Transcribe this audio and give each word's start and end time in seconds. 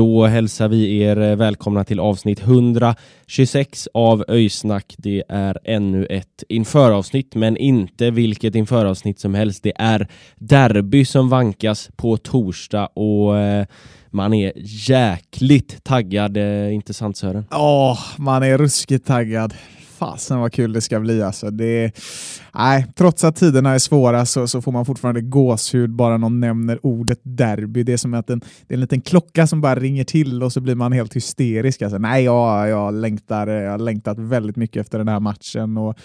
Då 0.00 0.26
hälsar 0.26 0.68
vi 0.68 1.00
er 1.00 1.20
eh, 1.20 1.36
välkomna 1.36 1.84
till 1.84 2.00
avsnitt 2.00 2.40
126 2.40 3.88
av 3.94 4.24
Öysnack. 4.28 4.94
Det 4.98 5.22
är 5.28 5.58
ännu 5.64 6.06
ett 6.06 6.44
införavsnitt, 6.48 7.34
men 7.34 7.56
inte 7.56 8.10
vilket 8.10 8.54
införavsnitt 8.54 9.20
som 9.20 9.34
helst. 9.34 9.62
Det 9.62 9.72
är 9.76 10.08
derby 10.36 11.04
som 11.04 11.28
vankas 11.28 11.90
på 11.96 12.16
torsdag 12.16 12.86
och 12.86 13.38
eh, 13.38 13.66
man 14.10 14.34
är 14.34 14.52
jäkligt 14.88 15.84
taggad, 15.84 16.36
inte 16.72 16.94
sant 16.94 17.16
Sören? 17.16 17.44
Ja, 17.50 17.98
man 18.16 18.42
är 18.42 18.58
ruskigt 18.58 19.06
taggad. 19.06 19.54
Fasen 20.00 20.40
vad 20.40 20.52
kul 20.52 20.72
det 20.72 20.80
ska 20.80 21.00
bli 21.00 21.22
alltså. 21.22 21.50
Det, 21.50 21.92
nej, 22.54 22.86
trots 22.96 23.24
att 23.24 23.36
tiderna 23.36 23.74
är 23.74 23.78
svåra 23.78 24.26
så, 24.26 24.46
så 24.46 24.62
får 24.62 24.72
man 24.72 24.86
fortfarande 24.86 25.20
gåshud 25.20 25.90
bara 25.90 26.16
någon 26.16 26.40
nämner 26.40 26.86
ordet 26.86 27.20
derby. 27.22 27.82
Det 27.82 27.92
är 27.92 27.96
som 27.96 28.14
att 28.14 28.30
en, 28.30 28.38
det 28.38 28.74
är 28.74 28.76
en 28.76 28.80
liten 28.80 29.00
klocka 29.00 29.46
som 29.46 29.60
bara 29.60 29.74
ringer 29.74 30.04
till 30.04 30.42
och 30.42 30.52
så 30.52 30.60
blir 30.60 30.74
man 30.74 30.92
helt 30.92 31.16
hysterisk. 31.16 31.82
Alltså, 31.82 31.98
nej, 31.98 32.24
jag, 32.24 32.68
jag, 32.68 32.94
längtar, 32.94 33.46
jag 33.46 33.70
har 33.70 33.78
längtat 33.78 34.18
väldigt 34.18 34.56
mycket 34.56 34.80
efter 34.80 34.98
den 34.98 35.08
här 35.08 35.20
matchen. 35.20 35.76
Och, 35.76 35.98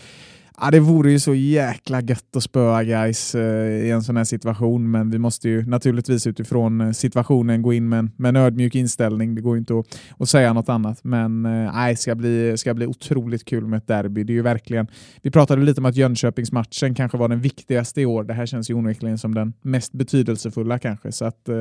Ja, 0.62 0.72
det 0.72 0.80
vore 0.80 1.12
ju 1.12 1.20
så 1.20 1.34
jäkla 1.34 2.02
gött 2.02 2.36
att 2.36 2.44
spöa 2.44 2.84
guys 2.84 3.36
eh, 3.36 3.86
i 3.86 3.92
en 3.92 4.04
sån 4.04 4.18
här 4.18 4.24
situation, 4.24 4.92
men 4.92 5.10
vi 5.10 5.18
måste 5.18 5.50
ju 5.50 5.66
naturligtvis 5.66 6.28
utifrån 6.28 6.82
eh, 6.82 6.92
situationen 6.92 7.62
gå 7.62 7.74
in 7.74 7.90
med 7.90 8.00
en, 8.00 8.12
med 8.18 8.30
en 8.30 8.36
ödmjuk 8.36 8.76
inställning. 8.76 9.36
Det 9.36 9.42
går 9.42 9.56
ju 9.56 9.60
inte 9.60 9.80
att, 9.80 10.00
att 10.20 10.30
säga 10.30 10.54
något 10.54 10.70
annat, 10.70 11.04
men 11.04 11.46
eh, 11.46 11.74
nej, 11.74 11.94
det 11.94 12.00
ska 12.00 12.16
bli, 12.16 12.58
ska 12.58 12.74
bli 12.74 12.86
otroligt 12.86 13.46
kul 13.46 13.68
med 13.68 13.78
ett 13.78 13.88
derby. 13.88 14.24
Det 14.24 14.34
är 14.34 14.36
ju 14.36 14.42
verkligen, 14.42 14.88
vi 15.22 15.32
pratade 15.32 15.62
lite 15.62 15.82
om 15.82 15.86
att 15.86 15.96
Jönköpingsmatchen 15.96 16.96
kanske 16.96 17.18
var 17.18 17.28
den 17.28 17.42
viktigaste 17.42 18.02
i 18.02 18.06
år. 18.06 18.24
Det 18.24 18.34
här 18.34 18.46
känns 18.46 18.70
ju 18.70 18.74
onekligen 18.74 19.18
som 19.18 19.36
den 19.36 19.54
mest 19.62 19.94
betydelsefulla 19.94 20.80
kanske, 20.80 21.12
så 21.12 21.26
att 21.26 21.50
eh, 21.50 21.56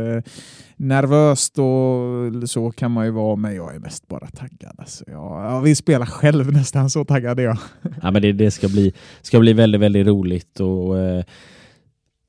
nervöst 0.77 1.59
och 1.59 2.51
så 2.51 2.71
kan 2.71 2.91
man 2.91 3.05
ju 3.05 3.11
vara, 3.11 3.37
men 3.37 3.55
jag 3.55 3.75
är 3.75 3.79
mest 3.79 4.09
bara 4.09 4.27
taggad. 4.27 4.75
Alltså, 4.79 5.05
jag, 5.07 5.45
jag 5.53 5.61
vill 5.61 5.77
spela 5.77 6.07
själv 6.07 6.53
nästan, 6.53 6.91
så 6.91 7.05
taggad 7.05 7.41
är 7.41 7.45
jag. 7.45 7.59
Ja, 8.03 8.11
men 8.11 8.23
det, 8.23 8.33
det 8.33 8.51
ska, 8.51 8.69
bli, 8.69 8.84
ska 9.23 9.41
bli 9.41 9.53
väldigt, 9.53 9.81
väldigt 9.81 10.07
roligt 10.07 10.61
och 10.61 10.99
eh, 10.99 11.25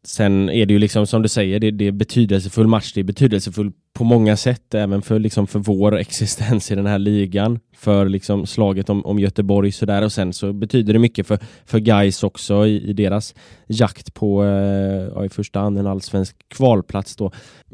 sen 0.08 0.50
är 0.50 0.66
det 0.66 0.74
ju 0.74 0.80
liksom 0.80 1.08
som 1.08 1.22
du 1.22 1.30
säger, 1.30 1.60
det, 1.60 1.72
det 1.72 1.88
är 1.88 1.92
betydelsefull 1.92 2.68
match. 2.68 2.94
Det 2.94 3.00
är 3.00 3.04
betydelsefull 3.04 3.72
på 3.94 4.04
många 4.04 4.38
sätt, 4.38 4.74
även 4.74 5.02
för, 5.02 5.20
liksom, 5.20 5.48
för 5.48 5.60
vår 5.60 5.98
existens 5.98 6.72
i 6.72 6.76
den 6.76 6.86
här 6.86 7.00
ligan, 7.00 7.60
för 7.76 8.10
liksom, 8.10 8.46
slaget 8.46 8.90
om, 8.90 9.06
om 9.06 9.20
Göteborg 9.20 9.72
sådär 9.72 10.02
och 10.02 10.12
sen 10.12 10.34
så 10.34 10.54
betyder 10.54 10.94
det 10.94 11.00
mycket 11.00 11.28
för, 11.28 11.40
för 11.66 11.80
guys 11.80 12.24
också 12.24 12.68
i, 12.68 12.90
i 12.90 12.94
deras 12.94 13.36
jakt 13.68 14.14
på 14.14 14.44
eh, 14.44 15.10
ja, 15.16 15.26
i 15.26 15.30
första 15.30 15.60
hand 15.60 15.78
en 15.78 15.88
allsvensk 15.88 16.36
kvalplats 16.48 17.16
då. 17.16 17.32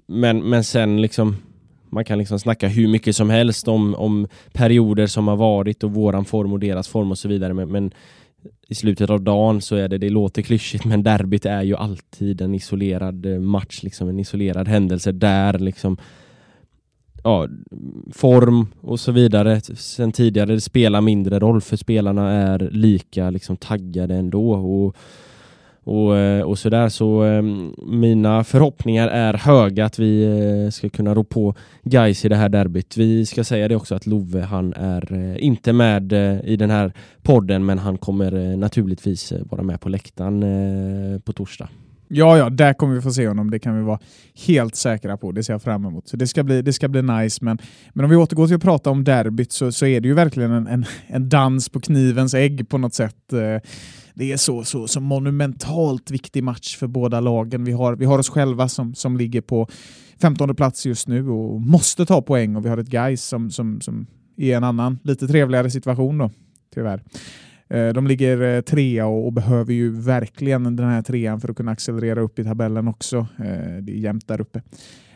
Men, 0.08 0.50
men 0.50 0.64
sen 0.64 1.02
liksom 1.02 1.36
man 1.94 2.06
kan 2.06 2.18
liksom 2.18 2.40
snacka 2.40 2.68
hur 2.68 2.88
mycket 2.88 3.16
som 3.16 3.30
helst 3.30 3.68
om, 3.68 3.96
om 3.96 4.28
perioder 4.54 5.08
som 5.08 5.28
har 5.28 5.36
varit 5.36 5.84
och 5.84 5.94
våran 5.94 6.26
form 6.26 6.54
och 6.54 6.60
deras 6.60 6.88
form 6.88 7.12
och 7.12 7.18
så 7.18 7.28
vidare. 7.28 7.54
Men, 7.54 7.72
men 7.72 7.92
i 8.68 8.76
slutet 8.76 9.10
av 9.10 9.22
dagen 9.22 9.62
så 9.62 9.76
är 9.76 9.88
det, 9.88 9.98
det 9.98 10.10
låter 10.10 10.42
klyschigt, 10.42 10.86
men 10.86 11.04
derbyt 11.04 11.46
är 11.46 11.62
ju 11.62 11.76
alltid 11.76 12.42
en 12.42 12.56
isolerad 12.56 13.26
eh, 13.26 13.40
match, 13.40 13.84
liksom 13.84 14.10
en 14.10 14.20
isolerad 14.20 14.68
händelse 14.68 15.12
där 15.12 15.60
liksom 15.60 15.98
ja, 17.24 17.48
form 18.12 18.68
och 18.82 19.00
så 19.00 19.12
vidare. 19.12 19.62
Sen 19.62 20.12
tidigare 20.12 20.62
spelar 20.62 21.02
mindre 21.02 21.40
roll 21.40 21.62
för 21.62 21.78
spelarna 21.78 22.32
är 22.32 22.70
lika 22.72 23.30
liksom 23.30 23.58
taggade 23.58 24.16
ändå 24.16 24.52
och 24.54 24.96
och, 25.84 26.18
eh, 26.18 26.42
och 26.42 26.60
sådär 26.60 26.90
så 26.90 27.26
eh, 27.26 27.42
mina 27.86 28.44
förhoppningar 28.44 29.08
är 29.08 29.34
höga 29.34 29.86
att 29.86 30.00
vi 30.00 30.24
eh, 30.24 30.72
ska 30.72 30.90
kunna 30.90 31.16
ro 31.16 31.24
på 31.24 31.56
guys 31.84 32.26
i 32.26 32.30
det 32.30 32.36
här 32.36 32.50
derbyt. 32.50 32.98
Vi 32.98 33.26
ska 33.26 33.44
säga 33.44 33.68
det 33.68 33.76
också 33.76 33.96
att 33.96 34.08
Love 34.08 34.42
han 34.42 34.74
är 34.74 35.14
eh, 35.14 35.46
inte 35.46 35.74
med 35.74 36.14
eh, 36.14 36.40
i 36.44 36.56
den 36.56 36.70
här 36.70 36.94
podden 37.24 37.66
men 37.66 37.80
han 37.80 37.98
kommer 37.98 38.56
naturligtvis 38.56 39.34
vara 39.50 39.64
med 39.64 39.82
på 39.82 39.90
läktaren 39.90 40.42
på 41.26 41.34
torsdag. 41.34 41.70
Ja, 42.14 42.38
ja, 42.38 42.50
där 42.50 42.74
kommer 42.74 42.96
vi 42.96 43.02
få 43.02 43.12
se 43.12 43.28
honom. 43.28 43.52
Det 43.52 43.60
kan 43.60 43.78
vi 43.78 43.84
vara 43.84 44.00
helt 44.48 44.76
säkra 44.76 45.18
på. 45.18 45.32
Det 45.32 45.44
ser 45.44 45.54
jag 45.54 45.62
fram 45.62 45.86
emot. 45.86 46.08
Så 46.08 46.18
det 46.18 46.28
ska 46.28 46.44
bli, 46.44 46.62
det 46.62 46.74
ska 46.74 46.88
bli 46.88 47.02
nice. 47.02 47.46
Men, 47.46 47.58
men 47.94 48.06
om 48.06 48.12
vi 48.12 48.18
återgår 48.18 48.48
till 48.48 48.56
att 48.56 48.62
prata 48.62 48.90
om 48.90 49.04
derbyt 49.04 49.52
så, 49.52 49.72
så 49.72 49.86
är 49.86 50.02
det 50.02 50.08
ju 50.08 50.14
verkligen 50.14 50.52
en, 50.52 50.68
en, 50.68 50.86
en 51.08 51.30
dans 51.30 51.70
på 51.70 51.80
knivens 51.80 52.34
ägg 52.34 52.70
på 52.70 52.78
något 52.78 52.94
sätt 52.94 53.34
det 54.14 54.32
är 54.32 54.38
så, 54.38 54.64
så, 54.64 54.88
så 54.88 55.00
monumentalt 55.00 56.12
viktig 56.12 56.44
match 56.44 56.78
för 56.78 56.88
båda 56.88 57.20
lagen. 57.20 57.64
Vi 57.64 57.72
har, 57.72 57.96
vi 57.96 58.06
har 58.06 58.20
oss 58.20 58.30
själva 58.30 58.70
som, 58.70 58.96
som 58.96 59.18
ligger 59.18 59.42
på 59.42 59.68
15 60.22 60.56
plats 60.56 60.86
just 60.86 61.08
nu 61.08 61.30
och 61.30 61.62
måste 61.62 62.06
ta 62.06 62.22
poäng 62.22 62.56
och 62.56 62.66
vi 62.66 62.70
har 62.70 62.78
ett 62.78 62.88
guys 62.88 63.24
som, 63.24 63.52
som, 63.52 63.82
som 63.82 64.08
är 64.38 64.46
i 64.46 64.52
en 64.52 64.64
annan, 64.64 65.00
lite 65.04 65.28
trevligare 65.28 65.70
situation 65.70 66.18
då, 66.18 66.32
tyvärr. 66.74 67.04
Eh, 67.72 67.94
de 67.94 68.08
ligger 68.08 68.42
eh, 68.42 68.62
trea 68.62 69.08
och 69.08 69.34
behöver 69.34 69.74
ju 69.74 69.92
verkligen 70.02 70.76
den 70.76 70.90
här 70.90 71.02
trean 71.02 71.42
för 71.42 71.50
att 71.50 71.58
kunna 71.58 71.72
accelerera 71.72 72.22
upp 72.22 72.40
i 72.40 72.44
tabellen 72.44 72.88
också. 72.88 73.18
Eh, 73.18 73.78
det 73.82 73.92
är 73.92 73.98
jämnt 73.98 74.28
där 74.28 74.42
uppe. 74.42 74.62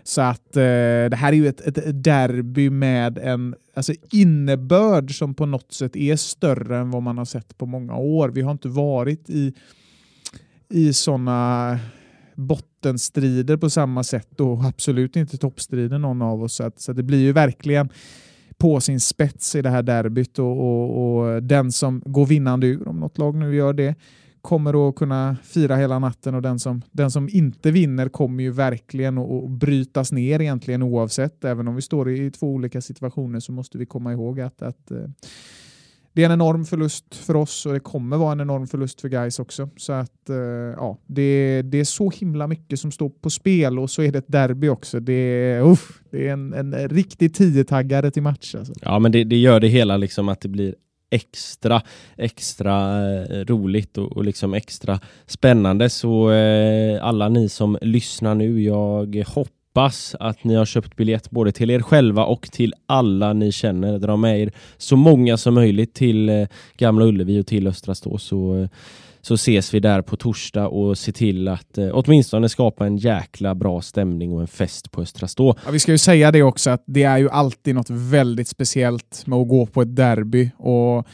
Så 0.08 0.22
att 0.22 0.56
eh, 0.56 0.62
det 1.10 1.16
här 1.16 1.34
är 1.34 1.38
ju 1.38 1.48
ett, 1.48 1.62
ett 1.62 2.04
derby 2.04 2.70
med 2.70 3.18
en 3.18 3.56
alltså 3.74 3.94
innebörd 4.12 5.18
som 5.18 5.34
på 5.34 5.46
något 5.46 5.74
sätt 5.74 5.96
är 5.96 6.16
större 6.16 6.78
än 6.78 6.92
vad 6.92 7.04
man 7.04 7.18
har 7.18 7.26
sett 7.26 7.58
på 7.58 7.66
många 7.66 7.96
år. 7.96 8.30
Vi 8.30 8.42
har 8.42 8.52
inte 8.52 8.68
varit 8.68 9.30
i, 9.30 9.54
i 10.70 10.94
sådana 10.94 11.80
bottenstrider 12.36 13.58
på 13.58 13.70
samma 13.70 14.04
sätt 14.04 14.40
och 14.40 14.66
absolut 14.66 15.16
inte 15.16 15.38
toppstrider 15.38 16.00
någon 16.00 16.22
av 16.22 16.44
oss. 16.44 16.56
Så, 16.56 16.64
att, 16.64 16.80
så 16.80 16.94
det 16.94 17.04
blir 17.04 17.20
ju 17.20 17.32
verkligen 17.32 17.90
på 18.58 18.82
sin 18.82 19.00
spets 19.00 19.56
i 19.56 19.62
det 19.62 19.70
här 19.70 19.84
derbyt 19.84 20.40
och, 20.40 20.60
och, 20.60 21.16
och 21.26 21.44
den 21.44 21.72
som 21.72 22.02
går 22.06 22.26
vinnande 22.26 22.68
ur, 22.68 22.88
om 22.88 23.00
något 23.00 23.18
lag 23.18 23.36
nu 23.36 23.56
gör 23.56 23.74
det, 23.74 23.96
kommer 24.46 24.90
att 24.90 24.96
kunna 24.96 25.38
fira 25.44 25.76
hela 25.76 26.00
natten 26.00 26.36
och 26.36 26.42
den 26.42 26.60
som, 26.60 26.82
den 26.92 27.12
som 27.12 27.30
inte 27.30 27.72
vinner 27.72 28.10
kommer 28.10 28.44
ju 28.44 28.52
verkligen 28.52 29.18
att 29.18 29.50
brytas 29.50 30.12
ner 30.12 30.42
egentligen 30.42 30.84
oavsett. 30.84 31.44
Även 31.44 31.68
om 31.68 31.76
vi 31.76 31.82
står 31.82 32.10
i 32.10 32.32
två 32.32 32.48
olika 32.48 32.82
situationer 32.82 33.40
så 33.40 33.52
måste 33.52 33.78
vi 33.78 33.86
komma 33.86 34.14
ihåg 34.14 34.40
att, 34.40 34.62
att 34.62 34.92
eh, 34.92 34.98
det 36.14 36.22
är 36.22 36.26
en 36.26 36.32
enorm 36.32 36.66
förlust 36.66 37.16
för 37.16 37.36
oss 37.36 37.66
och 37.66 37.74
det 37.74 37.80
kommer 37.80 38.18
vara 38.18 38.32
en 38.32 38.42
enorm 38.42 38.68
förlust 38.68 39.02
för 39.02 39.10
guys 39.10 39.40
också. 39.40 39.70
Så 39.78 39.94
att 39.94 40.30
eh, 40.30 40.36
ja, 40.78 40.98
det, 41.08 41.62
det 41.62 41.78
är 41.78 41.84
så 41.84 42.10
himla 42.10 42.48
mycket 42.48 42.80
som 42.80 42.92
står 42.92 43.10
på 43.10 43.30
spel 43.30 43.80
och 43.80 43.90
så 43.90 44.02
är 44.02 44.12
det 44.12 44.18
ett 44.18 44.32
derby 44.32 44.68
också. 44.68 45.00
Det 45.00 45.14
är, 45.14 45.62
uff, 45.62 46.02
det 46.12 46.28
är 46.28 46.34
en, 46.34 46.54
en 46.54 46.90
riktig 46.90 47.34
tiotaggare 47.34 48.12
till 48.12 48.24
match. 48.24 48.56
Alltså. 48.56 48.74
Ja, 48.82 49.00
men 49.00 49.12
det, 49.12 49.24
det 49.24 49.38
gör 49.38 49.60
det 49.60 49.68
hela 49.68 49.98
liksom 49.98 50.30
att 50.30 50.42
det 50.42 50.50
blir 50.50 50.76
extra, 51.10 51.82
extra 52.18 53.02
eh, 53.24 53.46
roligt 53.46 53.98
och, 53.98 54.18
och, 54.18 54.26
liksom 54.26 54.54
extra 54.54 55.00
spännande. 55.26 55.90
Så 55.90 56.32
eh, 56.32 57.06
alla 57.06 57.30
ni 57.30 57.50
som 57.50 57.78
lyssnar 57.82 58.36
nu, 58.36 58.62
jag 58.62 59.24
hoppas 59.28 60.16
att 60.20 60.44
ni 60.44 60.56
har 60.56 60.66
köpt 60.66 60.96
biljett 60.96 61.30
både 61.30 61.52
till 61.52 61.72
er 61.72 61.82
själva 61.82 62.26
och 62.26 62.52
till 62.52 62.74
alla 62.86 63.34
ni 63.34 63.52
känner. 63.52 64.00
Dra 64.00 64.18
med 64.18 64.42
er 64.42 64.52
så 64.78 64.96
många 64.96 65.38
som 65.38 65.54
möjligt 65.54 65.94
till 65.94 66.30
eh, 66.30 66.48
Gamla 66.78 67.06
Ullevi 67.06 67.42
och 67.42 67.48
till 67.48 67.68
Östra 67.68 67.96
Stå 67.96 68.18
så 68.18 68.62
eh, 68.62 68.70
så 69.26 69.34
ses 69.34 69.74
vi 69.74 69.80
där 69.80 70.02
på 70.02 70.16
torsdag 70.16 70.68
och 70.68 70.98
ser 70.98 71.12
till 71.12 71.48
att 71.48 71.78
eh, 71.78 71.90
åtminstone 71.94 72.50
skapa 72.50 72.86
en 72.86 72.98
jäkla 72.98 73.56
bra 73.56 73.82
stämning 73.82 74.34
och 74.34 74.42
en 74.42 74.48
fest 74.48 74.92
på 74.92 75.02
Östra 75.02 75.28
Stå. 75.28 75.56
Ja, 75.66 75.72
vi 75.72 75.80
ska 75.80 75.92
ju 75.92 75.98
säga 75.98 76.32
det 76.32 76.44
också 76.44 76.70
att 76.70 76.84
det 76.86 77.04
är 77.04 77.18
ju 77.18 77.30
alltid 77.30 77.76
något 77.76 77.90
väldigt 77.90 78.48
speciellt 78.48 79.24
med 79.26 79.40
att 79.40 79.48
gå 79.48 79.66
på 79.66 79.82
ett 79.82 79.96
derby. 79.96 80.52
Och 80.58 81.08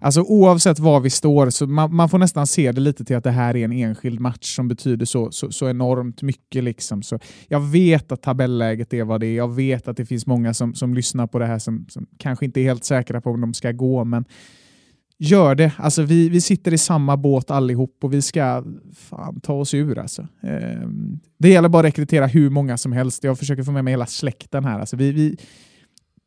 Alltså 0.00 0.20
oavsett 0.20 0.78
var 0.78 1.00
vi 1.00 1.10
står, 1.10 1.50
så 1.50 1.66
man, 1.66 1.94
man, 1.94 2.08
får 2.08 2.18
nästan 2.18 2.46
se 2.46 2.72
det 2.72 2.80
lite 2.80 3.04
till 3.04 3.16
att 3.16 3.24
det 3.24 3.30
här 3.30 3.56
är 3.56 3.64
en 3.64 3.72
enskild 3.72 4.20
match 4.20 4.56
som 4.56 4.68
betyder 4.68 5.06
så, 5.06 5.30
så, 5.30 5.52
så 5.52 5.68
enormt 5.68 6.22
mycket. 6.22 6.64
Liksom. 6.64 7.02
Så 7.02 7.18
jag 7.48 7.60
vet 7.60 8.12
att 8.12 8.22
tabelläget 8.22 8.94
är 8.94 9.04
vad 9.04 9.20
det 9.20 9.26
är. 9.26 9.36
Jag 9.36 9.54
vet 9.54 9.88
att 9.88 9.96
det 9.96 10.06
finns 10.06 10.26
många 10.26 10.54
som, 10.54 10.74
som 10.74 10.94
lyssnar 10.94 11.26
på 11.26 11.38
det 11.38 11.46
här 11.46 11.58
som, 11.58 11.86
som 11.88 12.06
kanske 12.18 12.44
inte 12.44 12.60
är 12.60 12.64
helt 12.64 12.84
säkra 12.84 13.20
på 13.20 13.30
om 13.30 13.40
de 13.40 13.54
ska 13.54 13.72
gå, 13.72 14.04
men 14.04 14.24
gör 15.18 15.54
det. 15.54 15.72
Alltså 15.76 16.02
vi, 16.02 16.28
vi 16.28 16.40
sitter 16.40 16.74
i 16.74 16.78
samma 16.78 17.16
båt 17.16 17.50
allihop 17.50 17.98
och 18.02 18.12
vi 18.12 18.22
ska 18.22 18.64
fan 18.92 19.40
ta 19.40 19.52
oss 19.52 19.74
ur. 19.74 19.98
Alltså. 19.98 20.22
Eh, 20.42 20.88
det 21.38 21.48
gäller 21.48 21.68
bara 21.68 21.78
att 21.78 21.84
rekrytera 21.84 22.26
hur 22.26 22.50
många 22.50 22.78
som 22.78 22.92
helst. 22.92 23.24
Jag 23.24 23.38
försöker 23.38 23.62
få 23.62 23.72
med 23.72 23.84
mig 23.84 23.92
hela 23.92 24.06
släkten 24.06 24.64
här. 24.64 24.80
Alltså 24.80 24.96
vi, 24.96 25.12
vi, 25.12 25.36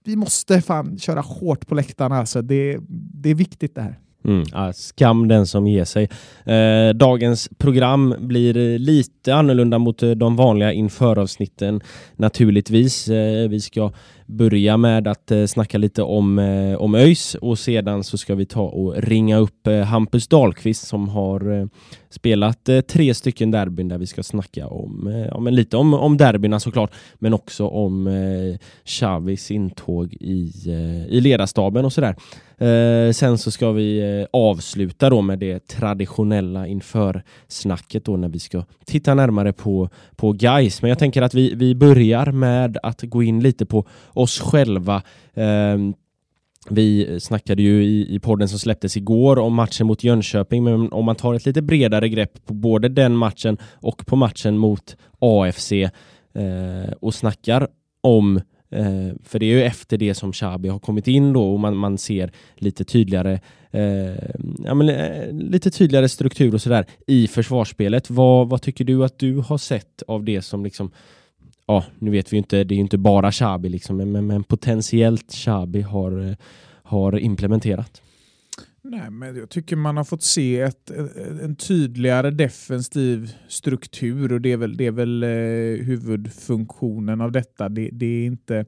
vi 0.06 0.16
måste 0.16 0.62
fan 0.62 0.98
köra 0.98 1.22
hårt 1.22 1.68
på 1.68 1.76
läktarna. 1.76 2.18
Alltså 2.18 2.42
det, 2.42 2.78
det 2.90 3.30
är 3.30 3.36
viktigt 3.36 3.76
det 3.76 3.82
här. 3.82 4.00
Mm, 4.26 4.44
ja, 4.52 4.74
skam 4.74 5.28
den 5.28 5.48
som 5.48 5.68
ger 5.68 5.86
sig. 5.86 6.10
Eh, 6.46 6.94
dagens 6.94 7.50
program 7.58 8.16
blir 8.20 8.80
lite 8.80 9.36
annorlunda 9.36 9.80
mot 9.80 10.04
de 10.16 10.36
vanliga 10.36 10.74
införavsnitten 10.74 11.82
naturligtvis. 12.16 13.08
Eh, 13.08 13.50
vi 13.50 13.62
ska 13.62 13.92
börja 14.32 14.78
med 14.78 15.08
att 15.08 15.32
eh, 15.32 15.46
snacka 15.46 15.78
lite 15.78 16.04
om, 16.04 16.40
eh, 16.40 16.76
om 16.76 16.96
ÖIS 16.96 17.36
och 17.36 17.60
sedan 17.60 18.04
så 18.04 18.18
ska 18.18 18.36
vi 18.36 18.46
ta 18.46 18.62
och 18.62 18.96
ringa 18.98 19.38
upp 19.38 19.68
eh, 19.68 19.82
Hampus 19.82 20.28
Dahlqvist 20.28 20.88
som 20.88 21.10
har 21.10 21.60
eh, 21.60 21.66
spelat 22.12 22.70
eh, 22.70 22.82
tre 22.82 23.14
stycken 23.14 23.52
derbyn 23.52 23.88
där 23.88 23.98
vi 23.98 24.08
ska 24.08 24.24
snacka 24.24 24.68
om, 24.68 25.08
eh, 25.08 25.28
ja, 25.28 25.40
men 25.40 25.56
lite 25.56 25.78
om, 25.78 25.94
om 25.94 26.18
derbyna 26.18 26.60
såklart 26.60 26.92
men 27.20 27.34
också 27.34 27.68
om 27.68 28.08
eh, 28.08 28.58
Xavis 28.86 29.52
intåg 29.52 30.14
i, 30.14 30.52
i 31.10 31.22
ledarstaben 31.22 31.86
och 31.86 31.94
sådär. 31.94 32.16
Sen 33.14 33.38
så 33.38 33.52
ska 33.52 33.72
vi 33.72 34.26
avsluta 34.34 35.10
då 35.10 35.22
med 35.22 35.40
det 35.40 35.68
traditionella 35.68 36.68
inför 36.68 37.24
snacket 37.48 38.06
då 38.06 38.18
när 38.18 38.30
vi 38.30 38.40
ska 38.40 38.64
titta 38.86 39.14
närmare 39.14 39.54
på, 39.54 39.90
på 40.16 40.32
guys. 40.32 40.82
Men 40.82 40.90
jag 40.90 41.00
tänker 41.00 41.22
att 41.22 41.34
vi, 41.34 41.56
vi 41.56 41.76
börjar 41.76 42.32
med 42.32 42.78
att 42.84 43.02
gå 43.02 43.24
in 43.24 43.40
lite 43.40 43.66
på 43.66 43.88
oss 44.22 44.40
själva. 44.40 45.04
Eh, 45.34 45.78
vi 46.70 47.20
snackade 47.20 47.62
ju 47.62 47.84
i, 47.84 48.16
i 48.16 48.20
podden 48.20 48.50
som 48.50 48.60
släpptes 48.60 48.98
igår 48.98 49.40
om 49.40 49.54
matchen 49.54 49.88
mot 49.88 50.04
Jönköping, 50.04 50.64
men 50.64 50.92
om 50.92 51.06
man 51.06 51.16
tar 51.16 51.34
ett 51.34 51.46
lite 51.46 51.62
bredare 51.62 52.10
grepp 52.10 52.46
på 52.46 52.54
både 52.54 52.90
den 52.90 53.16
matchen 53.16 53.58
och 53.74 54.06
på 54.06 54.16
matchen 54.16 54.58
mot 54.58 54.98
AFC 55.20 55.72
eh, 55.72 55.92
och 57.00 57.14
snackar 57.14 57.68
om 58.02 58.38
eh, 58.72 59.16
för 59.24 59.40
det 59.40 59.46
är 59.46 59.50
ju 59.50 59.64
efter 59.64 59.98
det 59.98 60.14
som 60.14 60.32
Xabi 60.32 60.70
har 60.70 60.80
kommit 60.80 61.08
in 61.08 61.34
då 61.34 61.54
och 61.54 61.60
man, 61.60 61.78
man 61.78 61.98
ser 61.98 62.32
lite 62.56 62.84
tydligare 62.84 63.40
eh, 63.72 64.34
ja, 64.66 64.74
men, 64.74 64.90
eh, 64.90 65.34
lite 65.34 65.72
tydligare 65.72 66.10
struktur 66.10 66.54
och 66.54 66.62
sådär 66.62 66.86
i 67.08 67.28
försvarsspelet. 67.28 68.10
Vad, 68.10 68.50
vad 68.50 68.62
tycker 68.62 68.86
du 68.86 69.04
att 69.04 69.20
du 69.20 69.38
har 69.38 69.58
sett 69.58 70.04
av 70.08 70.24
det 70.24 70.42
som 70.42 70.64
liksom 70.64 70.92
ja, 71.72 71.84
nu 72.00 72.12
vet 72.12 72.34
vi 72.34 72.36
ju 72.36 72.38
inte, 72.38 72.64
det 72.64 72.74
är 72.74 72.76
ju 72.76 72.82
inte 72.82 72.98
bara 72.98 73.32
Xabi 73.32 73.70
liksom, 73.70 73.98
men, 73.98 74.28
men 74.28 74.44
potentiellt 74.44 75.32
Xabi 75.32 75.82
har, 75.82 76.30
eh, 76.30 76.36
har 76.84 77.20
implementerat. 77.20 78.02
Nej, 78.84 79.10
men 79.12 79.36
jag 79.36 79.50
tycker 79.50 79.76
man 79.76 79.98
har 79.98 80.04
fått 80.04 80.24
se 80.24 80.60
ett, 80.60 80.92
eh, 80.92 81.06
en 81.44 81.56
tydligare 81.56 82.32
defensiv 82.32 83.32
struktur 83.48 84.34
och 84.34 84.42
det 84.42 84.52
är 84.52 84.58
väl, 84.58 84.78
det 84.78 84.86
är 84.86 84.92
väl 84.92 85.24
eh, 85.24 85.86
huvudfunktionen 85.86 87.22
av 87.22 87.32
detta. 87.32 87.70
Det, 87.70 87.90
det 87.92 88.06
är 88.06 88.26
inte 88.26 88.66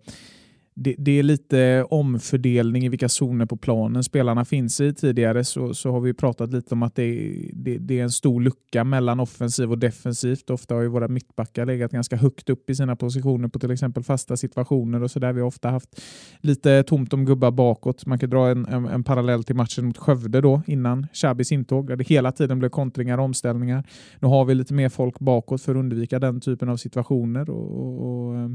det, 0.76 0.96
det, 0.98 1.20
är 1.20 1.24
lite 1.24 1.86
omfördelning 1.90 2.86
i 2.86 2.90
vilka 2.90 3.10
zoner 3.10 3.46
på 3.46 3.58
planen 3.58 4.04
spelarna 4.04 4.46
finns 4.46 4.82
i. 4.82 4.94
Tidigare 4.94 5.44
så, 5.44 5.74
så 5.74 5.92
har 5.92 6.00
vi 6.00 6.14
pratat 6.14 6.54
lite 6.54 6.76
om 6.76 6.84
att 6.84 6.96
det, 6.96 7.42
det, 7.54 7.78
det, 7.78 8.00
är 8.00 8.04
en 8.04 8.12
stor 8.12 8.42
lucka 8.42 8.84
mellan 8.84 9.20
offensiv 9.20 9.72
och 9.72 9.78
defensivt. 9.78 10.50
Ofta 10.50 10.76
har 10.76 10.82
ju 10.82 10.88
våra 10.88 11.08
mittbackar 11.08 11.66
legat 11.66 11.92
ganska 11.92 12.16
högt 12.16 12.50
upp 12.50 12.70
i 12.70 12.76
sina 12.76 12.96
positioner 12.96 13.48
på 13.48 13.60
till 13.60 13.72
exempel 13.72 14.04
fasta 14.04 14.38
situationer 14.38 15.04
och 15.04 15.12
så 15.12 15.20
där. 15.20 15.34
Vi 15.34 15.40
har 15.40 15.48
ofta 15.48 15.70
haft 15.70 16.02
lite 16.40 16.84
tomt 16.84 17.14
om 17.14 17.26
gubbar 17.26 17.52
bakåt. 17.52 18.06
Man 18.06 18.20
kan 18.20 18.30
dra 18.30 18.50
en, 18.50 18.66
en, 18.66 18.86
en 18.86 19.04
parallell 19.04 19.44
till 19.44 19.56
matchen 19.56 19.86
mot 19.86 19.98
Skövde 19.98 20.42
då 20.42 20.62
innan 20.68 21.08
Shabis 21.14 21.52
intåg 21.52 21.88
där 21.88 21.96
det 21.96 22.08
hela 22.08 22.32
tiden 22.32 22.60
blev 22.60 22.70
kontringar 22.70 23.18
och 23.18 23.26
omställningar. 23.26 23.84
Nu 24.20 24.28
har 24.28 24.46
vi 24.46 24.56
lite 24.56 24.74
mer 24.74 24.90
folk 24.90 25.20
bakåt 25.20 25.62
för 25.62 25.72
att 25.72 25.80
undvika 25.80 26.20
den 26.20 26.42
typen 26.42 26.70
av 26.70 26.78
situationer 26.78 27.50
och, 27.50 27.80
och, 27.80 28.28
och 28.28 28.36
eh, 28.36 28.50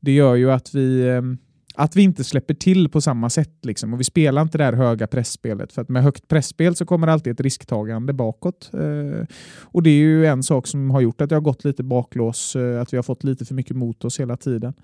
det 0.00 0.12
gör 0.12 0.34
ju 0.34 0.50
att 0.50 0.74
vi 0.74 1.08
eh, 1.08 1.22
att 1.74 1.96
vi 1.96 2.02
inte 2.02 2.24
släpper 2.24 2.54
till 2.54 2.88
på 2.88 3.00
samma 3.00 3.30
sätt. 3.30 3.54
Liksom. 3.62 3.94
Och 3.94 4.00
Vi 4.00 4.04
spelar 4.04 4.42
inte 4.42 4.58
det 4.58 4.64
här 4.64 4.72
höga 4.72 5.06
pressspelet. 5.06 5.72
För 5.72 5.82
att 5.82 5.88
med 5.88 6.02
högt 6.02 6.28
pressspel 6.28 6.76
så 6.76 6.86
kommer 6.86 7.06
alltid 7.06 7.32
ett 7.32 7.40
risktagande 7.40 8.12
bakåt. 8.12 8.70
Eh, 8.72 9.26
och 9.60 9.82
Det 9.82 9.90
är 9.90 9.94
ju 9.94 10.26
en 10.26 10.42
sak 10.42 10.66
som 10.66 10.90
har 10.90 11.00
gjort 11.00 11.20
att 11.20 11.30
jag 11.30 11.36
har 11.36 11.42
gått 11.42 11.64
lite 11.64 11.82
baklås. 11.82 12.56
Eh, 12.56 12.80
att 12.80 12.92
vi 12.92 12.96
har 12.96 13.02
fått 13.02 13.24
lite 13.24 13.44
för 13.44 13.54
mycket 13.54 13.76
mot 13.76 14.04
oss 14.04 14.20
hela 14.20 14.36
tiden. 14.36 14.74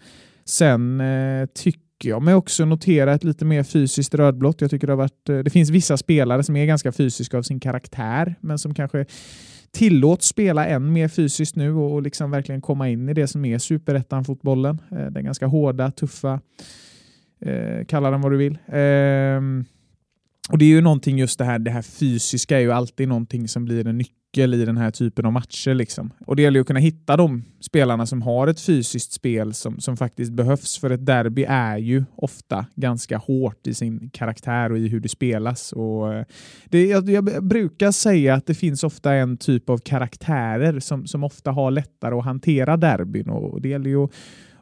Sen 0.45 1.01
eh, 1.01 1.47
tycker 1.55 2.09
jag 2.09 2.23
mig 2.23 2.35
också 2.35 2.65
notera 2.65 3.15
ett 3.15 3.25
lite 3.25 3.45
mer 3.45 3.63
fysiskt 3.63 4.15
rödblått. 4.15 4.61
Jag 4.61 4.71
tycker 4.71 4.87
det, 4.87 4.93
har 4.93 4.99
varit, 4.99 5.29
eh, 5.29 5.39
det 5.39 5.51
finns 5.51 5.71
vissa 5.71 5.97
spelare 5.97 6.43
som 6.43 6.57
är 6.57 6.67
ganska 6.67 6.93
fysiska 6.93 7.39
av 7.39 7.43
sin 7.43 7.61
karaktär, 7.61 8.35
men 8.41 8.59
som 8.59 8.75
kanske 8.75 9.07
tillåts 9.73 10.27
spela 10.29 10.67
än 10.67 10.93
mer 10.93 11.09
fysiskt 11.09 11.57
nu 11.57 11.73
och 11.73 12.03
liksom 12.03 12.31
verkligen 12.31 12.61
komma 12.61 12.89
in 12.89 13.09
i 13.09 13.15
det 13.15 13.27
som 13.27 13.45
är 13.45 13.59
superettan-fotbollen. 13.59 14.81
Eh, 14.91 15.07
den 15.07 15.25
ganska 15.25 15.47
hårda, 15.47 15.91
tuffa, 15.91 16.41
eh, 17.41 17.85
kalla 17.85 18.11
den 18.11 18.21
vad 18.21 18.33
du 18.33 18.37
vill. 18.37 18.59
Eh, 18.67 19.65
och 20.51 20.59
Det 20.59 20.65
är 20.65 20.69
ju 20.69 20.81
någonting 20.81 21.19
just 21.19 21.39
det 21.39 21.45
här, 21.45 21.59
det 21.59 21.71
här 21.71 21.83
fysiska 21.83 22.57
är 22.57 22.61
ju 22.61 22.73
alltid 22.73 23.09
någonting 23.09 23.49
som 23.49 23.65
blir 23.65 23.87
en 23.87 23.99
nyckel 23.99 24.18
nyckel 24.29 24.55
i 24.55 24.65
den 24.65 24.77
här 24.77 24.91
typen 24.91 25.27
av 25.27 25.33
matcher. 25.33 25.75
Liksom. 25.75 26.11
Och 26.27 26.37
Det 26.37 26.43
gäller 26.43 26.59
ju 26.59 26.61
att 26.61 26.67
kunna 26.67 26.81
hitta 26.81 27.17
de 27.17 27.45
spelarna 27.61 28.07
som 28.07 28.23
har 28.23 28.49
ett 28.49 28.61
fysiskt 28.61 29.13
spel 29.13 29.55
som, 29.55 29.81
som 29.81 29.97
faktiskt 29.97 30.33
behövs. 30.33 30.79
För 30.79 30.91
ett 30.91 31.07
derby 31.07 31.45
är 31.49 31.79
ju 31.79 32.05
ofta 32.17 32.67
ganska 32.75 33.19
hårt 33.19 33.67
i 33.67 33.75
sin 33.75 34.11
karaktär 34.11 34.73
och 34.73 34.79
i 34.79 34.89
hur 34.89 35.01
det 35.01 35.09
spelas. 35.09 35.73
Och 35.73 36.15
eh, 36.15 36.25
det, 36.65 36.87
jag, 36.87 37.11
jag 37.11 37.45
brukar 37.45 37.93
säga 37.93 38.35
att 38.35 38.47
det 38.47 38.55
finns 38.55 38.85
ofta 38.85 39.15
en 39.15 39.37
typ 39.37 39.71
av 39.71 39.79
karaktärer 39.79 40.81
som, 40.81 41.07
som 41.07 41.25
ofta 41.25 41.51
har 41.51 41.71
lättare 41.71 42.15
att 42.15 42.25
hantera 42.25 42.77
derbyn 42.77 43.29
och 43.29 43.61
det 43.61 43.69
gäller 43.69 43.91
ju 43.91 44.05
att, 44.05 44.11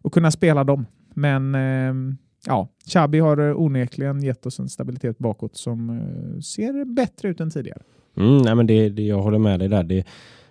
att 0.05 0.13
kunna 0.13 0.31
spela 0.31 0.65
dem. 0.65 0.87
Men 1.15 1.55
eh, 1.55 2.15
ja, 2.47 2.69
Chabi 2.87 3.19
har 3.19 3.61
onekligen 3.61 4.23
gett 4.23 4.47
oss 4.47 4.59
en 4.59 4.69
stabilitet 4.69 5.19
bakåt 5.19 5.57
som 5.57 5.91
eh, 5.91 6.41
ser 6.41 6.85
bättre 6.85 7.29
ut 7.29 7.41
än 7.41 7.51
tidigare. 7.51 7.83
Mm, 8.17 8.39
nej 8.39 8.55
men 8.55 8.67
det, 8.67 8.89
det, 8.89 9.03
jag 9.03 9.23
håller 9.23 9.39
med 9.39 9.61
dig 9.61 9.69
där. 9.69 9.83
Det, 9.83 10.05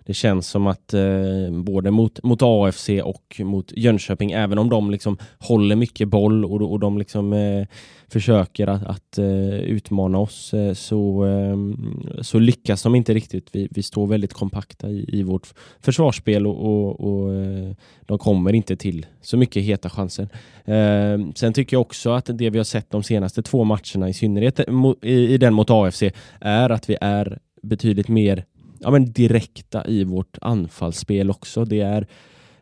det 0.05 0.13
känns 0.13 0.47
som 0.47 0.67
att 0.67 0.93
eh, 0.93 1.51
både 1.51 1.91
mot, 1.91 2.23
mot 2.23 2.39
AFC 2.41 2.89
och 3.03 3.41
mot 3.43 3.71
Jönköping, 3.75 4.31
även 4.31 4.57
om 4.57 4.69
de 4.69 4.91
liksom 4.91 5.17
håller 5.39 5.75
mycket 5.75 6.07
boll 6.07 6.45
och, 6.45 6.71
och 6.71 6.79
de 6.79 6.97
liksom 6.97 7.33
eh, 7.33 7.67
försöker 8.07 8.67
att, 8.67 8.83
att 8.83 9.17
eh, 9.17 9.59
utmana 9.59 10.17
oss, 10.17 10.53
eh, 10.53 10.73
så, 10.73 11.23
ehm, 11.23 12.03
så 12.21 12.39
lyckas 12.39 12.83
de 12.83 12.95
inte 12.95 13.13
riktigt. 13.13 13.49
Vi, 13.51 13.67
vi 13.71 13.83
står 13.83 14.07
väldigt 14.07 14.33
kompakta 14.33 14.89
i, 14.89 15.05
i 15.07 15.23
vårt 15.23 15.53
försvarsspel 15.79 16.47
och, 16.47 16.65
och, 16.65 16.99
och 16.99 17.33
eh, 17.33 17.71
de 18.01 18.17
kommer 18.17 18.53
inte 18.53 18.75
till 18.75 19.05
så 19.21 19.37
mycket 19.37 19.63
heta 19.63 19.89
chanser. 19.89 20.27
Ehm, 20.65 21.33
sen 21.35 21.53
tycker 21.53 21.75
jag 21.75 21.81
också 21.81 22.09
att 22.09 22.29
det 22.33 22.49
vi 22.49 22.57
har 22.57 22.65
sett 22.65 22.91
de 22.91 23.03
senaste 23.03 23.41
två 23.41 23.63
matcherna, 23.63 24.09
i 24.09 24.13
synnerhet 24.13 24.59
i, 25.01 25.33
i 25.33 25.37
den 25.37 25.53
mot 25.53 25.69
AFC, 25.69 26.03
är 26.39 26.69
att 26.69 26.89
vi 26.89 26.97
är 27.01 27.39
betydligt 27.65 28.07
mer 28.07 28.45
ja, 28.79 28.91
men 28.91 29.11
direkta 29.11 29.87
i 29.87 30.03
vårt 30.03 30.37
anfallsspel 30.41 31.29
också. 31.29 31.65
Det 31.65 31.81
är 31.81 32.07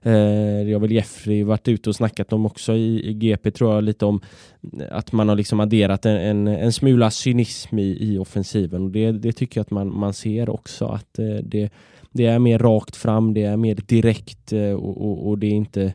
eh, 0.01 0.69
jag 0.69 0.75
har 0.75 0.79
väl 0.79 0.91
Jeffrey 0.91 1.43
varit 1.43 1.67
ute 1.67 1.89
och 1.89 1.95
snackat 1.95 2.33
om 2.33 2.45
också 2.45 2.74
i, 2.74 3.10
i 3.10 3.13
GP 3.13 3.51
tror 3.51 3.74
jag 3.74 3.83
lite 3.83 4.05
om 4.05 4.22
att 4.91 5.12
man 5.12 5.29
har 5.29 5.36
liksom 5.36 5.60
adderat 5.60 6.05
en, 6.05 6.17
en, 6.17 6.48
en 6.48 6.74
smula 6.74 7.12
cynism 7.12 7.79
i, 7.79 7.98
i 8.00 8.17
offensiven 8.17 8.83
och 8.83 8.91
det, 8.91 9.12
det 9.12 9.31
tycker 9.31 9.60
jag 9.60 9.63
att 9.63 9.72
man, 9.72 10.00
man 10.00 10.13
ser 10.13 10.50
också 10.50 10.86
att 10.86 11.19
eh, 11.19 11.36
det, 11.43 11.69
det 12.12 12.25
är 12.25 12.39
mer 12.39 12.60
rakt 12.60 12.95
fram, 12.95 13.33
det 13.33 13.43
är 13.43 13.57
mer 13.57 13.75
direkt 13.75 14.53
eh, 14.53 14.72
och, 14.72 15.01
och, 15.01 15.27
och 15.27 15.38
det 15.38 15.48
är 15.48 15.51
inte 15.51 15.93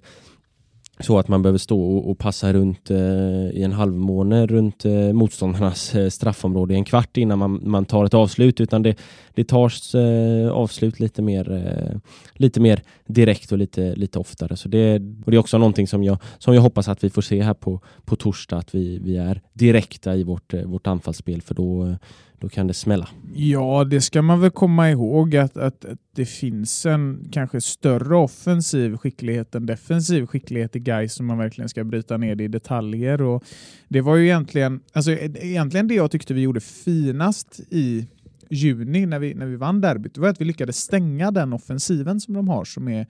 så 1.00 1.18
att 1.18 1.28
man 1.28 1.42
behöver 1.42 1.58
stå 1.58 1.98
och, 1.98 2.18
passa 2.18 2.52
runt 2.52 2.90
eh, 2.90 3.50
i 3.50 3.62
en 3.62 3.72
halvmåne 3.72 4.46
runt 4.46 4.84
eh, 4.84 5.12
motståndarnas 5.12 5.94
eh, 5.94 6.08
straffområde 6.08 6.74
i 6.74 6.76
en 6.76 6.84
kvart 6.84 7.16
innan 7.16 7.38
man, 7.38 7.60
man 7.64 7.84
tar 7.84 8.04
ett 8.04 8.14
avslut 8.14 8.60
utan 8.60 8.82
det, 8.82 8.96
det 9.34 9.44
tas 9.44 9.94
eh, 9.94 10.50
avslut 10.50 11.00
lite 11.00 11.22
mer, 11.22 11.52
eh, 11.52 12.00
lite 12.34 12.60
mer 12.60 12.82
direkt 13.06 13.52
och 13.52 13.58
lite, 13.58 13.94
lite 13.94 14.18
oftare. 14.18 14.56
Så 14.56 14.68
det, 14.68 14.94
och 15.24 15.30
det 15.30 15.36
är 15.36 15.38
också 15.38 15.58
någonting 15.58 15.86
som 15.86 16.04
jag, 16.04 16.18
som 16.38 16.54
jag 16.54 16.62
hoppas 16.62 16.88
att 16.88 17.04
vi 17.04 17.10
får 17.10 17.22
se 17.22 17.42
här 17.42 17.54
på, 17.54 17.80
på 18.04 18.16
torsdag 18.16 18.56
att 18.58 18.74
vi, 18.74 18.98
vi 18.98 19.16
är 19.16 19.40
direkta 19.52 20.16
i 20.16 20.22
vårt, 20.22 20.54
eh, 20.54 20.62
vårt 20.62 20.86
anfallsspel 20.86 21.42
för 21.42 21.54
då, 21.54 21.86
eh, 21.86 21.94
då 22.40 22.48
kan 22.48 22.66
det 22.66 22.74
smälla. 22.74 23.08
Ja, 23.34 23.84
det 23.84 24.00
ska 24.00 24.22
man 24.22 24.40
väl 24.40 24.50
komma 24.50 24.90
ihåg 24.90 25.36
att, 25.36 25.56
att, 25.56 25.84
att, 25.84 25.98
det 26.14 26.24
finns 26.24 26.86
en 26.86 27.28
kanske 27.32 27.60
större 27.60 28.16
offensiv 28.16 28.96
skicklighet 28.96 29.54
än 29.54 29.66
defensiv 29.66 30.26
skicklighet 30.26 30.76
i 30.76 30.78
Gais 30.78 31.14
som 31.14 31.26
man 31.26 31.38
verkligen 31.38 31.68
ska 31.68 31.84
bryta 31.84 32.16
ner 32.16 32.34
det 32.34 32.44
i 32.44 32.48
detaljer. 32.48 33.22
Och 33.22 33.44
det 33.88 34.00
var 34.00 34.16
ju 34.16 34.24
egentligen, 34.24 34.80
alltså, 34.92 35.10
egentligen 35.10 35.88
det 35.88 35.94
jag 35.94 36.10
tyckte 36.10 36.34
vi 36.34 36.40
gjorde 36.40 36.60
finast 36.60 37.60
i 37.70 38.06
juni 38.50 39.06
när 39.06 39.18
vi, 39.18 39.34
när 39.34 39.46
vi 39.46 39.56
vann 39.56 39.80
derbyt, 39.80 40.14
det 40.14 40.20
var 40.20 40.28
att 40.28 40.40
vi 40.40 40.44
lyckades 40.44 40.76
stänga 40.76 41.30
den 41.30 41.52
offensiven 41.52 42.20
som 42.20 42.34
de 42.34 42.48
har 42.48 42.64
som 42.64 42.88
är, 42.88 43.06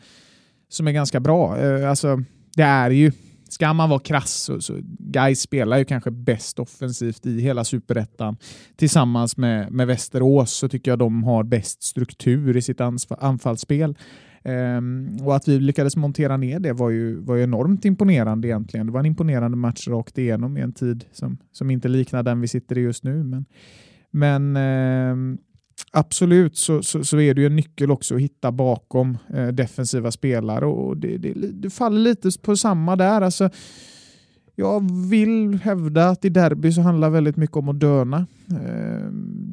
som 0.68 0.88
är 0.88 0.92
ganska 0.92 1.20
bra. 1.20 1.58
Eh, 1.58 1.90
alltså, 1.90 2.22
det 2.56 2.62
är 2.62 2.90
ju 2.90 3.12
Ska 3.48 3.72
man 3.72 3.88
vara 3.90 4.00
krass 4.00 4.32
så, 4.32 4.60
så 4.60 4.78
Gais 4.98 5.40
spelar 5.40 5.78
ju 5.78 5.84
kanske 5.84 6.10
bäst 6.10 6.58
offensivt 6.58 7.26
i 7.26 7.40
hela 7.40 7.64
superettan. 7.64 8.36
Tillsammans 8.76 9.36
med, 9.36 9.72
med 9.72 9.86
Västerås 9.86 10.52
så 10.52 10.68
tycker 10.68 10.90
jag 10.90 10.98
de 10.98 11.24
har 11.24 11.44
bäst 11.44 11.82
struktur 11.82 12.56
i 12.56 12.62
sitt 12.62 12.80
anfallsspel. 13.18 13.96
Um, 14.44 15.16
och 15.22 15.36
att 15.36 15.48
vi 15.48 15.58
lyckades 15.58 15.96
montera 15.96 16.36
ner 16.36 16.60
det 16.60 16.72
var 16.72 16.90
ju, 16.90 17.20
var 17.20 17.36
ju 17.36 17.42
enormt 17.42 17.84
imponerande 17.84 18.48
egentligen. 18.48 18.86
Det 18.86 18.92
var 18.92 19.00
en 19.00 19.06
imponerande 19.06 19.56
match 19.56 19.88
rakt 19.88 20.18
igenom 20.18 20.56
i 20.56 20.60
en 20.60 20.72
tid 20.72 21.04
som, 21.12 21.38
som 21.52 21.70
inte 21.70 21.88
liknar 21.88 22.22
den 22.22 22.40
vi 22.40 22.48
sitter 22.48 22.78
i 22.78 22.80
just 22.80 23.04
nu. 23.04 23.24
Men, 23.24 23.44
men 24.10 24.56
um, 25.12 25.38
absolut 25.92 26.56
så, 26.56 26.82
så, 26.82 27.04
så, 27.04 27.20
är 27.20 27.34
det 27.34 27.40
ju 27.40 27.46
en 27.46 27.56
nyckel 27.56 27.90
också 27.90 28.14
att 28.14 28.20
hitta 28.20 28.52
bakom 28.52 29.18
eh, 29.34 29.46
defensiva 29.46 30.10
spelare 30.10 30.66
och 30.66 30.96
det, 30.96 31.16
det, 31.16 31.32
det, 31.34 31.70
faller 31.70 32.00
lite 32.00 32.30
på 32.42 32.56
samma 32.56 32.96
där. 32.96 33.20
Alltså, 33.20 33.50
jag 34.54 35.08
vill 35.08 35.60
hävda 35.62 36.08
att 36.08 36.24
i 36.24 36.28
derby 36.28 36.72
så 36.72 36.80
handlar 36.80 37.10
väldigt 37.10 37.36
mycket 37.36 37.56
om 37.56 37.68
att 37.68 37.80
döna. 37.80 38.26
Eh, 38.50 39.06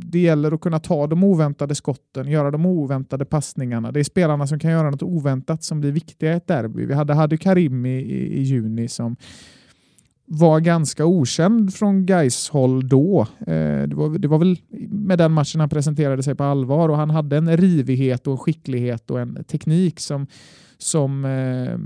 det 0.05 0.19
gäller 0.19 0.51
att 0.51 0.61
kunna 0.61 0.79
ta 0.79 1.07
de 1.07 1.23
oväntade 1.23 1.75
skotten, 1.75 2.27
göra 2.27 2.51
de 2.51 2.65
oväntade 2.65 3.25
passningarna. 3.25 3.91
Det 3.91 3.99
är 3.99 4.03
spelarna 4.03 4.47
som 4.47 4.59
kan 4.59 4.71
göra 4.71 4.89
något 4.89 5.03
oväntat 5.03 5.63
som 5.63 5.81
blir 5.81 5.91
viktiga 5.91 6.33
i 6.33 6.35
ett 6.35 6.47
derby. 6.47 6.85
Vi 6.85 6.93
hade, 6.93 7.13
hade 7.13 7.37
Karim 7.37 7.85
i, 7.85 7.89
i, 7.89 8.39
i 8.39 8.41
juni 8.41 8.87
som 8.87 9.15
var 10.25 10.59
ganska 10.59 11.05
okänd 11.05 11.73
från 11.73 12.05
Gais 12.05 12.49
håll 12.49 12.89
då. 12.89 13.27
Eh, 13.39 13.83
det, 13.87 13.95
var, 13.95 14.17
det 14.17 14.27
var 14.27 14.37
väl 14.37 14.57
med 14.89 15.17
den 15.17 15.31
matchen 15.31 15.59
han 15.59 15.69
presenterade 15.69 16.23
sig 16.23 16.35
på 16.35 16.43
allvar 16.43 16.89
och 16.89 16.97
han 16.97 17.09
hade 17.09 17.37
en 17.37 17.57
rivighet 17.57 18.27
och 18.27 18.33
en 18.33 18.37
skicklighet 18.37 19.11
och 19.11 19.19
en 19.19 19.43
teknik 19.43 19.99
som, 19.99 20.27
som, 20.77 21.25
eh, 21.25 21.77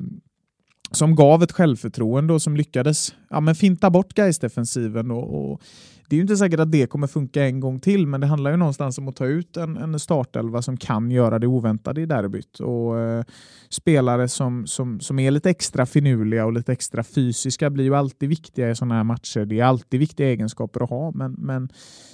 som 0.91 1.15
gav 1.15 1.43
ett 1.43 1.51
självförtroende 1.51 2.33
och 2.33 2.41
som 2.41 2.55
lyckades 2.55 3.15
ja, 3.29 3.39
men 3.39 3.55
finta 3.55 3.89
bort 3.89 4.13
Gais 4.13 4.39
defensiven 4.39 5.11
och, 5.11 5.51
och 5.51 5.61
det 6.09 6.15
är 6.15 6.17
ju 6.17 6.21
inte 6.21 6.37
säkert 6.37 6.59
att 6.59 6.71
det 6.71 6.87
kommer 6.87 7.07
funka 7.07 7.43
en 7.43 7.59
gång 7.59 7.79
till, 7.79 8.07
men 8.07 8.21
det 8.21 8.27
handlar 8.27 8.51
ju 8.51 8.57
någonstans 8.57 8.97
om 8.97 9.07
att 9.07 9.15
ta 9.15 9.25
ut 9.25 9.57
en, 9.57 9.77
en 9.77 9.99
startelva 9.99 10.61
som 10.61 10.77
kan 10.77 11.11
göra 11.11 11.39
det 11.39 11.47
oväntade 11.47 12.01
i 12.01 12.05
derbyt. 12.05 12.59
Och, 12.59 12.99
eh, 12.99 13.23
spelare 13.69 14.27
som, 14.27 14.67
som, 14.67 14.99
som 14.99 15.19
är 15.19 15.31
lite 15.31 15.49
extra 15.49 15.85
finurliga 15.85 16.45
och 16.45 16.53
lite 16.53 16.71
extra 16.71 17.03
fysiska 17.03 17.69
blir 17.69 17.83
ju 17.83 17.95
alltid 17.95 18.29
viktiga 18.29 18.69
i 18.69 18.75
sådana 18.75 18.95
här 18.95 19.03
matcher. 19.03 19.45
Det 19.45 19.59
är 19.59 19.63
alltid 19.63 19.99
viktiga 19.99 20.27
egenskaper 20.27 20.83
att 20.83 20.89
ha, 20.89 21.11
men, 21.11 21.31
men 21.31 21.69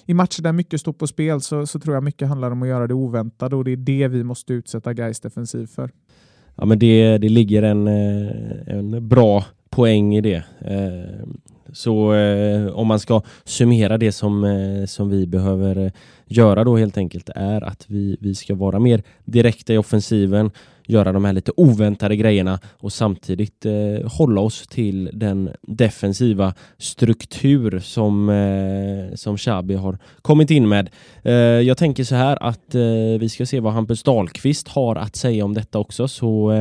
i 0.05 0.13
matcher 0.13 0.41
där 0.41 0.51
mycket 0.51 0.81
står 0.81 0.93
på 0.93 1.07
spel 1.07 1.41
så, 1.41 1.67
så 1.67 1.79
tror 1.79 1.95
jag 1.95 2.03
mycket 2.03 2.27
handlar 2.27 2.51
om 2.51 2.61
att 2.61 2.67
göra 2.67 2.87
det 2.87 2.93
oväntade 2.93 3.55
och 3.55 3.63
det 3.63 3.71
är 3.71 3.77
det 3.77 4.07
vi 4.07 4.23
måste 4.23 4.53
utsätta 4.53 4.93
Gais 4.93 5.19
defensiv 5.19 5.67
för. 5.67 5.91
Ja, 6.55 6.65
men 6.65 6.79
det, 6.79 7.17
det 7.17 7.29
ligger 7.29 7.63
en, 7.63 7.87
eh, 7.87 8.77
en 8.77 9.07
bra 9.07 9.45
poäng 9.69 10.15
i 10.15 10.21
det. 10.21 10.43
Eh, 10.59 11.27
så 11.73 12.13
eh, 12.13 12.67
om 12.67 12.87
man 12.87 12.99
ska 12.99 13.21
summera 13.43 13.97
det 13.97 14.11
som, 14.11 14.85
som 14.87 15.09
vi 15.09 15.27
behöver 15.27 15.91
göra 16.27 16.63
då 16.63 16.77
helt 16.77 16.97
enkelt 16.97 17.29
är 17.35 17.63
att 17.63 17.85
vi, 17.87 18.17
vi 18.19 18.35
ska 18.35 18.55
vara 18.55 18.79
mer 18.79 19.03
direkta 19.25 19.73
i 19.73 19.77
offensiven, 19.77 20.51
göra 20.87 21.11
de 21.11 21.25
här 21.25 21.33
lite 21.33 21.51
oväntade 21.57 22.15
grejerna 22.15 22.59
och 22.79 22.93
samtidigt 22.93 23.65
eh, 23.65 24.11
hålla 24.11 24.41
oss 24.41 24.67
till 24.67 25.09
den 25.13 25.49
defensiva 25.61 26.53
struktur 26.77 27.79
som, 27.79 28.29
eh, 28.29 29.15
som 29.15 29.37
Xabi 29.37 29.75
har 29.75 29.97
kommit 30.21 30.51
in 30.51 30.69
med. 30.69 30.89
Eh, 31.23 31.33
jag 31.33 31.77
tänker 31.77 32.03
så 32.03 32.15
här 32.15 32.43
att 32.43 32.75
eh, 32.75 32.81
vi 33.19 33.29
ska 33.29 33.45
se 33.45 33.59
vad 33.59 33.73
Hampus 33.73 34.03
Dahlqvist 34.03 34.67
har 34.67 34.95
att 34.95 35.15
säga 35.15 35.45
om 35.45 35.53
detta 35.53 35.79
också 35.79 36.07
så 36.07 36.51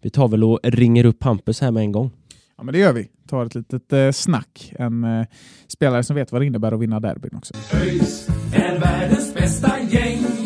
vi 0.00 0.10
tar 0.10 0.28
väl 0.28 0.44
och 0.44 0.60
ringer 0.62 1.04
upp 1.04 1.22
Hampus 1.22 1.60
här 1.60 1.70
med 1.70 1.80
en 1.80 1.92
gång. 1.92 2.10
Ja, 2.58 2.64
men 2.64 2.72
det 2.72 2.78
gör 2.78 2.92
vi. 2.92 3.08
Tar 3.28 3.46
ett 3.46 3.54
litet 3.54 3.92
eh, 3.92 4.10
snack. 4.10 4.72
En 4.78 5.04
eh, 5.04 5.26
spelare 5.68 6.02
som 6.02 6.16
vet 6.16 6.32
vad 6.32 6.40
det 6.40 6.46
innebär 6.46 6.72
att 6.72 6.80
vinna 6.80 7.00
derbyn 7.00 7.36
också. 7.36 7.54
ÖIS 7.72 8.28
är 8.52 8.78
världens 8.78 9.34
bästa 9.34 9.80
gäng. 9.90 10.45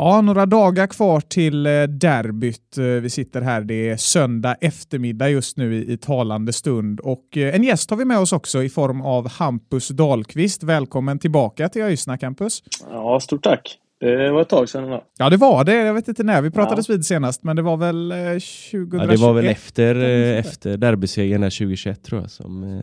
Ja, 0.00 0.20
några 0.20 0.46
dagar 0.46 0.86
kvar 0.86 1.20
till 1.20 1.66
eh, 1.66 1.82
derbyt. 1.82 2.78
Eh, 2.78 2.84
vi 2.84 3.10
sitter 3.10 3.40
här, 3.40 3.60
det 3.60 3.88
är 3.88 3.96
söndag 3.96 4.56
eftermiddag 4.60 5.28
just 5.28 5.56
nu 5.56 5.74
i, 5.74 5.92
i 5.92 5.96
talande 5.96 6.52
stund 6.52 7.00
och 7.00 7.36
eh, 7.36 7.54
en 7.54 7.64
gäst 7.64 7.90
har 7.90 7.96
vi 7.96 8.04
med 8.04 8.18
oss 8.18 8.32
också 8.32 8.62
i 8.62 8.68
form 8.68 9.00
av 9.00 9.28
Hampus 9.28 9.88
Dahlqvist. 9.88 10.62
Välkommen 10.62 11.18
tillbaka 11.18 11.68
till 11.68 11.82
ÖIS 11.82 12.06
Campus. 12.20 12.62
Ja, 12.90 13.20
stort 13.20 13.42
tack. 13.42 13.78
Det 14.00 14.30
var 14.30 14.42
ett 14.42 14.48
tag 14.48 14.68
sedan. 14.68 14.90
Då. 14.90 15.04
Ja, 15.18 15.30
det 15.30 15.36
var 15.36 15.64
det. 15.64 15.74
Jag 15.74 15.94
vet 15.94 16.08
inte 16.08 16.22
när 16.22 16.42
vi 16.42 16.50
pratades 16.50 16.88
ja. 16.88 16.94
vid 16.94 17.06
senast, 17.06 17.42
men 17.42 17.56
det 17.56 17.62
var 17.62 17.76
väl 17.76 18.12
eh, 18.12 18.16
2021? 18.16 18.88
Ja, 18.92 19.06
det 19.06 19.16
var 19.16 19.32
väl 19.32 19.46
efter, 19.46 19.94
efter 20.34 20.76
derbysegern 20.76 21.42
2021 21.42 22.02
tror 22.02 22.20
jag 22.20 22.30
som 22.30 22.82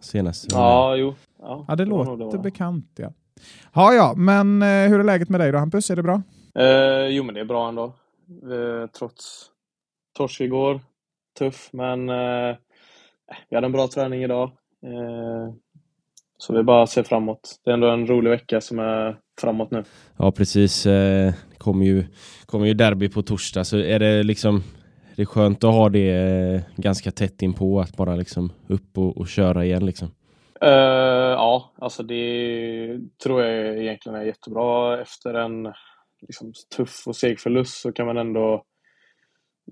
senast. 0.00 0.46
Ja, 0.52 0.96
jo. 0.96 1.14
Ja, 1.42 1.64
ja 1.68 1.76
det, 1.76 1.84
det 1.84 1.90
låter 1.90 2.36
det 2.36 2.42
bekant. 2.42 2.86
Ja. 2.96 3.12
ja, 3.74 3.94
ja, 3.94 4.14
men 4.16 4.62
hur 4.62 5.00
är 5.00 5.04
läget 5.04 5.28
med 5.28 5.40
dig 5.40 5.52
då 5.52 5.58
Hampus? 5.58 5.90
Är 5.90 5.96
det 5.96 6.02
bra? 6.02 6.22
Eh, 6.58 7.06
jo, 7.06 7.24
men 7.24 7.34
det 7.34 7.40
är 7.40 7.44
bra 7.44 7.68
ändå. 7.68 7.84
Eh, 8.52 8.86
trots 8.86 9.50
torsk 10.16 10.40
igår. 10.40 10.80
Tuff, 11.38 11.68
men 11.72 12.08
eh, 12.08 12.56
vi 13.48 13.56
hade 13.56 13.66
en 13.66 13.72
bra 13.72 13.88
träning 13.88 14.22
idag. 14.22 14.50
Eh, 14.86 15.54
så 16.38 16.52
vi 16.52 16.62
bara 16.62 16.86
ser 16.86 17.02
framåt. 17.02 17.60
Det 17.64 17.70
är 17.70 17.74
ändå 17.74 17.90
en 17.90 18.06
rolig 18.06 18.30
vecka 18.30 18.60
som 18.60 18.78
är 18.78 19.16
framåt 19.40 19.70
nu. 19.70 19.84
Ja, 20.16 20.32
precis. 20.32 20.82
Det 20.82 21.26
eh, 21.26 21.58
kommer 21.58 21.86
ju, 21.86 22.04
kommer 22.46 22.66
ju 22.66 22.74
derby 22.74 23.08
på 23.08 23.22
torsdag, 23.22 23.64
så 23.64 23.78
är 23.78 23.98
det 23.98 24.22
liksom 24.22 24.62
det 25.16 25.22
är 25.22 25.26
skönt 25.26 25.64
att 25.64 25.74
ha 25.74 25.88
det 25.88 26.10
eh, 26.10 26.60
ganska 26.76 27.10
tätt 27.10 27.42
in 27.42 27.52
på 27.52 27.80
att 27.80 27.96
bara 27.96 28.16
liksom 28.16 28.52
upp 28.68 28.98
och, 28.98 29.16
och 29.16 29.28
köra 29.28 29.64
igen 29.64 29.86
liksom. 29.86 30.08
Uh, 30.64 30.70
ja, 30.70 31.72
alltså 31.78 32.02
det 32.02 32.98
tror 33.22 33.42
jag 33.42 33.78
egentligen 33.78 34.18
är 34.18 34.24
jättebra. 34.24 35.00
Efter 35.00 35.34
en 35.34 35.72
liksom, 36.20 36.52
tuff 36.76 37.06
och 37.06 37.16
seg 37.16 37.40
förlust 37.40 37.80
så 37.80 37.92
kan 37.92 38.06
man 38.06 38.16
ändå 38.16 38.64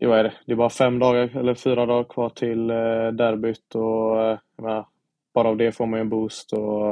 Jo, 0.01 0.13
är 0.13 0.25
det? 0.25 0.33
det 0.47 0.53
är 0.53 0.57
bara 0.57 0.71
fem 0.71 0.99
dagar 0.99 1.37
eller 1.37 1.55
fyra 1.55 1.87
dagar 1.87 2.05
kvar 2.05 2.29
till 2.31 2.71
eh, 2.71 3.09
derbyt 3.13 3.75
och 3.75 4.23
eh, 4.23 4.39
menar, 4.63 4.87
bara 5.35 5.49
av 5.49 5.57
det 5.57 5.73
får 5.73 5.87
man 5.87 5.99
ju 5.99 6.01
en 6.01 6.09
boost 6.09 6.53
och, 6.53 6.89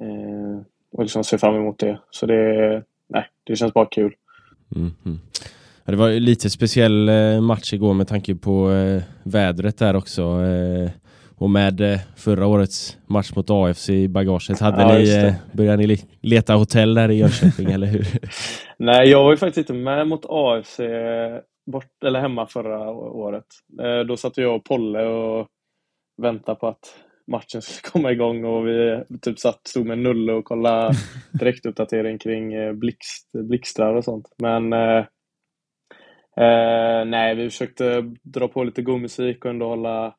eh, 0.00 0.60
och 0.92 1.02
liksom 1.02 1.24
ser 1.24 1.38
fram 1.38 1.56
emot 1.56 1.78
det. 1.78 2.00
Så 2.10 2.26
det, 2.26 2.82
nej, 3.08 3.28
det 3.44 3.56
känns 3.56 3.74
bara 3.74 3.86
kul. 3.86 4.14
Mm 4.76 4.90
-hmm. 5.02 5.18
ja, 5.84 5.90
det 5.90 5.96
var 5.96 6.10
lite 6.10 6.50
speciell 6.50 7.08
eh, 7.08 7.40
match 7.40 7.72
igår 7.72 7.94
med 7.94 8.08
tanke 8.08 8.34
på 8.34 8.70
eh, 8.70 9.02
vädret 9.22 9.78
där 9.78 9.96
också. 9.96 10.22
Eh, 10.22 10.90
och 11.38 11.50
med 11.50 11.80
eh, 11.80 11.98
förra 12.16 12.46
årets 12.46 12.98
match 13.06 13.32
mot 13.36 13.50
AFC 13.50 13.90
i 13.90 14.08
bagaget, 14.08 14.60
hade 14.60 14.82
ja, 14.82 14.98
ni, 14.98 15.26
eh, 15.26 15.34
började 15.52 15.86
ni 15.86 15.98
leta 16.20 16.54
hotell 16.54 16.94
där 16.94 17.10
i 17.10 17.14
Jönköping 17.14 17.70
eller 17.72 17.86
hur? 17.86 18.06
Nej, 18.78 19.08
jag 19.08 19.24
var 19.24 19.30
ju 19.30 19.36
faktiskt 19.36 19.58
inte 19.58 19.72
med 19.72 20.08
mot 20.08 20.24
AFC 20.28 20.80
bort, 21.72 22.04
eller 22.04 22.20
hemma 22.20 22.46
förra 22.46 22.90
året. 22.90 23.46
Då 24.08 24.16
satt 24.16 24.36
jag 24.36 24.56
och 24.56 24.64
Polle 24.64 25.06
och 25.06 25.46
väntade 26.22 26.60
på 26.60 26.68
att 26.68 26.94
matchen 27.26 27.62
skulle 27.62 27.92
komma 27.92 28.12
igång 28.12 28.44
och 28.44 28.66
vi 28.66 29.04
typ 29.22 29.38
satt, 29.38 29.66
stod 29.66 29.86
med 29.86 29.98
Nulle 29.98 30.32
och 30.32 30.44
kollade 30.44 30.94
direktuppdatering 31.32 32.18
kring 32.18 32.54
eh, 32.54 32.72
blixt, 32.72 33.30
blixtrar 33.32 33.94
och 33.94 34.04
sånt. 34.04 34.28
Men 34.38 34.72
eh, 34.72 35.04
eh, 36.36 37.04
nej, 37.04 37.34
vi 37.34 37.50
försökte 37.50 38.14
dra 38.22 38.48
på 38.48 38.64
lite 38.64 38.82
god 38.82 39.00
musik 39.00 39.44
och 39.44 39.50
ändå 39.50 39.68
hålla 39.68 40.14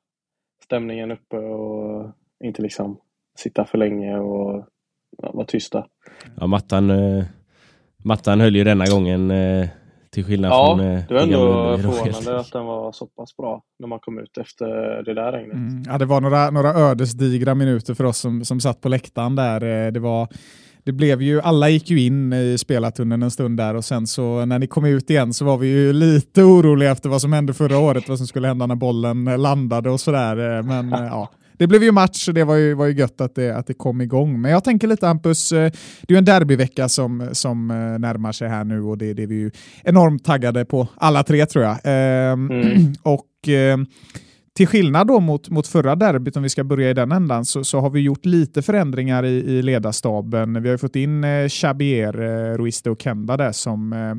stämningen 0.68 1.12
uppe 1.12 1.38
och 1.38 2.12
inte 2.44 2.62
liksom 2.62 2.98
sitta 3.40 3.66
för 3.66 3.78
länge 3.78 4.18
och 4.20 4.66
ja, 5.18 5.32
vara 5.34 5.46
tysta. 5.46 5.86
Ja, 6.40 6.48
Mattan, 6.48 6.90
eh, 6.90 7.26
Mattan 8.04 8.40
höll 8.42 8.56
ju 8.56 8.64
denna 8.64 8.86
gången 8.86 9.32
eh, 9.32 9.68
Till 10.12 10.26
skillnad 10.26 10.52
Ja, 10.52 10.78
från 10.78 10.88
eh, 10.88 11.02
det 11.08 11.14
var 11.14 11.22
ändå 11.22 11.78
förvånande 11.78 12.40
att 12.40 12.52
den 12.52 12.66
var 12.66 12.92
så 12.92 13.06
pass 13.08 13.38
bra 13.38 13.64
när 13.80 13.88
man 13.88 14.00
kom 14.00 14.20
ut 14.20 14.38
efter 14.38 14.68
det 15.04 15.14
där 15.14 15.32
regnet. 15.32 15.56
Mm. 15.56 15.84
Ja, 15.88 15.98
det 15.98 16.06
var 16.06 16.22
några, 16.22 16.50
några 16.50 16.70
ödesdigra 16.74 17.56
minuter 17.56 17.94
för 17.94 18.04
oss 18.04 18.18
som, 18.18 18.46
som 18.46 18.60
satt 18.60 18.82
på 18.82 18.90
läktaren 18.90 19.36
där. 19.36 19.64
Eh, 19.64 19.92
Det 19.92 20.00
var, 20.00 20.28
det 20.88 20.94
blev 20.94 21.22
ju, 21.22 21.42
alla 21.42 21.70
gick 21.70 21.90
ju 21.90 22.02
in 22.02 22.34
i 22.34 22.58
spelartunneln 22.58 23.24
en 23.24 23.32
stund 23.32 23.58
där 23.58 23.76
och 23.76 23.86
sen 23.86 24.08
så 24.08 24.46
när 24.46 24.60
ni 24.60 24.68
kom 24.68 24.86
ut 24.86 25.10
igen 25.10 25.34
så 25.34 25.46
var 25.46 25.58
vi 25.58 25.68
ju 25.68 25.94
lite 25.94 26.44
oroliga 26.44 26.92
efter 26.92 27.10
vad 27.10 27.22
som 27.22 27.34
hände 27.34 27.54
förra 27.54 27.78
året, 27.78 28.10
vad 28.10 28.18
som 28.18 28.28
skulle 28.28 28.48
hända 28.48 28.66
när 28.66 28.76
bollen 28.76 29.26
landade 29.26 29.90
och 29.90 30.00
sådär. 30.00 30.58
Eh, 30.58 30.64
Men 30.64 30.94
eh, 30.94 31.00
ja, 31.00 31.30
det 31.58 31.68
blev 31.68 31.84
ju 31.84 31.92
match 31.92 32.28
och 32.28 32.34
det 32.34 32.44
var 32.44 32.56
ju, 32.56 32.74
var 32.74 32.86
ju 32.86 32.94
gött 32.94 33.22
att 33.22 33.36
det, 33.36 33.52
att 33.58 33.68
det 33.68 33.74
kom 33.74 34.02
igång. 34.02 34.42
Men 34.42 34.52
jag 34.52 34.64
tänker 34.64 34.88
lite 34.88 35.08
Hampus, 35.08 35.52
eh, 35.52 35.72
det 36.02 36.14
är 36.14 36.16
ju 36.16 36.18
en 36.18 36.26
derbyvecka 36.26 36.90
som, 36.90 37.30
som 37.32 37.68
närmar 38.00 38.32
sig 38.32 38.50
här 38.50 38.64
nu 38.64 38.82
och 38.82 38.98
det, 38.98 39.14
det 39.14 39.24
är 39.24 39.28
vi 39.28 39.36
ju 39.36 39.52
enormt 39.84 40.26
taggade 40.26 40.66
på 40.66 40.88
alla 40.96 41.24
tre 41.24 41.46
tror 41.46 41.66
jag. 41.66 41.78
Ehm, 41.84 42.50
Mm. 42.52 42.94
Och 43.04 43.24
till 44.58 44.68
skillnad 44.68 45.08
då 45.08 45.20
mot, 45.20 45.50
mot 45.50 45.68
förra 45.68 45.96
derbyt, 45.96 46.38
om 46.38 46.44
vi 46.44 46.50
ska 46.50 46.64
börja 46.64 46.90
i 46.90 46.94
den 46.94 47.12
ändan, 47.12 47.46
så, 47.46 47.64
så 47.64 47.80
har 47.80 47.90
vi 47.90 48.02
gjort 48.02 48.26
lite 48.26 48.62
förändringar 48.62 49.26
i, 49.26 49.30
i 49.30 49.62
ledarstaben. 49.62 50.62
Vi 50.64 50.70
har 50.70 50.74
ju 50.74 50.78
fått 50.78 50.96
in 50.96 51.24
eh, 51.24 51.48
Chabier, 51.48 52.22
eh, 52.22 52.58
Ruiste 52.58 52.90
och 52.90 53.02
Kenda 53.02 53.38
där 53.38 53.52
som 53.52 53.94
eh, 53.94 54.16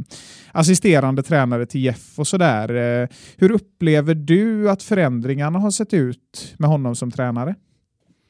assisterande 0.53 1.23
tränare 1.23 1.67
till 1.67 1.85
Jeff 1.85 2.19
och 2.19 2.27
sådär. 2.27 2.75
Eh, 2.75 3.09
hur 3.39 3.53
upplever 3.53 4.15
du 4.15 4.71
att 4.71 4.83
förändringarna 4.83 5.59
har 5.59 5.71
sett 5.71 5.95
ut 5.95 6.55
med 6.59 6.71
honom 6.71 6.95
som 6.95 7.11
tränare? 7.11 7.55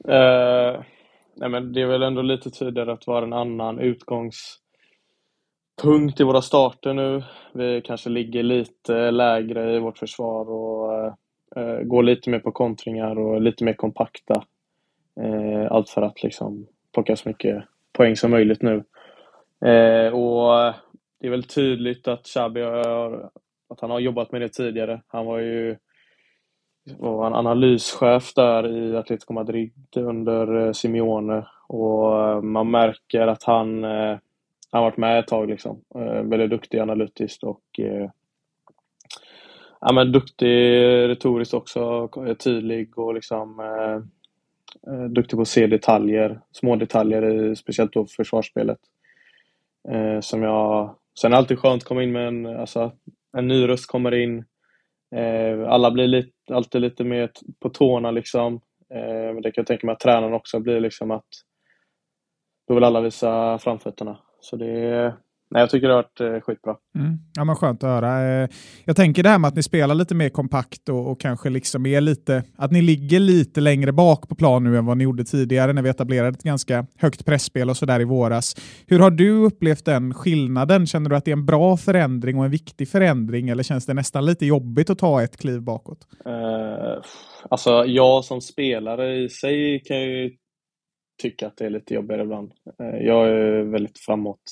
Uh, 0.08 0.80
nej 1.36 1.48
men 1.48 1.72
det 1.72 1.82
är 1.82 1.86
väl 1.86 2.02
ändå 2.02 2.22
lite 2.22 2.50
tydligare 2.50 2.92
att 2.92 3.06
vara 3.06 3.24
en 3.24 3.32
annan 3.32 3.78
utgångspunkt 3.78 4.60
i 6.20 6.24
våra 6.24 6.42
starter 6.42 6.94
nu. 6.94 7.22
Vi 7.54 7.82
kanske 7.84 8.10
ligger 8.10 8.42
lite 8.42 9.10
lägre 9.10 9.76
i 9.76 9.78
vårt 9.78 9.98
försvar 9.98 10.50
och 10.50 10.94
eh, 10.94 11.14
eh, 11.56 11.80
gå 11.82 12.02
lite 12.02 12.30
mer 12.30 12.38
på 12.38 12.52
kontringar 12.52 13.18
och 13.18 13.40
lite 13.40 13.64
mer 13.64 13.72
kompakta. 13.72 14.44
Eh, 15.20 15.72
allt 15.72 15.88
för 15.90 16.02
att 16.02 16.22
liksom 16.22 16.66
plocka 16.94 17.16
så 17.16 17.28
mycket 17.28 17.64
poäng 17.92 18.16
som 18.16 18.30
möjligt 18.30 18.62
nu. 18.62 18.84
Eh, 19.68 20.12
och 20.12 20.74
det 21.20 21.26
är 21.26 21.30
väl 21.30 21.44
tydligt 21.44 22.08
att 22.08 22.24
Xabi 22.26 22.62
har, 22.62 23.30
att 23.68 23.80
han 23.80 23.90
har 23.90 24.00
jobbat 24.00 24.32
med 24.32 24.40
det 24.40 24.48
tidigare. 24.48 25.02
Han 25.06 25.26
var 25.26 25.38
ju 25.38 25.76
var 26.98 27.26
en 27.26 27.34
analyschef 27.34 28.34
där 28.34 28.66
i 28.66 28.96
Atletico 28.96 29.32
Madrid 29.32 29.72
under 29.96 30.66
eh, 30.66 30.72
Simeone 30.72 31.46
och 31.68 32.22
eh, 32.22 32.40
man 32.42 32.70
märker 32.70 33.26
att 33.26 33.42
han 33.42 33.84
eh, 33.84 34.18
han 34.70 34.82
har 34.82 34.90
varit 34.90 34.96
med 34.96 35.18
ett 35.18 35.26
tag 35.26 35.48
liksom. 35.48 35.80
Väldigt 36.24 36.50
duktig 36.50 36.78
analytiskt 36.78 37.42
och 37.42 37.80
eh, 37.80 38.10
ja, 39.80 39.92
men 39.92 40.12
duktig 40.12 40.82
retoriskt 41.08 41.54
också, 41.54 42.08
tydlig 42.44 42.98
och 42.98 43.14
liksom 43.14 43.60
eh, 43.60 43.96
eh, 44.92 45.04
duktig 45.04 45.36
på 45.36 45.42
att 45.42 45.48
se 45.48 45.66
detaljer, 45.66 46.40
små 46.52 46.76
detaljer 46.76 47.50
i 47.50 47.56
speciellt 47.56 47.92
då 47.92 48.06
försvarsspelet. 48.06 48.78
Eh, 49.88 50.20
som 50.20 50.42
jag, 50.42 50.96
sen 51.20 51.32
är 51.32 51.36
det 51.36 51.38
alltid 51.38 51.58
skönt 51.58 51.82
att 51.82 51.88
komma 51.88 52.02
in 52.02 52.12
med 52.12 52.28
en, 52.28 52.46
alltså, 52.46 52.92
en 53.36 53.48
ny 53.48 53.68
röst 53.68 53.86
kommer 53.86 54.14
in. 54.14 54.44
Eh, 55.16 55.68
alla 55.68 55.90
blir 55.90 56.06
lite, 56.06 56.54
alltid 56.54 56.80
lite 56.80 57.04
mer 57.04 57.30
på 57.60 57.68
tårna 57.68 58.10
liksom. 58.10 58.54
Eh, 58.94 59.34
men 59.34 59.42
det 59.42 59.50
kan 59.52 59.62
jag 59.62 59.66
tänka 59.66 59.86
mig 59.86 59.92
att 59.92 60.00
tränaren 60.00 60.34
också 60.34 60.60
blir 60.60 60.80
liksom 60.80 61.10
att 61.10 61.28
då 62.68 62.74
vill 62.74 62.84
alla 62.84 63.00
visa 63.00 63.58
framfötterna. 63.58 64.18
Så 64.40 64.56
det, 64.56 65.14
nej 65.50 65.60
jag 65.60 65.70
tycker 65.70 65.88
det 65.88 65.94
har 65.94 66.02
varit 66.02 66.20
eh, 66.20 66.40
skitbra. 66.40 66.76
Mm. 66.98 67.18
Ja, 67.34 67.44
men 67.44 67.56
skönt 67.56 67.84
att 67.84 67.90
höra. 67.90 68.42
Eh, 68.42 68.48
Jag 68.84 68.96
tänker 68.96 69.22
det 69.22 69.28
här 69.28 69.38
med 69.38 69.48
att 69.48 69.56
ni 69.56 69.62
spelar 69.62 69.94
lite 69.94 70.14
mer 70.14 70.28
kompakt 70.28 70.88
och, 70.88 71.10
och 71.10 71.20
kanske 71.20 71.50
liksom 71.50 71.86
är 71.86 72.00
lite, 72.00 72.42
att 72.56 72.72
ni 72.72 72.82
ligger 72.82 73.20
lite 73.20 73.60
längre 73.60 73.92
bak 73.92 74.28
på 74.28 74.34
plan 74.34 74.64
nu 74.64 74.78
än 74.78 74.86
vad 74.86 74.96
ni 74.96 75.04
gjorde 75.04 75.24
tidigare 75.24 75.72
när 75.72 75.82
vi 75.82 75.88
etablerade 75.88 76.28
ett 76.28 76.42
ganska 76.42 76.86
högt 76.96 77.26
pressspel 77.26 77.70
och 77.70 77.76
sådär 77.76 78.00
i 78.00 78.04
våras. 78.04 78.56
Hur 78.86 78.98
har 78.98 79.10
du 79.10 79.30
upplevt 79.30 79.84
den 79.84 80.14
skillnaden? 80.14 80.86
Känner 80.86 81.10
du 81.10 81.16
att 81.16 81.24
det 81.24 81.30
är 81.30 81.36
en 81.36 81.46
bra 81.46 81.76
förändring 81.76 82.38
och 82.38 82.44
en 82.44 82.50
viktig 82.50 82.88
förändring 82.88 83.48
eller 83.48 83.62
känns 83.62 83.86
det 83.86 83.94
nästan 83.94 84.26
lite 84.26 84.46
jobbigt 84.46 84.90
att 84.90 84.98
ta 84.98 85.22
ett 85.22 85.36
kliv 85.36 85.62
bakåt? 85.62 85.98
Eh, 86.26 87.02
alltså 87.50 87.84
jag 87.86 88.24
som 88.24 88.40
spelare 88.40 89.16
i 89.16 89.28
sig 89.28 89.82
kan 89.84 90.00
ju 90.00 90.30
tycka 91.22 91.46
att 91.46 91.56
det 91.56 91.66
är 91.66 91.70
lite 91.70 91.94
jobbigare 91.94 92.22
ibland. 92.22 92.52
Eh, 92.80 93.06
jag 93.06 93.28
är 93.28 93.62
väldigt 93.62 93.98
framåt 93.98 94.42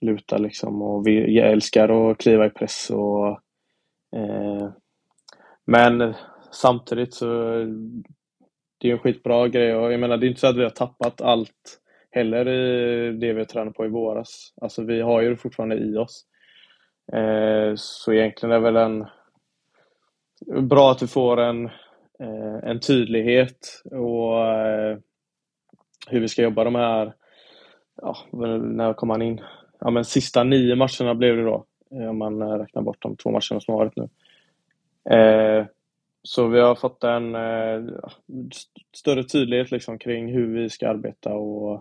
luta 0.00 0.38
liksom 0.38 0.82
och 0.82 1.06
vi, 1.06 1.36
jag 1.36 1.52
älskar 1.52 2.10
att 2.10 2.18
kliva 2.18 2.46
i 2.46 2.50
press 2.50 2.90
och 2.90 3.28
eh, 4.16 4.70
men 5.66 6.14
samtidigt 6.52 7.14
så 7.14 7.26
det 8.78 8.86
är 8.86 8.88
ju 8.88 8.92
en 8.92 8.98
skitbra 8.98 9.48
grej 9.48 9.74
och 9.74 9.92
jag 9.92 10.00
menar 10.00 10.16
det 10.16 10.26
är 10.26 10.28
inte 10.28 10.40
så 10.40 10.46
att 10.46 10.56
vi 10.56 10.62
har 10.62 10.70
tappat 10.70 11.20
allt 11.20 11.80
heller 12.10 12.48
i 12.48 13.12
det 13.12 13.32
vi 13.32 13.44
tränade 13.44 13.72
på 13.72 13.86
i 13.86 13.88
våras. 13.88 14.54
Alltså 14.60 14.84
vi 14.84 15.00
har 15.00 15.20
ju 15.20 15.30
det 15.30 15.36
fortfarande 15.36 15.76
i 15.76 15.96
oss. 15.96 16.24
Eh, 17.12 17.72
så 17.76 18.12
egentligen 18.12 18.52
är 18.52 18.60
det 18.60 18.72
väl 18.72 18.76
en 18.76 19.06
bra 20.68 20.90
att 20.90 21.02
vi 21.02 21.06
får 21.06 21.40
en, 21.40 21.66
eh, 22.20 22.56
en 22.62 22.80
tydlighet 22.80 23.82
och 23.90 24.46
eh, 24.46 24.98
hur 26.08 26.20
vi 26.20 26.28
ska 26.28 26.42
jobba 26.42 26.64
de 26.64 26.74
här, 26.74 27.14
ja, 28.02 28.16
när 28.32 28.94
kommer 28.94 29.14
man 29.14 29.22
in? 29.22 29.40
Ja, 29.80 29.90
men 29.90 30.04
sista 30.04 30.44
nio 30.44 30.76
matcherna 30.76 31.14
blev 31.14 31.36
det 31.36 31.42
då, 31.44 31.64
eh, 31.92 32.10
om 32.10 32.18
man 32.18 32.42
eh, 32.42 32.48
räknar 32.58 32.82
bort 32.82 33.02
de 33.02 33.16
två 33.16 33.30
matcherna 33.30 33.60
som 33.60 33.74
har 33.74 33.78
varit 33.78 33.96
nu. 33.96 34.08
Eh, 35.16 35.66
så 36.22 36.48
vi 36.48 36.60
har 36.60 36.74
fått 36.74 37.04
en 37.04 37.34
eh, 37.34 37.94
st- 38.52 38.82
större 38.96 39.24
tydlighet 39.24 39.70
liksom 39.70 39.98
kring 39.98 40.32
hur 40.32 40.46
vi 40.62 40.70
ska 40.70 40.88
arbeta 40.90 41.34
och 41.34 41.74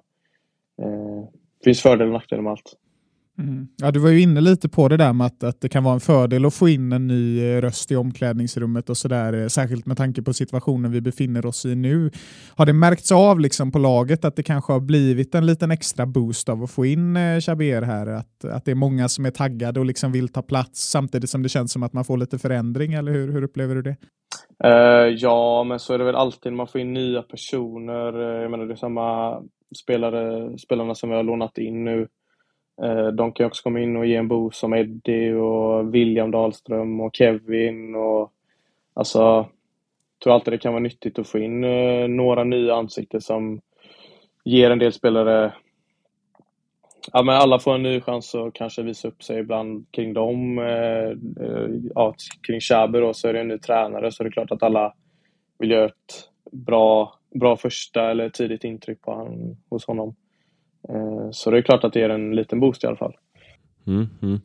eh, 0.81 1.23
det 1.59 1.63
finns 1.63 1.81
fördelar 1.81 2.05
och 2.05 2.13
nackdelar 2.13 2.43
med 2.43 2.51
allt. 2.51 2.73
Mm. 3.39 3.67
Ja, 3.77 3.91
du 3.91 3.99
var 3.99 4.09
ju 4.09 4.21
inne 4.21 4.41
lite 4.41 4.69
på 4.69 4.87
det 4.87 4.97
där 4.97 5.13
med 5.13 5.27
att, 5.27 5.43
att 5.43 5.61
det 5.61 5.69
kan 5.69 5.83
vara 5.83 5.93
en 5.93 5.99
fördel 5.99 6.45
att 6.45 6.53
få 6.53 6.69
in 6.69 6.91
en 6.91 7.07
ny 7.07 7.43
eh, 7.43 7.61
röst 7.61 7.91
i 7.91 7.95
omklädningsrummet 7.95 8.89
och 8.89 8.97
sådär, 8.97 9.33
eh, 9.33 9.47
särskilt 9.47 9.85
med 9.85 9.97
tanke 9.97 10.21
på 10.21 10.33
situationen 10.33 10.91
vi 10.91 11.01
befinner 11.01 11.45
oss 11.45 11.65
i 11.65 11.75
nu. 11.75 12.11
Har 12.55 12.65
det 12.65 12.73
märkts 12.73 13.11
av 13.11 13.39
liksom 13.39 13.71
på 13.71 13.79
laget 13.79 14.25
att 14.25 14.35
det 14.35 14.43
kanske 14.43 14.73
har 14.73 14.79
blivit 14.79 15.35
en 15.35 15.45
liten 15.45 15.71
extra 15.71 16.05
boost 16.05 16.49
av 16.49 16.63
att 16.63 16.71
få 16.71 16.85
in 16.85 17.17
eh, 17.17 17.39
Chaber 17.39 17.81
här? 17.81 18.07
Att, 18.07 18.45
att 18.45 18.65
det 18.65 18.71
är 18.71 18.75
många 18.75 19.09
som 19.09 19.25
är 19.25 19.31
taggade 19.31 19.79
och 19.79 19.85
liksom 19.85 20.11
vill 20.11 20.27
ta 20.27 20.41
plats 20.41 20.91
samtidigt 20.91 21.29
som 21.29 21.43
det 21.43 21.49
känns 21.49 21.71
som 21.71 21.83
att 21.83 21.93
man 21.93 22.05
får 22.05 22.17
lite 22.17 22.39
förändring, 22.39 22.93
eller 22.93 23.11
hur, 23.11 23.31
hur 23.31 23.43
upplever 23.43 23.75
du 23.75 23.81
det? 23.81 23.95
Eh, 24.63 25.15
ja, 25.17 25.63
men 25.63 25.79
så 25.79 25.93
är 25.93 25.97
det 25.97 26.03
väl 26.03 26.15
alltid 26.15 26.51
när 26.51 26.57
man 26.57 26.67
får 26.67 26.81
in 26.81 26.93
nya 26.93 27.21
personer. 27.21 28.21
Eh, 28.21 28.41
Jag 28.41 28.51
menar, 28.51 28.65
det 28.65 28.73
är 28.73 28.75
samma 28.75 29.37
spelare, 29.83 30.57
spelarna 30.57 30.95
som 30.95 31.09
vi 31.09 31.15
har 31.15 31.23
lånat 31.23 31.57
in 31.57 31.83
nu. 31.83 32.07
Eh, 32.83 33.07
de 33.07 33.31
kan 33.31 33.43
ju 33.43 33.47
också 33.47 33.63
komma 33.63 33.79
in 33.79 33.97
och 33.97 34.05
ge 34.05 34.15
en 34.15 34.27
boost 34.27 34.59
som 34.59 34.73
Eddie 34.73 35.33
och 35.33 35.95
William 35.95 36.31
Dahlström 36.31 37.01
och 37.01 37.15
Kevin 37.15 37.95
och 37.95 38.33
alltså 38.93 39.19
jag 39.19 40.23
tror 40.23 40.33
alltid 40.33 40.53
det 40.53 40.57
kan 40.57 40.73
vara 40.73 40.83
nyttigt 40.83 41.19
att 41.19 41.27
få 41.27 41.39
in 41.39 41.63
eh, 41.63 42.07
några 42.07 42.43
nya 42.43 42.75
ansikten 42.75 43.21
som 43.21 43.61
ger 44.43 44.71
en 44.71 44.79
del 44.79 44.93
spelare 44.93 45.53
Ja 47.13 47.23
men 47.23 47.35
alla 47.35 47.59
får 47.59 47.75
en 47.75 47.83
ny 47.83 48.01
chans 48.01 48.35
att 48.35 48.53
kanske 48.53 48.81
visa 48.81 49.07
upp 49.07 49.23
sig 49.23 49.39
ibland 49.39 49.85
kring 49.91 50.13
dem. 50.13 50.59
Eh, 50.59 51.09
eh, 51.45 51.69
ja, 51.95 52.15
kring 52.47 52.59
Xabi 52.59 52.99
då 52.99 53.13
så 53.13 53.27
är 53.27 53.33
det 53.33 53.39
en 53.39 53.47
ny 53.47 53.57
tränare 53.57 54.11
så 54.11 54.23
det 54.23 54.29
är 54.29 54.31
klart 54.31 54.51
att 54.51 54.63
alla 54.63 54.93
vill 55.59 55.71
göra 55.71 55.85
ett 55.85 56.29
bra, 56.51 57.13
bra 57.35 57.57
första 57.57 58.11
eller 58.11 58.29
tidigt 58.29 58.63
intryck 58.63 59.01
på 59.01 59.15
han, 59.15 59.57
hos 59.69 59.87
honom. 59.87 60.15
Eh, 60.89 61.31
så 61.31 61.51
det 61.51 61.57
är 61.57 61.61
klart 61.61 61.83
att 61.83 61.93
det 61.93 61.99
ger 61.99 62.09
en 62.09 62.35
liten 62.35 62.59
boost 62.59 62.83
i 62.83 62.87
alla 62.87 62.95
fall. 62.95 63.13
Mm, 63.87 64.07
mm. 64.21 64.39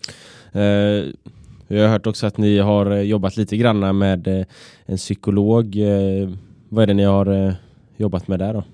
Eh, 0.52 1.14
jag 1.68 1.82
har 1.82 1.88
hört 1.88 2.06
också 2.06 2.26
att 2.26 2.38
ni 2.38 2.58
har 2.58 2.90
eh, 2.90 3.00
jobbat 3.00 3.36
lite 3.36 3.56
grann 3.56 3.98
med 3.98 4.26
eh, 4.26 4.46
en 4.86 4.96
psykolog. 4.96 5.76
Eh, 5.76 6.28
vad 6.68 6.82
är 6.82 6.86
det 6.86 6.94
ni 6.94 7.04
har 7.04 7.54
jobbat 7.96 8.28
med 8.28 8.38
där 8.38 8.54
då? 8.54 8.64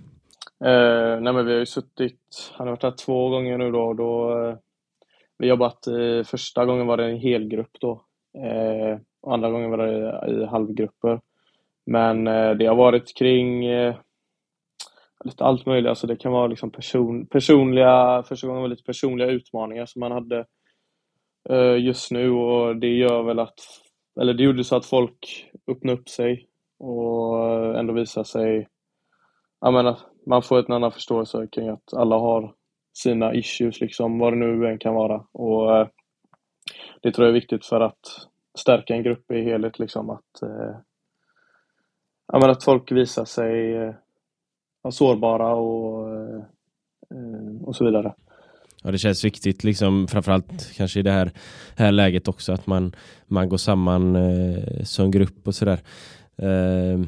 Nej 1.23 1.33
men 1.33 1.47
vi 1.47 1.53
har 1.53 1.59
ju 1.59 1.67
suttit, 1.67 2.53
han 2.53 2.67
har 2.67 2.73
varit 2.73 2.83
här 2.83 2.91
två 2.91 3.29
gånger 3.29 3.59
nu 3.59 3.71
då 3.71 3.95
då 3.95 4.35
Vi 5.39 5.49
jobbat, 5.49 5.79
första 6.25 6.65
gången 6.65 6.87
var 6.87 6.97
det 6.97 7.05
en 7.05 7.19
helgrupp 7.19 7.77
då 7.81 7.91
eh, 8.39 8.99
och 9.23 9.35
andra 9.35 9.51
gången 9.51 9.71
var 9.71 9.79
det 9.79 9.93
i, 10.29 10.43
i 10.43 10.47
halvgrupper. 10.47 11.21
Men 11.87 12.25
det 12.59 12.67
har 12.67 12.75
varit 12.75 13.17
kring 13.17 13.65
lite 15.25 15.45
allt 15.45 15.67
möjligt, 15.67 15.89
alltså 15.89 16.07
det 16.07 16.17
kan 16.17 16.33
vara 16.33 16.47
liksom 16.47 16.71
person, 16.71 17.27
personliga, 17.27 18.23
första 18.23 18.47
gången 18.47 18.63
var 18.63 18.69
lite 18.69 18.83
personliga 18.83 19.29
utmaningar 19.31 19.87
som 19.87 20.01
man 20.01 20.13
hade 20.13 20.45
eh, 21.51 21.85
just 21.85 22.11
nu 22.11 22.31
och 22.31 22.77
det 22.77 22.97
gör 22.97 23.23
väl 23.23 23.39
att, 23.39 23.61
eller 24.21 24.35
det 24.35 24.43
gjorde 24.43 24.65
så 24.65 24.77
att 24.77 24.87
folk 24.87 25.51
öppnade 25.71 25.99
upp 25.99 26.09
sig 26.09 26.47
och 26.79 27.47
eh, 27.47 27.79
ändå 27.79 27.93
visar 27.93 28.25
sig 28.25 28.69
jag 29.61 29.73
menar, 29.73 29.99
man 30.27 30.43
får 30.43 30.59
en 30.59 30.73
annan 30.73 30.93
förståelse 30.93 31.47
kring 31.47 31.69
att 31.69 31.95
alla 31.95 32.17
har 32.17 32.55
sina 32.93 33.35
issues, 33.35 33.81
liksom, 33.81 34.19
vad 34.19 34.33
det 34.33 34.37
nu 34.37 34.67
än 34.67 34.79
kan 34.79 34.95
vara. 34.95 35.25
Och, 35.33 35.77
eh, 35.77 35.89
det 37.03 37.13
tror 37.13 37.27
jag 37.27 37.31
är 37.37 37.41
viktigt 37.41 37.67
för 37.67 37.81
att 37.81 38.29
stärka 38.59 38.95
en 38.95 39.03
grupp 39.03 39.31
i 39.31 39.43
helhet. 39.43 39.79
Liksom, 39.79 40.11
att, 40.11 40.43
eh, 40.43 40.77
ja, 42.33 42.39
men 42.39 42.51
att 42.51 42.65
folk 42.65 42.93
visar 42.93 43.25
sig 43.25 43.77
eh, 43.77 43.95
sårbara 44.91 45.55
och, 45.55 46.11
eh, 46.15 47.63
och 47.63 47.77
så 47.77 47.85
vidare. 47.85 48.15
Ja, 48.83 48.91
det 48.91 48.99
känns 48.99 49.25
viktigt, 49.25 49.65
liksom, 49.65 50.09
framförallt 50.09 50.73
kanske 50.77 51.01
i 51.01 51.03
det 51.03 51.11
här, 51.11 51.31
här 51.77 51.93
läget 51.93 52.29
också, 52.29 52.53
att 52.53 52.67
man, 52.67 52.97
man 53.27 53.49
går 53.49 53.57
samman 53.57 54.17
eh, 54.17 54.83
som 54.85 55.11
grupp 55.11 55.47
och 55.47 55.55
sådär. 55.55 55.81
Eh, 56.37 57.01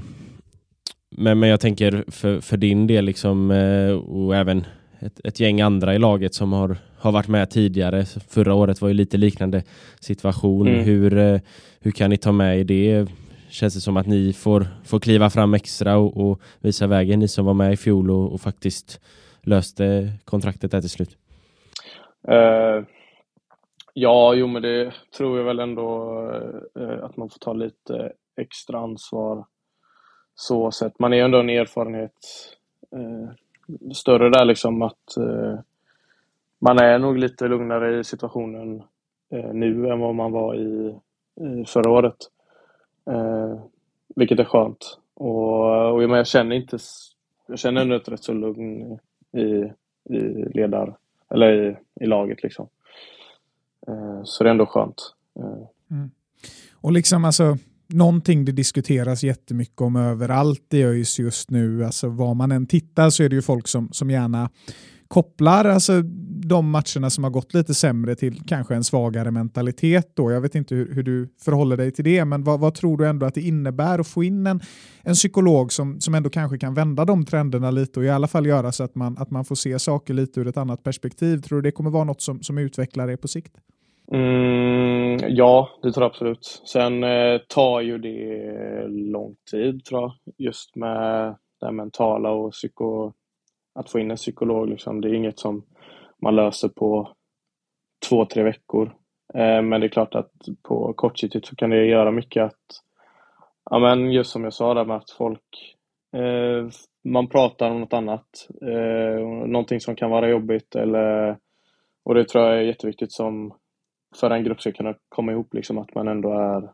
men, 1.16 1.38
men 1.38 1.48
jag 1.48 1.60
tänker 1.60 2.04
för, 2.08 2.40
för 2.40 2.56
din 2.56 2.86
del 2.86 3.04
liksom, 3.04 3.50
eh, 3.50 3.92
och 3.92 4.36
även 4.36 4.64
ett, 4.98 5.20
ett, 5.24 5.40
gäng 5.40 5.60
andra 5.60 5.94
i 5.94 5.98
laget 5.98 6.34
som 6.34 6.52
har, 6.52 6.76
har 6.98 7.12
varit 7.12 7.28
med 7.28 7.50
tidigare. 7.50 8.04
Förra 8.28 8.54
året 8.54 8.80
var 8.80 8.88
ju 8.88 8.94
lite 8.94 9.16
liknande 9.16 9.62
situation. 10.00 10.68
Mm. 10.68 10.84
Hur, 10.84 11.18
eh, 11.18 11.40
hur 11.80 11.90
kan 11.90 12.10
ni 12.10 12.16
ta 12.16 12.32
med 12.32 12.60
i 12.60 12.64
det? 12.64 13.06
Känns 13.52 13.74
det 13.74 13.80
som 13.80 13.96
att 13.96 14.06
ni 14.06 14.32
får, 14.32 14.66
får 14.84 15.00
kliva 15.00 15.30
fram 15.30 15.54
extra 15.54 15.96
och, 15.96 16.16
och 16.16 16.40
visa 16.60 16.86
vägen, 16.86 17.18
ni 17.18 17.28
som 17.28 17.46
var 17.46 17.54
med 17.54 17.72
i 17.72 17.76
fjol 17.76 18.10
och, 18.10 18.32
och 18.32 18.40
faktiskt 18.40 19.00
löste 19.42 20.12
kontraktet 20.24 20.70
där 20.70 20.80
till 20.80 20.90
slut? 20.90 21.16
Uh, 22.28 22.84
ja, 23.94 24.34
jo 24.34 24.46
men 24.46 24.62
det 24.62 24.92
tror 25.16 25.38
jag 25.38 25.44
väl 25.44 25.58
ändå 25.58 26.20
uh, 26.78 27.04
att 27.04 27.16
man 27.16 27.28
får 27.28 27.38
ta 27.38 27.52
lite 27.52 28.12
extra 28.36 28.78
ansvar 28.78 29.44
så 30.34 30.70
sett. 30.70 30.98
Man 30.98 31.12
är 31.12 31.16
ju 31.16 31.22
ändå 31.22 31.40
en 31.40 31.50
erfarenhet 31.50 32.18
uh, 32.96 33.30
större 33.94 34.30
där 34.30 34.44
liksom 34.44 34.82
att 34.82 35.16
man 36.58 36.78
är 36.78 36.98
nog 36.98 37.18
lite 37.18 37.48
lugnare 37.48 38.00
i 38.00 38.04
situationen 38.04 38.82
nu 39.52 39.88
än 39.88 40.00
vad 40.00 40.14
man 40.14 40.32
var 40.32 40.54
i, 40.54 40.98
i 41.40 41.64
förra 41.66 41.90
året. 41.90 42.16
Eh, 43.10 43.60
vilket 44.16 44.38
är 44.38 44.44
skönt. 44.44 44.98
Och, 45.14 45.94
och 45.94 46.02
jag 46.02 46.26
känner 46.26 46.56
inte 46.56 46.78
jag 47.46 47.58
känner 47.58 47.80
ändå 47.80 47.96
ett 47.96 48.08
rätt 48.08 48.24
så 48.24 48.32
lugn 48.32 48.98
i, 49.36 49.42
i 50.14 50.18
ledar 50.54 50.96
eller 51.34 51.70
i, 51.70 51.76
i 52.04 52.06
laget 52.06 52.42
liksom. 52.42 52.68
Eh, 53.88 54.20
så 54.24 54.44
det 54.44 54.50
är 54.50 54.52
ändå 54.52 54.66
skönt. 54.66 55.14
Eh. 55.38 55.96
Mm. 55.96 56.10
Och 56.72 56.92
liksom 56.92 57.24
alltså, 57.24 57.56
någonting 57.86 58.44
det 58.44 58.52
diskuteras 58.52 59.24
jättemycket 59.24 59.80
om 59.80 59.96
överallt 59.96 60.74
i 60.74 60.82
ÖIS 60.82 61.18
just 61.18 61.50
nu, 61.50 61.84
alltså 61.84 62.08
var 62.08 62.34
man 62.34 62.52
än 62.52 62.66
tittar 62.66 63.10
så 63.10 63.22
är 63.22 63.28
det 63.28 63.36
ju 63.36 63.42
folk 63.42 63.68
som, 63.68 63.88
som 63.92 64.10
gärna 64.10 64.50
kopplar 65.08 65.64
alltså, 65.64 65.92
de 66.48 66.70
matcherna 66.70 67.10
som 67.10 67.24
har 67.24 67.30
gått 67.30 67.54
lite 67.54 67.74
sämre 67.74 68.14
till 68.14 68.42
kanske 68.46 68.74
en 68.74 68.84
svagare 68.84 69.30
mentalitet. 69.30 70.10
Då. 70.14 70.30
Jag 70.30 70.40
vet 70.40 70.54
inte 70.54 70.74
hur, 70.74 70.94
hur 70.94 71.02
du 71.02 71.28
förhåller 71.44 71.76
dig 71.76 71.92
till 71.92 72.04
det, 72.04 72.24
men 72.24 72.44
vad, 72.44 72.60
vad, 72.60 72.74
tror 72.74 72.96
du 72.96 73.06
ändå 73.06 73.26
att 73.26 73.34
det 73.34 73.40
innebär 73.40 73.98
att 73.98 74.06
få 74.06 74.24
in 74.24 74.46
en, 74.46 74.60
en 75.02 75.14
psykolog 75.14 75.72
som, 75.72 76.00
som 76.00 76.14
ändå 76.14 76.30
kanske 76.30 76.58
kan 76.58 76.74
vända 76.74 77.04
de 77.04 77.24
trenderna 77.24 77.70
lite 77.70 78.00
och 78.00 78.06
i 78.06 78.10
alla 78.10 78.28
fall 78.28 78.46
göra 78.46 78.72
så 78.72 78.84
att 78.84 78.94
man, 78.94 79.18
att 79.18 79.30
man 79.30 79.44
får 79.44 79.54
se 79.54 79.78
saker 79.78 80.14
lite 80.14 80.40
ur 80.40 80.46
ett 80.46 80.56
annat 80.56 80.82
perspektiv? 80.82 81.38
Tror 81.38 81.56
du 81.56 81.62
det 81.62 81.72
kommer 81.72 81.90
vara 81.90 82.04
något 82.04 82.22
som, 82.22 82.42
som 82.42 82.58
utvecklar 82.58 83.06
det 83.06 83.16
på 83.16 83.28
sikt? 83.28 83.52
Mm, 84.12 85.18
ja, 85.28 85.68
det 85.82 85.92
tror 85.92 86.04
jag 86.04 86.10
absolut. 86.10 86.62
Sen 86.66 87.04
eh, 87.04 87.38
tar 87.48 87.80
ju 87.80 87.98
det 87.98 88.88
lång 88.88 89.34
tid 89.50 89.84
tror 89.84 90.00
jag, 90.00 90.12
just 90.38 90.76
med 90.76 91.34
det 91.60 91.72
mentala 91.72 92.30
och 92.30 92.52
psyko 92.52 93.12
att 93.74 93.90
få 93.90 93.98
in 93.98 94.10
en 94.10 94.16
psykolog. 94.16 94.68
Liksom. 94.68 95.00
Det 95.00 95.08
är 95.08 95.14
inget 95.14 95.38
som 95.38 95.62
man 96.22 96.36
löser 96.36 96.68
på 96.68 97.08
två, 98.08 98.24
tre 98.26 98.42
veckor. 98.42 98.86
Eh, 99.34 99.62
men 99.62 99.80
det 99.80 99.86
är 99.86 99.88
klart 99.88 100.14
att 100.14 100.32
på 100.62 100.92
kortsiktigt 100.92 101.46
så 101.46 101.56
kan 101.56 101.70
det 101.70 101.86
göra 101.86 102.10
mycket 102.10 102.42
att, 102.42 102.60
ja 103.70 103.78
men 103.78 104.12
just 104.12 104.30
som 104.30 104.44
jag 104.44 104.52
sa 104.52 104.74
där 104.74 104.84
med 104.84 104.96
att 104.96 105.10
folk, 105.10 105.76
eh, 106.16 106.68
man 107.04 107.28
pratar 107.28 107.70
om 107.70 107.80
något 107.80 107.92
annat, 107.92 108.48
eh, 108.62 109.26
någonting 109.46 109.80
som 109.80 109.96
kan 109.96 110.10
vara 110.10 110.28
jobbigt 110.28 110.74
eller, 110.74 111.36
och 112.04 112.14
det 112.14 112.28
tror 112.28 112.44
jag 112.44 112.56
är 112.56 112.62
jätteviktigt 112.62 113.12
som 113.12 113.54
för 114.16 114.30
en 114.30 114.44
grupp 114.44 114.60
ska 114.60 114.72
kunna 114.72 114.94
komma 115.08 115.32
ihop, 115.32 115.54
liksom 115.54 115.78
att 115.78 115.94
man 115.94 116.08
ändå 116.08 116.32
är, 116.32 116.70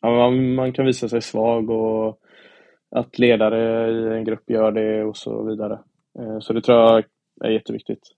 ja, 0.00 0.10
man, 0.10 0.54
man 0.54 0.72
kan 0.72 0.86
visa 0.86 1.08
sig 1.08 1.22
svag 1.22 1.70
och 1.70 2.18
att 2.90 3.18
ledare 3.18 3.90
i 3.90 4.18
en 4.18 4.24
grupp 4.24 4.50
gör 4.50 4.72
det 4.72 5.04
och 5.04 5.16
så 5.16 5.42
vidare. 5.42 5.78
Eh, 6.18 6.38
så 6.40 6.52
det 6.52 6.62
tror 6.62 6.78
jag 6.78 7.04
är 7.44 7.50
jätteviktigt. 7.50 8.17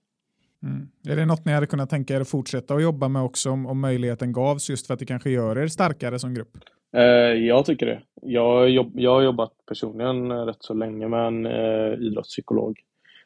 Mm. 0.63 0.87
Är 1.07 1.15
det 1.15 1.25
något 1.25 1.45
ni 1.45 1.51
hade 1.51 1.67
kunnat 1.67 1.89
tänka 1.89 2.15
er 2.15 2.21
att 2.21 2.29
fortsätta 2.29 2.73
att 2.73 2.83
jobba 2.83 3.07
med 3.07 3.21
också 3.21 3.49
om, 3.51 3.65
om 3.65 3.79
möjligheten 3.79 4.33
gavs 4.33 4.69
just 4.69 4.87
för 4.87 4.93
att 4.93 4.99
det 4.99 5.05
kanske 5.05 5.29
gör 5.29 5.57
er 5.57 5.67
starkare 5.67 6.19
som 6.19 6.33
grupp? 6.33 6.57
Eh, 6.93 7.03
jag 7.45 7.65
tycker 7.65 7.85
det. 7.85 8.01
Jag, 8.21 8.69
jobb, 8.69 8.91
jag 8.95 9.11
har 9.11 9.21
jobbat 9.21 9.51
personligen 9.67 10.31
eh, 10.31 10.45
rätt 10.45 10.57
så 10.63 10.73
länge 10.73 11.07
med 11.07 11.27
en 11.27 11.45
eh, 11.45 11.93
idrottspsykolog 11.93 12.79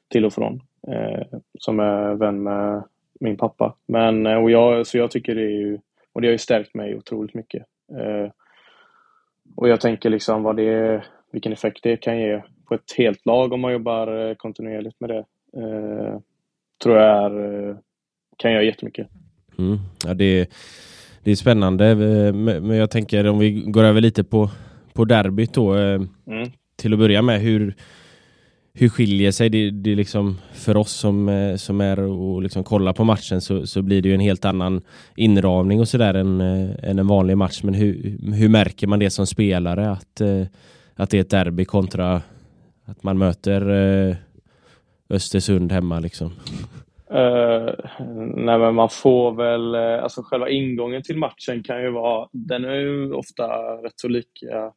till 0.07 0.25
och 0.25 0.33
från 0.33 0.61
eh, 0.87 1.39
som 1.59 1.79
är 1.79 2.15
vän 2.15 2.43
med 2.43 2.83
min 3.19 3.37
pappa. 3.37 3.75
Men, 3.87 4.25
eh, 4.25 4.37
och 4.37 4.51
jag, 4.51 4.87
så 4.87 4.97
jag 4.97 5.11
tycker 5.11 5.35
det 5.35 5.41
är 5.41 5.59
ju, 5.59 5.79
och 6.13 6.21
det 6.21 6.27
har 6.27 6.31
ju 6.31 6.37
stärkt 6.37 6.73
mig 6.73 6.95
otroligt 6.95 7.33
mycket. 7.33 7.63
Eh, 7.91 8.31
och 9.55 9.69
jag 9.69 9.81
tänker 9.81 10.09
liksom 10.09 10.43
vad 10.43 10.55
det, 10.55 11.03
vilken 11.31 11.53
effekt 11.53 11.83
det 11.83 11.97
kan 11.97 12.19
ge 12.19 12.41
på 12.65 12.75
ett 12.75 12.93
helt 12.97 13.25
lag 13.25 13.53
om 13.53 13.61
man 13.61 13.73
jobbar 13.73 14.29
eh, 14.29 14.35
kontinuerligt 14.35 14.99
med 14.99 15.09
det. 15.09 15.25
Eh, 15.57 16.19
Eh, 16.85 16.89
tror 16.89 16.97
jag 16.97 17.25
är, 17.25 17.69
eh, 17.69 17.75
kan 18.37 18.51
göra 18.51 18.63
jättemycket. 18.63 19.07
Mm. 19.57 19.79
Ja, 20.05 20.13
det, 20.13 20.49
det 21.23 21.31
är 21.31 21.35
spännande, 21.35 21.89
eh, 21.89 22.33
men 22.33 22.77
jag 22.77 22.91
tänker 22.91 23.27
om 23.27 23.39
vi 23.39 23.51
går 23.51 23.83
över 23.83 24.01
lite 24.01 24.23
på, 24.23 24.49
på 24.93 25.05
derbyt 25.05 25.53
då. 25.53 25.73
Mm. 25.73 26.07
Till 26.77 26.93
att 26.93 26.99
börja 26.99 27.21
med, 27.21 27.41
hur, 27.41 27.75
hur 28.73 28.89
skiljer 28.89 29.31
sig 29.31 29.49
det, 29.49 29.71
det 29.71 29.95
liksom 29.95 30.37
för 30.53 30.77
oss 30.77 30.91
som, 30.91 31.55
som 31.57 31.81
är 31.81 31.99
och 31.99 32.41
liksom 32.41 32.63
kollar 32.63 32.93
på 32.93 33.03
matchen 33.03 33.41
så, 33.41 33.67
så 33.67 33.81
blir 33.81 34.01
det 34.01 34.09
ju 34.09 34.15
en 34.15 34.21
helt 34.21 34.45
annan 34.45 34.81
inramning 35.15 35.79
och 35.79 35.87
sådär 35.87 36.13
än, 36.13 36.41
än 36.41 36.99
en 36.99 37.07
vanlig 37.07 37.37
match. 37.37 37.63
Men 37.63 37.73
hur, 37.73 38.17
hur 38.33 38.49
märker 38.49 38.87
man 38.87 38.99
det 38.99 39.09
som 39.09 39.27
spelare 39.27 39.91
att, 39.91 40.21
att 40.95 41.09
det 41.09 41.17
är 41.17 41.21
ett 41.21 41.29
derby 41.29 41.65
kontra 41.65 42.21
att 42.85 43.03
man 43.03 43.17
möter 43.17 43.69
eh, 44.09 44.15
Östersund 45.09 45.71
hemma 45.71 45.99
liksom? 45.99 46.31
Uh, 47.11 47.73
nej 48.35 48.59
men 48.59 48.75
man 48.75 48.89
får 48.89 49.31
väl, 49.31 49.75
eh, 49.75 50.03
alltså 50.03 50.21
själva 50.23 50.49
ingången 50.49 51.03
till 51.03 51.17
matchen 51.17 51.63
kan 51.63 51.81
ju 51.81 51.91
vara, 51.91 52.29
den 52.31 52.65
är 52.65 52.75
ju 52.75 53.13
ofta 53.13 53.47
rätt 53.57 53.99
så 53.99 54.07
lika, 54.07 54.73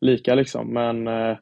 lika 0.00 0.34
liksom, 0.34 0.72
men 0.72 1.08
uh, 1.08 1.36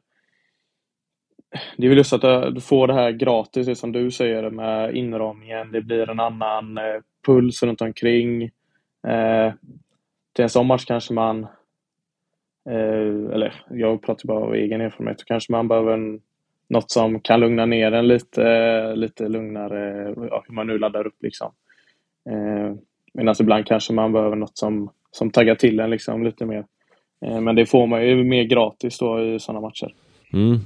det 1.77 1.85
är 1.85 1.89
väl 1.89 1.97
just 1.97 2.13
att 2.13 2.55
du 2.55 2.61
får 2.61 2.87
det 2.87 2.93
här 2.93 3.11
gratis, 3.11 3.67
det 3.67 3.75
som 3.75 3.91
du 3.91 4.11
säger 4.11 4.49
med 4.49 4.95
inramningen, 4.95 5.71
det 5.71 5.81
blir 5.81 6.09
en 6.09 6.19
annan 6.19 6.79
puls 7.25 7.63
runt 7.63 7.81
omkring. 7.81 8.49
till 10.33 10.43
en 10.43 10.49
sån 10.49 10.67
match 10.67 10.85
kanske 10.85 11.13
man 11.13 11.47
eller 13.33 13.53
jag 13.69 14.01
pratar 14.01 14.27
bara 14.27 14.43
av 14.43 14.55
egen 14.55 14.81
erfarenhet, 14.81 15.17
då 15.17 15.23
kanske 15.25 15.51
man 15.51 15.67
behöver 15.67 15.93
en, 15.93 16.21
något 16.69 16.91
som 16.91 17.19
kan 17.19 17.39
lugna 17.39 17.65
ner 17.65 17.91
en 17.91 18.07
lite, 18.07 18.95
lite 18.95 19.27
lugnare, 19.27 20.13
ja, 20.29 20.43
hur 20.47 20.53
man 20.53 20.67
nu 20.67 20.77
laddar 20.77 21.07
upp 21.07 21.17
liksom. 21.23 21.51
Eh, 22.29 22.75
Medan 23.13 23.35
ibland 23.39 23.65
kanske 23.65 23.93
man 23.93 24.13
behöver 24.13 24.35
något 24.35 24.57
som, 24.57 24.89
som 25.11 25.31
taggar 25.31 25.55
till 25.55 25.79
en 25.79 25.89
liksom 25.89 26.23
lite 26.23 26.45
mer. 26.45 26.65
Eh, 27.25 27.41
men 27.41 27.55
det 27.55 27.65
får 27.65 27.87
man 27.87 28.07
ju 28.07 28.23
mer 28.23 28.43
gratis 28.43 28.97
då 28.97 29.23
i 29.23 29.39
sådana 29.39 29.61
matcher. 29.61 29.93
Mm. 30.33 30.59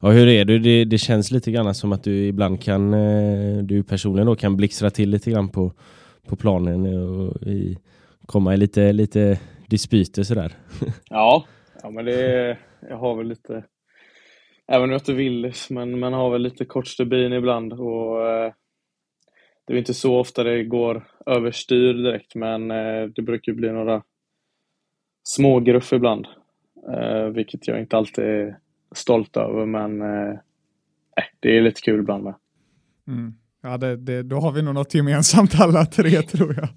Ja, 0.00 0.10
hur 0.10 0.28
är 0.28 0.44
du? 0.44 0.58
Det, 0.58 0.84
det 0.84 0.98
känns 0.98 1.30
lite 1.30 1.50
grann 1.50 1.74
som 1.74 1.92
att 1.92 2.04
du 2.04 2.26
ibland 2.26 2.62
kan, 2.62 2.94
eh, 2.94 3.58
du 3.62 3.82
personligen 3.82 4.26
då 4.26 4.36
kan 4.36 4.56
blixtra 4.56 4.90
till 4.90 5.10
lite 5.10 5.30
grann 5.30 5.48
på, 5.48 5.72
på 6.28 6.36
planen 6.36 6.86
och 6.86 7.42
i, 7.42 7.78
komma 8.26 8.54
i 8.54 8.56
lite, 8.56 8.92
lite 8.92 9.40
dispyter 9.66 10.22
sådär. 10.22 10.52
ja, 11.10 11.44
ja 11.82 11.90
men 11.90 12.04
det 12.04 12.56
jag 12.88 12.96
har 12.96 13.16
väl 13.16 13.28
lite, 13.28 13.64
även 14.66 14.84
om 14.84 14.90
jag 14.90 15.00
inte 15.00 15.12
vill, 15.12 15.52
men 15.70 15.98
man 15.98 16.12
har 16.12 16.30
väl 16.30 16.42
lite 16.42 16.64
kort 16.64 16.86
stubin 16.86 17.32
ibland 17.32 17.72
och 17.72 18.28
eh, 18.28 18.52
det 19.64 19.74
är 19.74 19.78
inte 19.78 19.94
så 19.94 20.18
ofta 20.18 20.44
det 20.44 20.64
går 20.64 21.06
överstyr 21.26 21.94
direkt, 21.94 22.34
men 22.34 22.70
eh, 22.70 23.04
det 23.14 23.22
brukar 23.22 23.52
bli 23.52 23.72
några 23.72 24.02
smågruff 25.22 25.92
ibland, 25.92 26.26
eh, 26.96 27.24
vilket 27.24 27.68
jag 27.68 27.80
inte 27.80 27.96
alltid 27.96 28.24
är 28.24 28.58
stolt 28.94 29.36
över, 29.36 29.66
men 29.66 29.98
det 31.40 31.56
är 31.56 31.62
lite 31.62 31.80
kul 31.80 32.00
ibland 32.00 32.24
med. 32.24 32.34
Mm. 33.08 33.34
Ja, 33.62 33.76
det, 33.76 33.96
det, 33.96 34.22
då 34.22 34.36
har 34.36 34.52
vi 34.52 34.62
nog 34.62 34.74
något 34.74 34.94
gemensamt 34.94 35.60
alla 35.60 35.86
tre 35.86 36.22
tror 36.22 36.54
jag. 36.54 36.68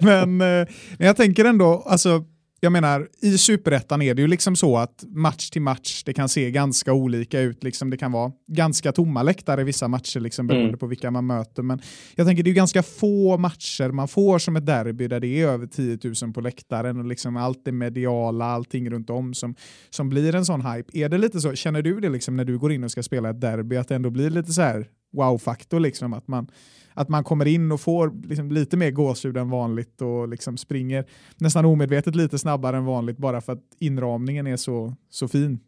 Men, 0.00 0.36
men 0.36 0.66
jag 0.98 1.16
tänker 1.16 1.44
ändå, 1.44 1.82
alltså, 1.86 2.24
jag 2.60 2.72
menar, 2.72 3.08
i 3.20 3.38
superettan 3.38 4.02
är 4.02 4.14
det 4.14 4.22
ju 4.22 4.28
liksom 4.28 4.56
så 4.56 4.76
att 4.78 5.04
match 5.08 5.50
till 5.50 5.62
match, 5.62 6.02
det 6.04 6.12
kan 6.12 6.28
se 6.28 6.50
ganska 6.50 6.92
olika 6.92 7.40
ut. 7.40 7.64
Liksom. 7.64 7.90
Det 7.90 7.96
kan 7.96 8.12
vara 8.12 8.32
ganska 8.52 8.92
tomma 8.92 9.22
läktare 9.22 9.60
i 9.60 9.64
vissa 9.64 9.88
matcher, 9.88 10.20
liksom, 10.20 10.46
beroende 10.46 10.68
Mm. 10.68 10.78
på 10.78 10.86
vilka 10.86 11.10
man 11.10 11.26
möter. 11.26 11.62
Men 11.62 11.80
jag 12.14 12.26
tänker 12.26 12.42
det 12.42 12.48
är 12.48 12.52
ju 12.52 12.56
ganska 12.56 12.82
få 12.82 13.38
matcher 13.38 13.90
man 13.90 14.08
får 14.08 14.38
som 14.38 14.56
ett 14.56 14.66
derby 14.66 15.08
där 15.08 15.20
det 15.20 15.26
är 15.40 15.48
över 15.48 15.66
10 15.66 15.98
000 16.22 16.32
på 16.32 16.40
läktaren 16.40 16.98
och 16.98 17.04
liksom 17.04 17.36
allt 17.36 17.64
det 17.64 17.72
mediala, 17.72 18.44
allting 18.44 18.90
runt 18.90 19.10
om 19.10 19.34
som, 19.34 19.54
som 19.90 20.08
blir 20.08 20.34
en 20.34 20.44
sån 20.44 20.66
hype. 20.66 20.98
Är 20.98 21.08
det 21.08 21.18
lite 21.18 21.40
så, 21.40 21.54
känner 21.54 21.82
du 21.82 22.00
det 22.00 22.08
liksom 22.08 22.36
när 22.36 22.44
du 22.44 22.58
går 22.58 22.72
in 22.72 22.84
och 22.84 22.90
ska 22.90 23.02
spela 23.02 23.30
ett 23.30 23.40
derby, 23.40 23.76
att 23.76 23.88
det 23.88 23.94
ändå 23.94 24.10
blir 24.10 24.30
lite 24.30 24.52
så 24.52 24.62
här 24.62 24.86
wow-faktor, 25.16 25.80
liksom, 25.80 26.12
att 26.12 26.28
man 26.28 26.48
att 26.96 27.08
man 27.08 27.24
kommer 27.24 27.46
in 27.46 27.72
och 27.72 27.80
får 27.80 28.28
liksom 28.28 28.50
lite 28.50 28.76
mer 28.76 28.90
gåshud 28.90 29.36
än 29.36 29.50
vanligt 29.50 30.02
och 30.02 30.28
liksom 30.28 30.56
springer 30.56 31.04
nästan 31.36 31.64
omedvetet 31.64 32.14
lite 32.14 32.38
snabbare 32.38 32.76
än 32.76 32.84
vanligt 32.84 33.18
bara 33.18 33.40
för 33.40 33.52
att 33.52 33.62
inramningen 33.80 34.46
är 34.46 34.56
så, 34.56 34.94
så 35.08 35.28
fin. 35.28 35.60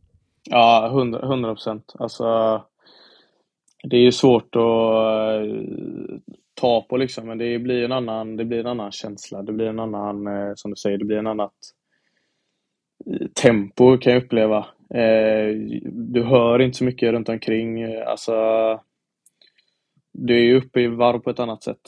Ja, 0.45 0.91
hundra 0.93 1.27
hundra 1.27 1.55
procent. 1.55 1.95
Alltså, 1.99 2.25
det 3.83 3.97
är 3.97 4.01
ju 4.01 4.13
svårt 4.13 4.57
att 4.57 4.63
eh, 4.63 5.55
ta 6.55 6.83
på 6.83 6.97
liksom, 6.97 7.27
men 7.27 7.39
det 7.39 7.59
blir 7.59 7.85
en 7.85 7.93
annan, 7.93 8.37
det 8.37 8.45
blir 8.45 8.61
en 8.61 8.67
annan 8.67 8.93
känsla. 8.93 9.43
Det 9.43 9.53
blir 9.53 9.67
en 9.67 9.81
annan, 9.81 10.27
eh, 10.27 10.53
som 10.55 10.71
du 10.71 10.77
säger, 10.77 10.99
det 10.99 11.05
blir 11.05 11.19
en 11.19 11.27
annat 11.27 11.55
eh, 13.07 13.27
tempo 13.43 13.99
kan 13.99 14.13
jag 14.13 14.23
uppleva. 14.23 14.67
Du 15.85 16.23
hör 16.23 16.59
inte 16.59 16.79
så 16.79 16.85
mycket 16.85 17.13
runt 17.13 17.29
omkring. 17.29 17.97
Alltså, 18.07 18.33
du 20.21 20.37
är 20.37 20.43
ju 20.43 20.57
uppe 20.57 20.81
i 20.81 20.87
varv 20.87 21.19
på 21.19 21.31
ett 21.31 21.39
annat 21.39 21.63
sätt. 21.63 21.81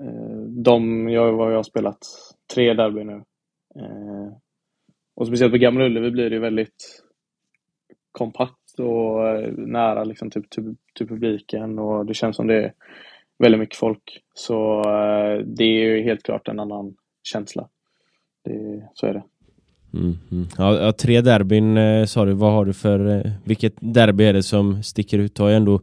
Eh, 0.00 0.40
de, 0.48 1.08
jag, 1.08 1.32
vad 1.32 1.52
jag 1.52 1.56
har 1.56 1.62
spelat 1.62 1.98
tre 2.54 2.74
derby 2.74 3.04
nu. 3.04 3.22
Eh, 3.80 4.32
och 5.16 5.26
speciellt 5.26 5.52
på 5.52 5.58
Gamla 5.58 5.84
Ullevi 5.84 6.10
blir 6.10 6.30
det 6.30 6.38
väldigt 6.38 7.02
kompakt 8.12 8.78
och 8.78 9.28
eh, 9.28 9.52
nära 9.52 10.04
liksom 10.04 10.30
till, 10.30 10.44
till, 10.48 10.76
till 10.94 11.08
publiken 11.08 11.78
och 11.78 12.06
det 12.06 12.14
känns 12.14 12.36
som 12.36 12.46
det 12.46 12.64
är 12.64 12.72
väldigt 13.38 13.58
mycket 13.58 13.76
folk. 13.76 14.22
Så 14.34 14.82
det 15.44 15.64
är 15.64 15.84
ju 15.84 16.02
helt 16.02 16.22
klart 16.22 16.48
en 16.48 16.60
annan 16.60 16.94
känsla. 17.22 17.68
Det, 18.44 18.88
så 18.94 19.06
är 19.06 19.14
det. 19.14 19.24
Mm, 19.94 20.18
mm. 20.32 20.46
Ja, 20.58 20.92
tre 20.92 21.20
derbyn 21.20 21.78
sa 22.06 22.24
du. 22.24 22.32
Vad 22.32 22.52
har 22.52 22.64
du 22.64 22.72
för... 22.72 23.30
Vilket 23.44 23.74
derby 23.80 24.24
är 24.24 24.32
det 24.32 24.42
som 24.42 24.82
sticker 24.82 25.18
ut? 25.18 25.38
Har 25.38 25.48
ju 25.48 25.54
ändå... 25.54 25.80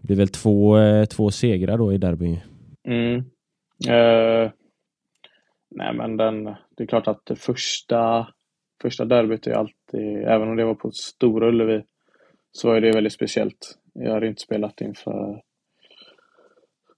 Det 0.00 0.06
blir 0.06 0.16
väl 0.16 0.28
två, 0.28 0.78
eh, 0.78 1.04
två 1.04 1.30
segrar 1.30 1.78
då 1.78 1.92
i 1.92 1.98
derby. 1.98 2.40
Mm. 2.88 3.16
Eh, 3.88 4.50
nej 5.70 5.94
men 5.94 6.16
den, 6.16 6.44
det 6.44 6.82
är 6.82 6.86
klart 6.86 7.08
att 7.08 7.26
det 7.26 7.36
första, 7.36 8.28
första 8.82 9.04
derbyt 9.04 9.46
är 9.46 9.52
alltid, 9.52 10.16
även 10.24 10.48
om 10.48 10.56
det 10.56 10.64
var 10.64 10.74
på 10.74 10.90
Stora 10.90 11.48
Ullevi, 11.48 11.82
så 12.52 12.72
är 12.72 12.80
det 12.80 12.92
väldigt 12.92 13.12
speciellt. 13.12 13.78
Jag 13.92 14.12
har 14.12 14.24
inte 14.24 14.42
spelat 14.42 14.80
inför 14.80 15.42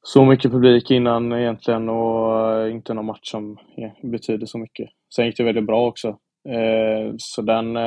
så 0.03 0.25
mycket 0.25 0.51
publik 0.51 0.91
innan 0.91 1.33
egentligen 1.33 1.89
och 1.89 2.53
eh, 2.53 2.73
inte 2.73 2.95
någon 2.95 3.07
match 3.07 3.31
som 3.31 3.59
ja, 3.77 3.91
betyder 4.03 4.47
så 4.47 4.59
mycket. 4.59 4.91
Sen 5.15 5.27
gick 5.27 5.37
det 5.37 5.45
väldigt 5.45 5.67
bra 5.67 5.87
också. 5.87 6.09
Eh, 6.49 7.15
så 7.19 7.43
den 7.43 7.77
eh, 7.77 7.83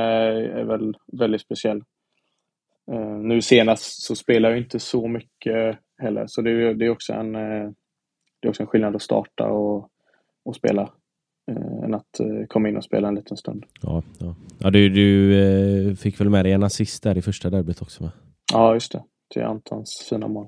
är 0.60 0.64
väl 0.64 0.98
väldigt 1.20 1.42
speciell. 1.42 1.82
Eh, 2.92 3.18
nu 3.18 3.42
senast 3.42 4.02
så 4.04 4.16
spelar 4.16 4.50
jag 4.50 4.58
inte 4.60 4.80
så 4.80 5.08
mycket 5.08 5.78
heller, 6.02 6.28
så 6.28 6.42
det, 6.42 6.52
är- 6.52 6.74
det 6.74 6.86
är 6.86 6.90
också 6.90 7.14
en 7.14 7.36
eh, 7.36 7.70
det 8.40 8.48
är 8.48 8.50
också 8.50 8.64
en 8.64 8.68
skillnad 8.68 8.96
att 8.96 9.02
starta 9.02 9.48
och, 9.48 9.90
och 10.46 10.56
spela 10.56 10.82
eh, 11.52 11.84
än 11.84 11.94
att 11.94 12.20
komma 12.48 12.70
in 12.70 12.78
och 12.78 12.84
spela 12.84 13.08
en 13.08 13.16
liten 13.16 13.38
stund. 13.38 13.66
Ja, 13.82 14.04
ja. 14.20 14.36
ja 14.60 14.70
du, 14.70 14.90
du 14.90 15.96
fick 15.96 16.20
väl 16.22 16.30
med 16.30 16.46
dig 16.46 16.52
en 16.52 16.64
assist 16.64 17.04
där 17.04 17.18
i 17.18 17.22
första 17.22 17.50
derbyt 17.50 17.82
också 17.82 18.04
va? 18.04 18.12
Ja, 18.54 18.74
just 18.74 18.92
det. 18.92 19.04
Till 19.34 19.44
Antons 19.44 20.08
fina 20.10 20.28
mål. 20.28 20.48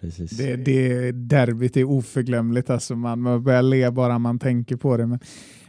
Precis. 0.00 0.30
Det, 0.30 0.56
det 0.56 1.12
derbyt 1.12 1.76
är 1.76 1.84
oförglömligt, 1.84 2.70
alltså 2.70 2.96
man, 2.96 3.20
man 3.20 3.42
börjar 3.42 3.62
le 3.62 3.90
bara 3.90 4.18
man 4.18 4.38
tänker 4.38 4.76
på 4.76 4.96
det. 4.96 5.06
Men, 5.06 5.18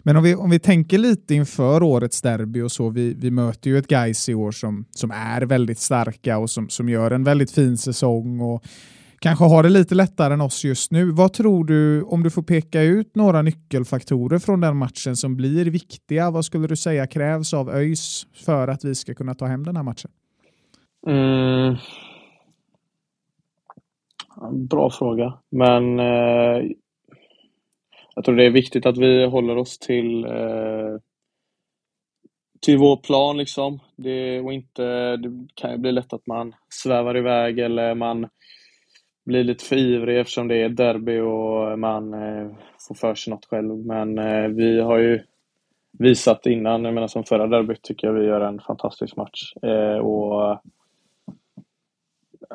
men 0.03 0.15
om, 0.15 0.23
vi, 0.23 0.35
om 0.35 0.49
vi 0.49 0.59
tänker 0.59 0.97
lite 0.97 1.35
inför 1.35 1.83
årets 1.83 2.21
derby 2.21 2.61
och 2.61 2.71
så, 2.71 2.89
vi, 2.89 3.13
vi 3.13 3.31
möter 3.31 3.69
ju 3.69 3.77
ett 3.77 3.88
Gais 3.88 4.29
i 4.29 4.33
år 4.33 4.51
som, 4.51 4.85
som 4.91 5.11
är 5.11 5.41
väldigt 5.41 5.79
starka 5.79 6.38
och 6.38 6.49
som, 6.49 6.69
som 6.69 6.89
gör 6.89 7.11
en 7.11 7.23
väldigt 7.23 7.51
fin 7.51 7.77
säsong 7.77 8.41
och 8.41 8.63
kanske 9.19 9.45
har 9.45 9.63
det 9.63 9.69
lite 9.69 9.95
lättare 9.95 10.33
än 10.33 10.41
oss 10.41 10.63
just 10.63 10.91
nu. 10.91 11.11
Vad 11.11 11.33
tror 11.33 11.65
du, 11.65 12.01
om 12.01 12.23
du 12.23 12.29
får 12.29 12.43
peka 12.43 12.81
ut 12.81 13.15
några 13.15 13.41
nyckelfaktorer 13.41 14.39
från 14.39 14.61
den 14.61 14.77
matchen 14.77 15.15
som 15.15 15.35
blir 15.35 15.65
viktiga, 15.65 16.31
vad 16.31 16.45
skulle 16.45 16.67
du 16.67 16.75
säga 16.75 17.07
krävs 17.07 17.53
av 17.53 17.69
ÖIS 17.69 18.27
för 18.45 18.67
att 18.67 18.85
vi 18.85 18.95
ska 18.95 19.13
kunna 19.13 19.33
ta 19.35 19.45
hem 19.45 19.63
den 19.63 19.75
här 19.75 19.83
matchen? 19.83 20.11
Mm. 21.07 21.75
Bra 24.52 24.89
fråga. 24.89 25.34
Men 25.50 26.00
eh, 26.00 26.63
jag 28.15 28.26
tror 28.26 28.36
det 28.36 28.45
är 28.45 28.52
viktigt 28.52 28.86
att 28.86 28.98
vi 28.98 29.26
håller 29.26 29.58
oss 29.58 29.80
till, 29.80 30.26
eh, 30.26 30.95
till 32.62 32.78
vår 32.78 32.98
plan 32.98 33.38
liksom. 33.38 33.80
Det, 33.95 34.39
och 34.39 34.54
inte, 34.54 35.17
det 35.17 35.48
kan 35.56 35.71
ju 35.71 35.78
bli 35.78 35.91
lätt 35.91 36.13
att 36.13 36.28
man 36.28 36.56
svävar 36.69 37.17
iväg 37.17 37.60
eller 37.60 37.95
man 37.95 38.28
blir 39.26 39.43
lite 39.43 39.65
för 39.65 39.76
ivrig 39.76 40.19
eftersom 40.19 40.48
det 40.48 40.56
är 40.56 40.69
derby 40.69 41.19
och 41.19 41.80
man 41.80 42.13
eh, 42.13 42.52
får 42.88 42.95
för 42.95 43.15
sig 43.15 43.32
något 43.32 43.45
själv. 43.45 43.86
Men 43.86 44.17
eh, 44.17 44.48
vi 44.48 44.82
har 44.82 44.98
ju 44.98 45.21
visat 46.00 46.45
innan, 46.45 46.86
jag 46.86 46.93
menar 46.93 47.08
som 47.08 47.24
förra 47.24 47.48
derbyt 47.48 47.82
tycker 47.82 48.08
jag 48.08 48.13
vi 48.13 48.26
gör 48.26 48.41
en 48.41 48.60
fantastisk 48.60 49.15
match. 49.15 49.54
Eh, 49.62 49.98
och 49.98 50.62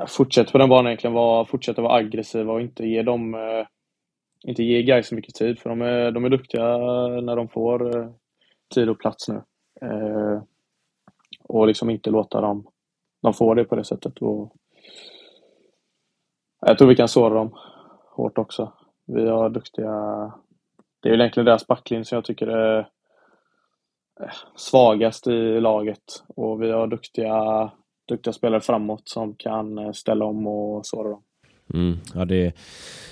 fortsätta 0.08 0.52
på 0.52 0.58
den 0.58 0.68
banan 0.68 0.86
egentligen, 0.86 1.14
var, 1.14 1.44
fortsätta 1.44 1.82
vara 1.82 1.94
aggressiva 1.94 2.52
och 2.52 2.60
inte 2.60 2.86
ge 2.86 3.02
dem 3.02 3.34
eh, 3.34 3.66
inte 4.42 4.62
ge 4.62 4.82
guys 4.82 5.08
så 5.08 5.14
mycket 5.14 5.34
tid 5.34 5.58
för 5.58 5.70
de 5.70 5.82
är, 5.82 6.10
de 6.10 6.24
är 6.24 6.28
duktiga 6.28 6.78
när 7.20 7.36
de 7.36 7.48
får 7.48 7.96
eh, 7.96 8.10
tid 8.74 8.88
och 8.88 8.98
plats 8.98 9.28
nu. 9.28 9.42
Eh, 9.82 10.42
och 11.42 11.66
liksom 11.66 11.90
inte 11.90 12.10
låta 12.10 12.40
dem 12.40 12.66
de 13.22 13.34
få 13.34 13.54
det 13.54 13.64
på 13.64 13.76
det 13.76 13.84
sättet. 13.84 14.18
Och 14.18 14.52
jag 16.60 16.78
tror 16.78 16.88
vi 16.88 16.96
kan 16.96 17.08
såra 17.08 17.34
dem 17.34 17.56
hårt 18.10 18.38
också. 18.38 18.72
Vi 19.06 19.28
har 19.28 19.50
duktiga 19.50 19.92
det 21.02 21.08
är 21.08 21.10
väl 21.10 21.20
egentligen 21.20 21.44
deras 21.44 21.66
backlinje 21.66 22.04
som 22.04 22.16
jag 22.16 22.24
tycker 22.24 22.46
är 22.46 22.78
eh, 24.20 24.30
svagast 24.56 25.26
i 25.26 25.60
laget 25.60 26.24
och 26.36 26.62
vi 26.62 26.70
har 26.70 26.86
duktiga 26.86 27.70
duktiga 28.10 28.32
spelare 28.32 28.60
framåt 28.60 29.08
som 29.08 29.34
kan 29.34 29.78
eh, 29.78 29.92
ställa 29.92 30.24
om 30.24 30.46
och 30.46 30.86
såra 30.86 31.08
dem. 31.08 31.22
Mm, 31.74 31.96
ja, 32.14 32.24
det, 32.24 32.52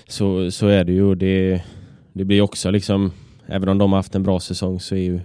så, 0.06 0.50
så 0.50 0.66
är 0.66 0.84
det 0.84 0.92
ju. 0.92 1.14
Det, 1.14 1.62
det 2.12 2.24
blir 2.24 2.42
också 2.42 2.70
liksom, 2.70 3.12
även 3.46 3.68
om 3.68 3.78
de 3.78 3.92
har 3.92 3.98
haft 3.98 4.14
en 4.14 4.22
bra 4.22 4.40
säsong 4.40 4.80
så 4.80 4.94
är 4.94 5.00
ju 5.00 5.20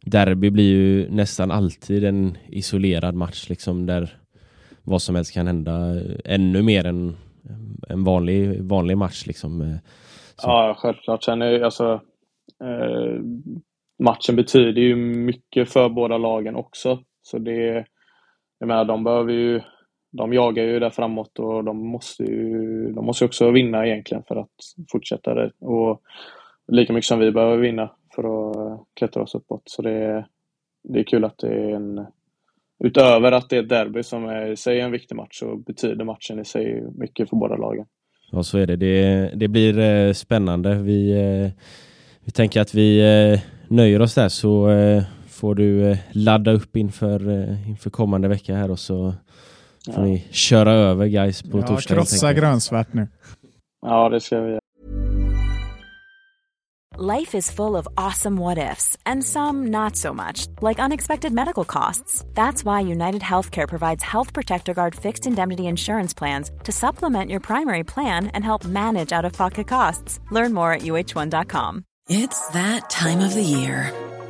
derby 0.00 0.50
blir 0.50 0.70
ju 0.70 1.10
nästan 1.10 1.50
alltid 1.50 2.04
en 2.04 2.36
isolerad 2.48 3.14
match 3.14 3.48
liksom 3.48 3.86
där 3.86 4.16
vad 4.82 5.02
som 5.02 5.14
helst 5.14 5.34
kan 5.34 5.46
hända 5.46 6.02
ännu 6.24 6.62
mer 6.62 6.86
än 6.86 7.16
en 7.88 8.04
vanlig, 8.04 8.62
vanlig 8.62 8.98
match 8.98 9.26
liksom. 9.26 9.62
Eh, 9.62 9.76
Så. 10.36 10.48
Ja, 10.48 10.76
självklart. 10.78 11.24
Sen 11.24 11.42
är 11.42 11.60
alltså, 11.60 12.00
eh, 12.64 13.20
matchen 13.98 14.36
betyder 14.36 14.82
ju 14.82 14.96
mycket 14.96 15.68
för 15.68 15.88
båda 15.88 16.18
lagen 16.18 16.56
också. 16.56 16.98
Så 17.22 17.38
det, 17.38 17.84
jag 18.58 18.68
menar, 18.68 18.84
de 18.84 19.04
behöver 19.04 19.32
ju, 19.32 19.60
de 20.10 20.32
jagar 20.32 20.64
ju 20.64 20.78
där 20.78 20.90
framåt 20.90 21.38
och 21.38 21.64
de 21.64 21.86
måste 21.86 22.24
ju, 22.24 22.90
de 22.92 23.04
måste 23.04 23.24
ju 23.24 23.26
också 23.26 23.50
vinna 23.50 23.86
egentligen 23.86 24.22
för 24.28 24.36
att 24.36 24.54
fortsätta 24.92 25.34
det. 25.34 25.50
Och 25.60 26.02
lika 26.68 26.92
mycket 26.92 27.08
som 27.08 27.18
vi 27.18 27.32
behöver 27.32 27.56
vinna 27.56 27.90
för 28.14 28.50
att 28.50 28.56
eh, 28.56 28.80
klättra 28.94 29.22
oss 29.22 29.34
uppåt. 29.34 29.62
Så 29.64 29.82
det, 29.82 30.26
det 30.84 30.98
är 30.98 31.04
kul 31.04 31.24
att 31.24 31.38
det 31.38 31.48
är 31.48 31.70
en, 31.70 32.06
utöver 32.84 33.32
att 33.32 33.50
det 33.50 33.56
är 33.56 33.62
ett 33.62 33.68
derby 33.68 34.02
som 34.02 34.24
är 34.24 34.46
i 34.46 34.56
sig 34.56 34.80
en 34.80 34.92
viktig 34.92 35.16
match 35.16 35.38
så 35.38 35.56
betyder 35.56 36.04
matchen 36.04 36.38
i 36.38 36.44
sig 36.44 36.82
mycket 36.94 37.30
för 37.30 37.36
båda 37.36 37.56
lagen. 37.56 37.86
Ja, 38.30 38.42
så 38.42 38.58
är 38.58 38.66
det. 38.66 38.76
Det, 38.76 39.30
det 39.34 39.48
blir 39.48 39.78
eh, 39.78 40.12
spännande. 40.12 40.74
Vi, 40.74 41.10
eh, 41.12 41.50
vi 42.24 42.32
tänker 42.32 42.60
att 42.60 42.74
vi 42.74 43.00
eh, 43.00 43.40
nöjer 43.68 44.02
oss 44.02 44.14
där 44.14 44.28
så 44.28 44.70
eh, 44.70 45.02
får 45.36 45.54
du 45.54 45.90
eh, 45.90 45.98
ladda 46.12 46.50
upp 46.52 46.76
inför, 46.76 47.28
eh, 47.42 47.68
inför 47.68 47.90
kommande 47.90 48.28
vecka 48.28 48.54
här 48.56 48.70
och 48.70 48.78
så 48.78 49.14
får 49.84 49.94
Ja. 49.94 50.00
ni 50.04 50.24
köra 50.30 50.72
över 50.72 51.06
guys 51.06 51.42
på 51.42 51.58
Ja, 51.58 51.66
torsdag. 51.66 51.94
krossa 51.94 52.32
grönsvart 52.32 52.92
nu. 52.94 53.08
Ja, 53.86 54.08
det 54.08 54.20
ska 54.20 54.40
vi 54.40 54.48
göra. 54.50 54.60
Life 56.98 57.38
is 57.38 57.50
full 57.50 57.76
of 57.76 57.86
awesome 57.96 58.40
what 58.40 58.58
ifs, 58.58 58.96
and 59.04 59.24
some 59.24 59.66
not 59.70 59.96
so 59.96 60.14
much, 60.14 60.46
like 60.62 60.82
unexpected 60.84 61.32
medical 61.32 61.64
costs. 61.64 62.24
That's 62.34 62.64
why 62.64 62.80
United 62.92 63.20
Healthcare 63.22 63.66
provides 63.68 64.02
Health 64.04 64.32
Protector 64.32 64.74
Guard 64.74 64.94
fixed 64.94 65.26
indemnity 65.26 65.62
insurance 65.62 66.14
plans 66.18 66.50
to 66.64 66.72
supplement 66.72 67.30
your 67.30 67.40
primary 67.40 67.84
plan 67.84 68.30
and 68.34 68.44
help 68.44 68.64
manage 68.64 69.12
out 69.12 69.24
of 69.26 69.36
pocket 69.36 69.68
costs. 69.68 70.20
Learn 70.30 70.54
more 70.54 70.72
at 70.76 70.82
uh1.com. 70.82 71.82
It's 72.08 72.48
that 72.52 72.88
time 72.88 73.18
of 73.26 73.34
the 73.34 73.42
year. 73.42 73.92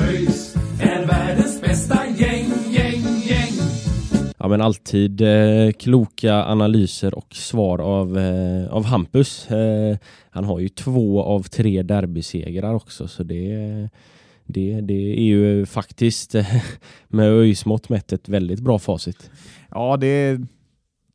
ÖIS 0.00 0.56
är 0.80 1.06
världens 1.06 1.60
bästa 1.60 2.06
gäng, 2.06 2.46
gäng, 2.70 3.02
gäng. 3.22 3.52
Ja 4.38 4.48
men 4.48 4.60
alltid 4.60 5.20
eh, 5.20 5.72
kloka 5.72 6.34
analyser 6.44 7.14
och 7.14 7.34
svar 7.34 7.78
av, 7.78 8.18
eh, 8.18 8.72
av 8.72 8.84
Hampus. 8.84 9.50
Eh, 9.50 9.96
han 10.30 10.44
har 10.44 10.60
ju 10.60 10.68
två 10.68 11.22
av 11.22 11.42
tre 11.42 11.82
derbysegrar 11.82 12.74
också 12.74 13.08
så 13.08 13.22
det, 13.22 13.88
det, 14.46 14.80
det 14.80 15.18
är 15.18 15.24
ju 15.24 15.66
faktiskt 15.66 16.34
eh, 16.34 16.54
med 17.08 17.28
ÖIS 17.28 17.66
mått 17.66 17.88
mätt 17.88 18.12
ett 18.12 18.28
väldigt 18.28 18.60
bra 18.60 18.78
facit. 18.78 19.30
Ja, 19.70 19.96
det 19.96 20.40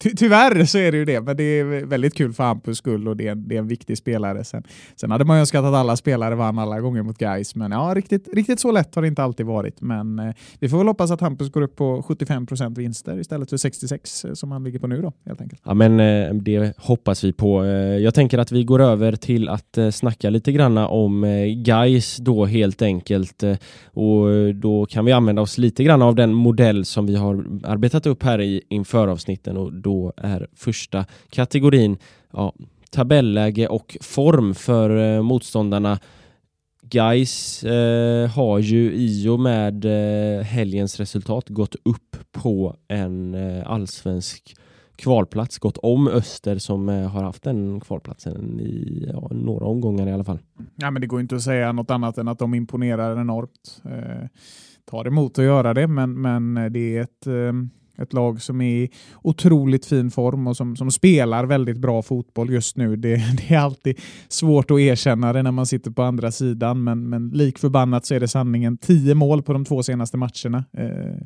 Ty 0.03 0.09
tyvärr 0.15 0.65
så 0.65 0.77
är 0.77 0.91
det 0.91 0.97
ju 0.97 1.05
det, 1.05 1.21
men 1.21 1.37
det 1.37 1.43
är 1.43 1.85
väldigt 1.85 2.13
kul 2.13 2.33
för 2.33 2.43
Hampus 2.43 2.77
skull 2.77 3.07
och 3.07 3.17
det 3.17 3.27
är, 3.27 3.31
en, 3.31 3.47
det 3.47 3.55
är 3.55 3.59
en 3.59 3.67
viktig 3.67 3.97
spelare. 3.97 4.43
Sen, 4.43 4.63
sen 4.95 5.11
hade 5.11 5.25
man 5.25 5.37
önskat 5.37 5.65
att 5.65 5.73
alla 5.73 5.95
spelare 5.95 6.35
vann 6.35 6.59
alla 6.59 6.79
gånger 6.79 7.03
mot 7.03 7.17
Guys, 7.17 7.55
men 7.55 7.71
ja, 7.71 7.93
riktigt, 7.95 8.27
riktigt 8.33 8.59
så 8.59 8.71
lätt 8.71 8.95
har 8.95 9.01
det 9.01 9.07
inte 9.07 9.23
alltid 9.23 9.45
varit. 9.45 9.81
Men 9.81 10.19
eh, 10.19 10.33
vi 10.59 10.69
får 10.69 10.77
väl 10.77 10.87
hoppas 10.87 11.11
att 11.11 11.21
Hampus 11.21 11.51
går 11.51 11.61
upp 11.61 11.75
på 11.75 12.01
75% 12.01 12.77
vinster 12.77 13.19
istället 13.19 13.49
för 13.49 13.57
66 13.57 14.25
eh, 14.25 14.33
som 14.33 14.51
han 14.51 14.63
ligger 14.63 14.79
på 14.79 14.87
nu 14.87 15.01
då, 15.01 15.13
helt 15.25 15.41
enkelt. 15.41 15.61
Ja 15.65 15.73
men 15.73 15.99
eh, 15.99 16.33
det 16.33 16.77
hoppas 16.77 17.23
vi 17.23 17.33
på. 17.33 17.63
Eh, 17.63 17.69
jag 17.97 18.13
tänker 18.13 18.37
att 18.37 18.51
vi 18.51 18.63
går 18.63 18.81
över 18.81 19.11
till 19.11 19.49
att 19.49 19.77
eh, 19.77 19.89
snacka 19.89 20.29
lite 20.29 20.51
granna 20.51 20.87
om 20.87 21.23
eh, 21.23 21.45
Guys 21.45 22.17
då 22.17 22.45
helt 22.45 22.81
enkelt. 22.81 23.43
Och 23.85 24.55
då 24.55 24.85
kan 24.85 25.05
vi 25.05 25.11
använda 25.11 25.41
oss 25.41 25.57
lite 25.57 25.83
grann 25.83 26.01
av 26.01 26.15
den 26.15 26.33
modell 26.33 26.85
som 26.85 27.05
vi 27.05 27.15
har 27.15 27.45
arbetat 27.63 28.05
upp 28.05 28.23
här 28.23 28.41
i 28.41 28.61
inför 28.69 29.07
avsnitten 29.07 29.57
och 29.57 29.73
då 29.87 30.13
är 30.17 30.47
första 30.55 31.05
kategorin 31.29 31.97
ja, 32.33 32.53
tabelläge 32.91 33.67
och 33.67 33.97
form 34.01 34.55
för 34.55 34.89
eh, 34.97 35.21
motståndarna. 35.21 35.99
Guys 36.81 37.63
eh, 37.63 38.29
har 38.29 38.59
ju 38.59 38.93
i 38.93 39.27
och 39.27 39.39
med 39.39 39.85
eh, 39.85 40.43
helgens 40.43 40.99
resultat 40.99 41.49
gått 41.49 41.75
upp 41.83 42.15
på 42.31 42.75
en 42.87 43.33
eh, 43.35 43.71
allsvensk 43.71 44.55
kvalplats, 44.95 45.59
gått 45.59 45.77
om 45.77 46.07
Öster 46.07 46.57
som 46.57 46.89
eh, 46.89 47.09
har 47.09 47.23
haft 47.23 47.43
den 47.43 47.79
kvalplatsen 47.79 48.59
i 48.59 49.05
ja, 49.13 49.29
några 49.31 49.65
omgångar 49.65 50.07
i 50.07 50.11
alla 50.11 50.23
fall. 50.23 50.39
Ja, 50.75 50.91
men 50.91 51.01
det 51.01 51.07
går 51.07 51.19
inte 51.19 51.35
att 51.35 51.41
säga 51.41 51.71
något 51.71 51.91
annat 51.91 52.17
än 52.17 52.27
att 52.27 52.39
de 52.39 52.53
imponerar 52.53 53.21
enormt. 53.21 53.81
Eh, 53.85 54.27
tar 54.85 55.07
emot 55.07 55.39
att 55.39 55.45
göra 55.45 55.73
det, 55.73 55.87
men, 55.87 56.21
men 56.21 56.57
eh, 56.57 56.65
det 56.65 56.97
är 56.97 57.01
ett 57.01 57.27
eh, 57.27 57.53
ett 57.97 58.13
lag 58.13 58.41
som 58.41 58.61
är 58.61 58.83
i 58.83 58.89
otroligt 59.21 59.85
fin 59.85 60.11
form 60.11 60.47
och 60.47 60.57
som, 60.57 60.75
som 60.75 60.91
spelar 60.91 61.45
väldigt 61.45 61.77
bra 61.77 62.01
fotboll 62.01 62.49
just 62.49 62.77
nu. 62.77 62.95
Det, 62.95 63.15
det, 63.37 63.53
är 63.53 63.59
alltid 63.59 63.99
svårt 64.27 64.71
att 64.71 64.79
erkänna 64.79 65.33
det 65.33 65.43
när 65.43 65.51
man 65.51 65.65
sitter 65.65 65.91
på 65.91 66.03
andra 66.03 66.31
sidan, 66.31 66.83
men, 66.83 67.09
men 67.09 67.29
lik 67.29 67.59
förbannat 67.59 68.05
så 68.05 68.15
är 68.15 68.19
det 68.19 68.27
sanningen. 68.27 68.77
Tio 68.77 69.15
mål 69.15 69.43
på 69.43 69.53
de 69.53 69.65
två 69.65 69.83
senaste 69.83 70.17
matcherna. 70.17 70.65
Eh, 70.77 71.21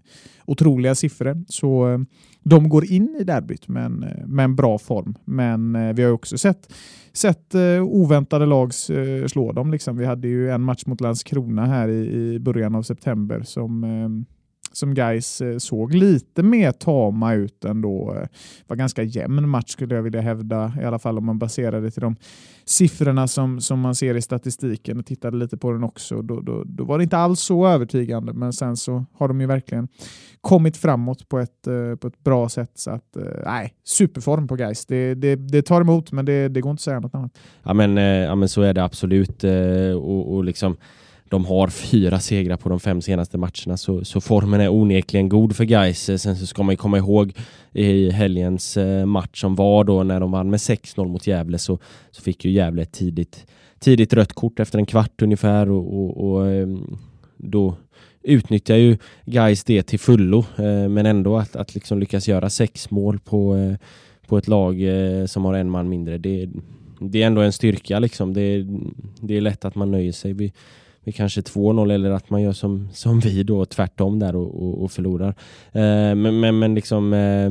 otroliga 0.45 0.95
siffror. 0.95 1.43
Så 1.47 1.89
eh, 1.89 1.99
de 2.43 2.69
går 2.69 2.85
in 2.85 3.17
i 3.19 3.23
derbyt 3.23 3.67
med 3.67 3.85
en, 3.85 4.03
eh, 4.03 4.27
med 4.27 4.43
en 4.43 4.55
bra 4.55 4.77
form. 4.77 5.15
Men 5.25 5.75
eh, 5.75 5.93
vi 5.93 6.03
har 6.03 6.11
också 6.11 6.37
sett, 6.37 6.73
sett 7.13 7.55
eh, 7.55 7.83
oväntade 7.83 8.45
lag 8.45 8.71
eh, 8.89 9.27
slå 9.27 9.51
dem. 9.51 9.71
Liksom. 9.71 9.97
Vi 9.97 10.05
hade 10.05 10.27
ju 10.27 10.51
en 10.51 10.61
match 10.61 10.85
mot 10.85 11.01
Landskrona 11.01 11.65
här 11.65 11.87
i, 11.87 12.33
i 12.33 12.39
början 12.39 12.75
av 12.75 12.83
september 12.83 13.41
som 13.41 13.83
eh, 13.83 14.40
som 14.71 14.93
guys 14.93 15.41
eh, 15.41 15.57
såg 15.57 15.93
lite 15.93 16.43
mer 16.43 16.71
tama 16.71 17.33
ut 17.33 17.65
ändå. 17.65 18.13
Det 18.13 18.29
var 18.67 18.75
ganska 18.75 19.03
jämn 19.03 19.49
match 19.49 19.71
skulle 19.71 19.95
jag 19.95 20.01
vilja 20.01 20.21
hävda, 20.21 20.73
i 20.81 20.85
alla 20.85 20.99
fall 20.99 21.17
om 21.17 21.25
man 21.25 21.39
baserar 21.39 21.81
det 21.81 21.91
till 21.91 22.01
de 22.01 22.15
siffrorna 22.65 23.27
som, 23.27 23.61
som 23.61 23.79
man 23.79 23.95
ser 23.95 24.15
i 24.15 24.21
statistiken 24.21 24.99
och 24.99 25.05
tittade 25.05 25.37
lite 25.37 25.57
på 25.57 25.71
den 25.71 25.83
också. 25.83 26.21
Då, 26.21 26.41
då, 26.41 26.63
då 26.65 26.83
var 26.83 26.97
det 26.97 27.03
inte 27.03 27.17
alls 27.17 27.39
så 27.39 27.67
övertygande, 27.67 28.33
men 28.33 28.53
sen 28.53 28.77
så 28.77 29.05
har 29.13 29.27
de 29.27 29.41
ju 29.41 29.47
verkligen 29.47 29.87
kommit 30.41 30.77
framåt 30.77 31.29
på 31.29 31.39
ett, 31.39 31.67
eh, 31.67 31.95
på 31.95 32.07
ett 32.07 32.23
bra 32.23 32.49
sätt. 32.49 32.71
Så 32.75 32.91
att, 32.91 33.17
nej, 33.45 33.73
superform 33.83 34.47
på 34.47 34.55
guys. 34.55 34.85
Det, 34.85 35.15
det, 35.15 35.35
det 35.35 35.61
tar 35.61 35.81
emot, 35.81 36.11
men 36.11 36.25
det, 36.25 36.47
det 36.47 36.61
går 36.61 36.71
inte 36.71 36.79
att 36.79 36.83
säga 36.83 36.99
något 36.99 37.15
annat. 37.15 37.37
Ja 37.63 37.73
men, 37.73 37.97
ja, 37.97 38.35
men 38.35 38.49
så 38.49 38.61
är 38.61 38.73
det 38.73 38.83
absolut. 38.83 39.43
och, 39.95 40.35
och 40.35 40.43
liksom 40.43 40.77
de 41.31 41.45
har 41.45 41.67
fyra 41.67 42.19
segrar 42.19 42.57
på 42.57 42.69
de 42.69 42.79
fem 42.79 43.01
senaste 43.01 43.37
matcherna 43.37 43.77
så, 43.77 44.05
så 44.05 44.21
formen 44.21 44.61
är 44.61 44.69
onekligen 44.69 45.29
god 45.29 45.55
för 45.55 45.63
Gais. 45.63 46.09
Eh, 46.09 46.17
sen 46.17 46.35
så 46.35 46.45
ska 46.47 46.63
man 46.63 46.73
ju 46.73 46.77
komma 46.77 46.97
ihåg 46.97 47.33
i 47.73 48.11
helgens 48.11 48.77
eh, 48.77 49.05
match 49.05 49.41
som 49.41 49.55
var 49.55 49.83
då 49.83 50.03
när 50.03 50.19
de 50.19 50.31
vann 50.31 50.49
med 50.49 50.57
6-0 50.57 51.07
mot 51.07 51.27
Gävle 51.27 51.57
så, 51.57 51.79
så 52.11 52.21
fick 52.21 52.45
ju 52.45 52.51
Gävle 52.51 52.81
ett 52.81 52.91
tidigt, 52.91 53.45
tidigt 53.79 54.13
rött 54.13 54.33
kort 54.33 54.59
efter 54.59 54.79
en 54.79 54.85
kvart 54.85 55.21
ungefär 55.21 55.69
och, 55.69 55.93
och, 55.99 56.31
och 56.31 56.47
ehm, 56.47 56.97
då 57.37 57.75
utnyttjar 58.23 58.75
ju 58.75 58.97
Gais 59.25 59.63
det 59.63 59.83
till 59.83 59.99
fullo 59.99 60.45
eh, 60.57 60.89
men 60.89 61.05
ändå 61.05 61.37
att, 61.37 61.55
att 61.55 61.75
liksom 61.75 61.99
lyckas 61.99 62.27
göra 62.27 62.49
sex 62.49 62.91
mål 62.91 63.19
på, 63.19 63.75
på 64.27 64.37
ett 64.37 64.47
lag 64.47 64.81
som 65.27 65.45
har 65.45 65.53
en 65.53 65.69
man 65.69 65.89
mindre 65.89 66.17
det, 66.17 66.49
det 66.99 67.23
är 67.23 67.27
ändå 67.27 67.41
en 67.41 67.53
styrka 67.53 67.99
liksom. 67.99 68.33
Det, 68.33 68.65
det 69.21 69.37
är 69.37 69.41
lätt 69.41 69.65
att 69.65 69.75
man 69.75 69.91
nöjer 69.91 70.11
sig. 70.11 70.33
Vi, 70.33 70.53
med 71.03 71.15
kanske 71.15 71.41
2-0 71.41 71.93
eller 71.93 72.11
att 72.11 72.29
man 72.29 72.41
gör 72.41 72.53
som, 72.53 72.89
som 72.93 73.19
vi 73.19 73.43
då 73.43 73.65
tvärtom 73.65 74.19
där 74.19 74.35
och, 74.35 74.63
och, 74.63 74.83
och 74.83 74.91
förlorar. 74.91 75.29
Eh, 75.71 76.15
men, 76.15 76.39
men, 76.39 76.59
men 76.59 76.75
liksom, 76.75 77.13
eh, 77.13 77.49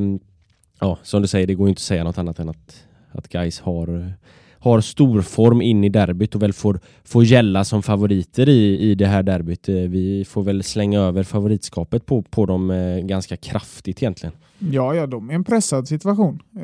ja, 0.79 0.97
som 1.03 1.21
du 1.21 1.27
säger, 1.27 1.47
det 1.47 1.55
går 1.55 1.69
inte 1.69 1.79
att 1.79 1.83
säga 1.83 2.03
något 2.03 2.17
annat 2.17 2.39
än 2.39 2.49
att, 2.49 2.83
att 3.11 3.27
guys 3.27 3.59
har 3.59 4.13
har 4.61 4.81
storform 4.81 5.61
in 5.61 5.83
i 5.83 5.89
derbyt 5.89 6.35
och 6.35 6.41
väl 6.41 6.53
får, 6.53 6.79
får 7.03 7.23
gälla 7.23 7.63
som 7.63 7.83
favoriter 7.83 8.49
i, 8.49 8.79
i 8.79 8.95
det 8.95 9.07
här 9.07 9.23
derbyt. 9.23 9.69
Eh, 9.69 9.75
vi 9.75 10.25
får 10.25 10.43
väl 10.43 10.63
slänga 10.63 10.99
över 10.99 11.23
favoritskapet 11.23 12.05
på, 12.05 12.21
på 12.21 12.45
dem 12.45 12.71
eh, 12.71 12.97
ganska 12.97 13.37
kraftigt 13.37 14.03
egentligen. 14.03 14.33
Ja, 14.59 14.95
ja, 14.95 15.07
de 15.07 15.29
är 15.29 15.33
en 15.33 15.43
pressad 15.43 15.87
situation. 15.87 16.39
Eh, 16.55 16.61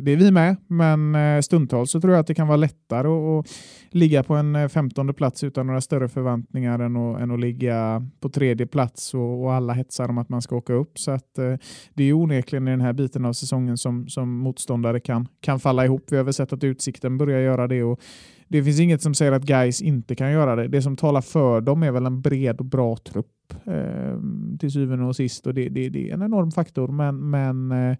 det 0.00 0.12
är 0.12 0.16
vi 0.16 0.30
med, 0.30 0.56
men 0.66 1.42
stundtals 1.42 1.90
så 1.90 2.00
tror 2.00 2.12
jag 2.12 2.20
att 2.20 2.26
det 2.26 2.34
kan 2.34 2.46
vara 2.46 2.56
lättare 2.56 3.08
att 3.08 3.46
ligga 3.90 4.22
på 4.22 4.34
en 4.34 4.68
femtonde 4.70 5.12
plats 5.12 5.44
utan 5.44 5.66
några 5.66 5.80
större 5.80 6.08
förväntningar 6.08 6.78
än 6.78 6.96
att, 6.96 7.20
än 7.20 7.30
att 7.30 7.40
ligga 7.40 8.06
på 8.20 8.28
tredje 8.28 8.66
plats 8.66 9.14
och, 9.14 9.44
och 9.44 9.52
alla 9.52 9.72
hetsar 9.72 10.08
om 10.08 10.18
att 10.18 10.28
man 10.28 10.42
ska 10.42 10.56
åka 10.56 10.72
upp. 10.72 10.98
Så 10.98 11.10
att, 11.10 11.34
det 11.94 12.04
är 12.04 12.12
onekligen 12.12 12.68
i 12.68 12.70
den 12.70 12.80
här 12.80 12.92
biten 12.92 13.24
av 13.24 13.32
säsongen 13.32 13.78
som, 13.78 14.08
som 14.08 14.38
motståndare 14.38 15.00
kan, 15.00 15.28
kan 15.40 15.60
falla 15.60 15.84
ihop. 15.84 16.04
Vi 16.10 16.16
har 16.16 16.24
väl 16.24 16.34
sett 16.34 16.52
att 16.52 16.64
Utsikten 16.64 17.11
börjar 17.18 17.40
göra 17.40 17.68
det 17.68 17.82
och 17.82 18.00
det 18.52 18.62
finns 18.62 18.80
inget 18.80 19.02
som 19.02 19.14
säger 19.14 19.32
att 19.32 19.42
guys 19.42 19.82
inte 19.82 20.14
kan 20.14 20.32
göra 20.32 20.56
det. 20.56 20.68
Det 20.68 20.82
som 20.82 20.96
talar 20.96 21.20
för 21.20 21.60
dem 21.60 21.82
är 21.82 21.90
väl 21.90 22.06
en 22.06 22.20
bred 22.20 22.58
och 22.58 22.64
bra 22.64 22.96
trupp 22.96 23.54
eh, 23.64 24.18
till 24.58 24.72
syvende 24.72 25.04
och 25.04 25.16
sist 25.16 25.46
och 25.46 25.54
det, 25.54 25.68
det, 25.68 25.88
det, 25.88 26.10
är 26.10 26.14
en 26.14 26.22
enorm 26.22 26.50
faktor. 26.50 26.88
Men, 26.88 27.30
men 27.30 27.72
eh, 27.72 27.96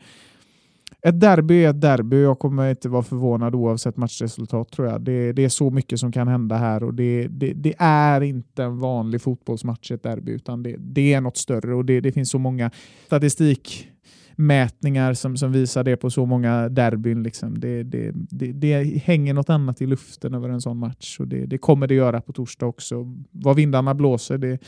ett 1.02 1.20
derby 1.20 1.64
är 1.64 1.70
ett 1.70 1.80
derby. 1.80 2.22
Jag 2.22 2.38
kommer 2.38 2.70
inte 2.70 2.88
vara 2.88 3.02
förvånad 3.02 3.54
oavsett 3.54 3.96
matchresultat 3.96 4.70
tror 4.70 4.88
jag. 4.88 5.00
Det, 5.00 5.32
det 5.32 5.44
är 5.44 5.48
så 5.48 5.70
mycket 5.70 6.00
som 6.00 6.12
kan 6.12 6.28
hända 6.28 6.56
här 6.56 6.82
och 6.82 6.94
det, 6.94 7.28
det, 7.28 7.52
det 7.52 7.74
är 7.78 8.20
inte 8.20 8.64
en 8.64 8.78
vanlig 8.78 9.22
fotbollsmatch 9.22 9.90
ett 9.90 10.02
derby 10.02 10.32
utan 10.32 10.62
det, 10.62 10.76
det 10.78 11.12
är 11.12 11.20
något 11.20 11.36
större 11.36 11.74
och 11.74 11.84
det, 11.84 12.00
det 12.00 12.12
finns 12.12 12.30
så 12.30 12.38
många 12.38 12.70
statistik 13.06 13.91
mätningar 14.36 15.14
som, 15.14 15.36
som 15.36 15.52
visar 15.52 15.84
det 15.84 15.96
på 15.96 16.10
så 16.10 16.26
många 16.26 16.68
derbyn. 16.68 17.22
Liksom. 17.22 17.60
Det, 17.60 17.82
det, 17.82 18.10
det, 18.14 18.52
det, 18.52 18.98
hänger 19.04 19.34
något 19.34 19.50
annat 19.50 19.82
i 19.82 19.86
luften 19.86 20.34
över 20.34 20.48
en 20.48 20.60
sån 20.60 20.78
match 20.78 21.20
och 21.20 21.28
det, 21.28 21.46
det 21.46 21.58
kommer 21.58 21.86
det 21.86 21.94
göra 21.94 22.20
på 22.20 22.32
torsdag 22.32 22.66
också. 22.66 23.16
Vad 23.30 23.56
vindarna 23.56 23.94
blåser, 23.94 24.38
det, 24.38 24.58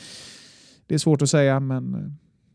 det 0.87 0.95
är 0.95 0.99
svårt 0.99 1.21
att 1.21 1.29
säga, 1.29 1.59
men 1.59 1.93
eh, 1.93 1.99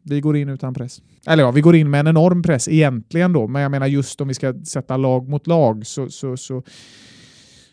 vi 0.02 0.20
går 0.20 0.36
in 0.36 0.48
utan 0.48 0.74
press. 0.74 1.02
Eller 1.26 1.42
ja, 1.42 1.50
vi 1.50 1.60
går 1.60 1.76
in 1.76 1.90
med 1.90 2.00
en 2.00 2.06
enorm 2.06 2.42
press 2.42 2.68
egentligen 2.68 3.32
då, 3.32 3.46
men 3.46 3.62
jag 3.62 3.70
menar 3.70 3.86
just 3.86 4.20
om 4.20 4.28
vi 4.28 4.34
ska 4.34 4.54
sätta 4.64 4.96
lag 4.96 5.28
mot 5.28 5.46
lag 5.46 5.86
så, 5.86 6.08
så, 6.08 6.36
så, 6.36 6.62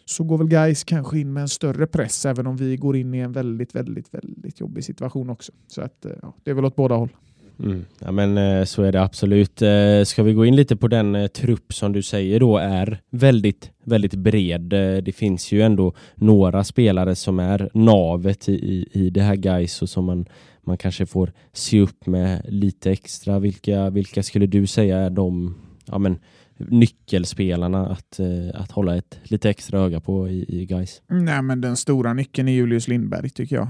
så 0.06 0.23
går 0.23 0.38
väl 0.38 0.47
guys 0.47 0.84
kanske 0.84 1.19
in 1.19 1.34
med 1.34 1.41
en 1.41 1.50
större 1.50 1.88
press, 1.88 2.26
även 2.26 2.47
om 2.47 2.58
vi 2.58 2.78
går 2.78 2.95
in 2.95 3.13
i 3.13 3.19
en 3.19 3.32
väldigt, 3.32 3.76
väldigt, 3.76 4.13
väldigt 4.13 4.60
jobbig 4.60 4.84
situation 4.84 5.30
också. 5.30 5.52
Så 5.67 5.82
att, 5.82 6.06
eh, 6.06 6.12
ja, 6.21 6.36
det 6.43 6.52
är 6.52 6.56
väl 6.56 6.65
åt 6.65 6.76
båda 6.76 6.95
håll. 6.95 7.10
Mm. 7.59 7.85
Ja, 7.99 8.11
men 8.11 8.37
eh, 8.37 8.63
så 8.63 8.83
är 8.83 8.91
det 8.91 9.01
absolut. 9.01 9.61
Eh, 9.61 10.03
ska 10.03 10.23
vi 10.23 10.33
gå 10.33 10.45
in 10.45 10.55
lite 10.55 10.75
på 10.75 10.87
den 10.87 11.15
eh, 11.15 11.27
trupp 11.27 11.73
som 11.73 11.93
du 11.93 12.01
säger 12.01 12.39
då 12.39 12.57
är 12.57 13.01
väldigt, 13.09 13.71
väldigt 13.83 14.13
bred. 14.13 14.61
Det 15.03 15.15
finns 15.15 15.51
ju 15.51 15.61
ändå 15.61 15.93
några 16.15 16.63
spelare 16.63 17.15
som 17.15 17.39
är 17.39 17.69
navet 17.73 18.49
i, 18.49 18.53
i, 18.53 18.87
i 18.91 19.10
det 19.10 19.21
här 19.21 19.35
guys 19.35 19.81
och 19.81 19.89
som 19.89 20.05
man, 20.05 20.25
man 20.62 20.77
kanske 20.77 21.05
får 21.05 21.33
se 21.53 21.81
upp 21.81 22.05
med 22.05 22.41
lite 22.47 22.91
extra. 22.91 23.39
Vilka, 23.39 23.89
vilka 23.89 24.23
skulle 24.23 24.45
du 24.45 24.67
säga 24.67 24.97
är 24.97 25.10
de 25.10 25.55
ja, 25.85 25.97
men, 25.97 26.19
nyckelspelarna 26.58 27.87
att, 27.87 28.19
att 28.53 28.71
hålla 28.71 28.95
ett 28.95 29.19
lite 29.23 29.49
extra 29.49 29.79
öga 29.79 29.99
på 29.99 30.29
i, 30.29 30.45
i 30.47 30.65
guys? 30.65 31.01
Nej, 31.08 31.41
men 31.41 31.62
den 31.62 31.75
stora 31.75 32.13
nyckeln 32.13 32.47
är 32.47 32.51
Julius 32.51 32.87
Lindberg 32.87 33.29
tycker 33.29 33.55
jag. 33.55 33.67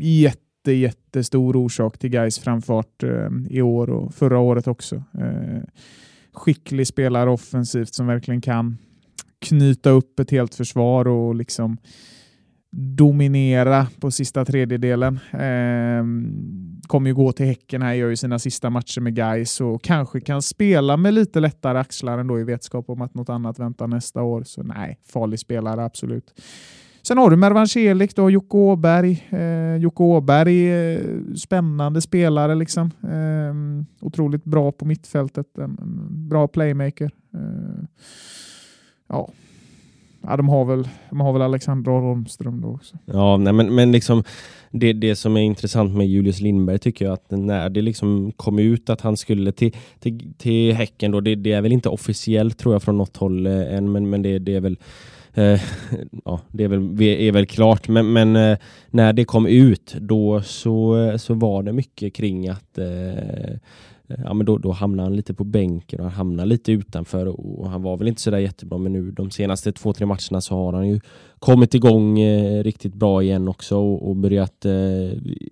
Jätte 0.00 0.47
jätte, 0.72 0.98
jättestor 1.18 1.56
orsak 1.56 1.98
till 1.98 2.10
Gais 2.10 2.38
framfart 2.38 3.02
eh, 3.02 3.28
i 3.50 3.62
år 3.62 3.90
och 3.90 4.14
förra 4.14 4.38
året 4.38 4.66
också. 4.66 4.96
Eh, 4.96 5.62
skicklig 6.32 6.86
spelare 6.86 7.30
offensivt 7.30 7.94
som 7.94 8.06
verkligen 8.06 8.40
kan 8.40 8.78
knyta 9.38 9.90
upp 9.90 10.20
ett 10.20 10.30
helt 10.30 10.54
försvar 10.54 11.08
och 11.08 11.34
liksom 11.34 11.76
dominera 12.70 13.86
på 14.00 14.10
sista 14.10 14.44
tredjedelen. 14.44 15.18
Eh, 15.32 16.04
kommer 16.86 17.10
ju 17.10 17.14
gå 17.14 17.32
till 17.32 17.46
Häcken 17.46 17.82
här, 17.82 17.94
gör 17.94 18.08
ju 18.08 18.16
sina 18.16 18.38
sista 18.38 18.70
matcher 18.70 19.00
med 19.00 19.14
Gais 19.14 19.60
och 19.60 19.82
kanske 19.82 20.20
kan 20.20 20.42
spela 20.42 20.96
med 20.96 21.14
lite 21.14 21.40
lättare 21.40 21.78
axlar 21.78 22.18
ändå 22.18 22.40
i 22.40 22.44
vetskap 22.44 22.90
om 22.90 23.02
att 23.02 23.14
något 23.14 23.28
annat 23.28 23.58
väntar 23.58 23.86
nästa 23.86 24.22
år. 24.22 24.42
Så 24.42 24.62
nej, 24.62 24.98
farlig 25.12 25.38
spelare 25.38 25.84
absolut. 25.84 26.34
Sen 27.08 27.18
har 27.18 27.30
du 27.30 27.36
Mervan 27.36 27.68
Celik, 27.68 28.16
du 28.16 28.22
har 28.22 28.30
Jocke 28.30 28.56
Åberg. 28.56 29.24
Eh, 29.30 29.76
Jocke 29.76 30.02
Åberg, 30.02 30.68
eh, 30.72 31.00
spännande 31.36 32.00
spelare 32.00 32.54
liksom. 32.54 32.90
Eh, 33.02 34.06
otroligt 34.06 34.44
bra 34.44 34.72
på 34.72 34.84
mittfältet, 34.84 35.58
en, 35.58 35.78
en 35.82 36.28
bra 36.28 36.48
playmaker. 36.48 37.10
Eh, 37.34 37.84
ja. 39.08 39.28
ja, 40.22 40.36
de 40.36 40.48
har 40.48 40.64
väl, 40.64 40.88
de 41.10 41.20
har 41.20 41.32
väl 41.32 41.42
Alexander 41.42 41.92
Holmström 41.92 42.60
då 42.60 42.68
också. 42.68 42.96
Ja, 43.04 43.36
nej, 43.36 43.52
men, 43.52 43.74
men 43.74 43.92
liksom 43.92 44.24
det, 44.70 44.92
det 44.92 45.16
som 45.16 45.36
är 45.36 45.40
intressant 45.40 45.96
med 45.96 46.08
Julius 46.08 46.40
Lindberg 46.40 46.78
tycker 46.78 47.04
jag 47.04 47.12
att 47.12 47.30
när 47.30 47.68
det 47.68 47.82
liksom 47.82 48.32
kom 48.32 48.58
ut 48.58 48.90
att 48.90 49.00
han 49.00 49.16
skulle 49.16 49.52
till, 49.52 49.76
till, 49.98 50.32
till 50.38 50.74
Häcken 50.74 51.10
då, 51.10 51.20
det, 51.20 51.34
det 51.34 51.52
är 51.52 51.62
väl 51.62 51.72
inte 51.72 51.88
officiellt 51.88 52.58
tror 52.58 52.74
jag 52.74 52.82
från 52.82 52.98
något 52.98 53.16
håll 53.16 53.46
eh, 53.46 53.74
än, 53.74 53.92
men, 53.92 54.10
men 54.10 54.22
det, 54.22 54.38
det 54.38 54.54
är 54.54 54.60
väl 54.60 54.78
Eh, 55.34 55.60
ja, 56.24 56.40
det 56.50 56.64
är 56.64 56.68
väl, 56.68 57.02
är 57.02 57.32
väl 57.32 57.46
klart, 57.46 57.88
men, 57.88 58.12
men 58.12 58.36
eh, 58.36 58.58
när 58.90 59.12
det 59.12 59.24
kom 59.24 59.46
ut 59.46 59.94
då 60.00 60.42
så, 60.42 60.98
eh, 60.98 61.16
så 61.16 61.34
var 61.34 61.62
det 61.62 61.72
mycket 61.72 62.14
kring 62.14 62.48
att 62.48 62.78
eh, 62.78 63.18
eh, 64.08 64.20
ja, 64.24 64.34
men 64.34 64.46
då, 64.46 64.58
då 64.58 64.72
hamnade 64.72 65.06
han 65.06 65.16
lite 65.16 65.34
på 65.34 65.44
bänken 65.44 66.00
och 66.00 66.04
han 66.06 66.14
hamnade 66.14 66.48
lite 66.48 66.72
utanför 66.72 67.26
och 67.26 67.70
han 67.70 67.82
var 67.82 67.96
väl 67.96 68.08
inte 68.08 68.20
sådär 68.20 68.38
jättebra 68.38 68.78
men 68.78 68.92
nu 68.92 69.10
de 69.10 69.30
senaste 69.30 69.72
två, 69.72 69.92
tre 69.92 70.06
matcherna 70.06 70.40
så 70.40 70.54
har 70.54 70.72
han 70.72 70.88
ju 70.88 71.00
kommit 71.38 71.74
igång 71.74 72.20
eh, 72.20 72.62
riktigt 72.62 72.94
bra 72.94 73.22
igen 73.22 73.48
också 73.48 73.76
och, 73.76 74.08
och 74.08 74.16
börjat 74.16 74.64
eh, 74.64 74.72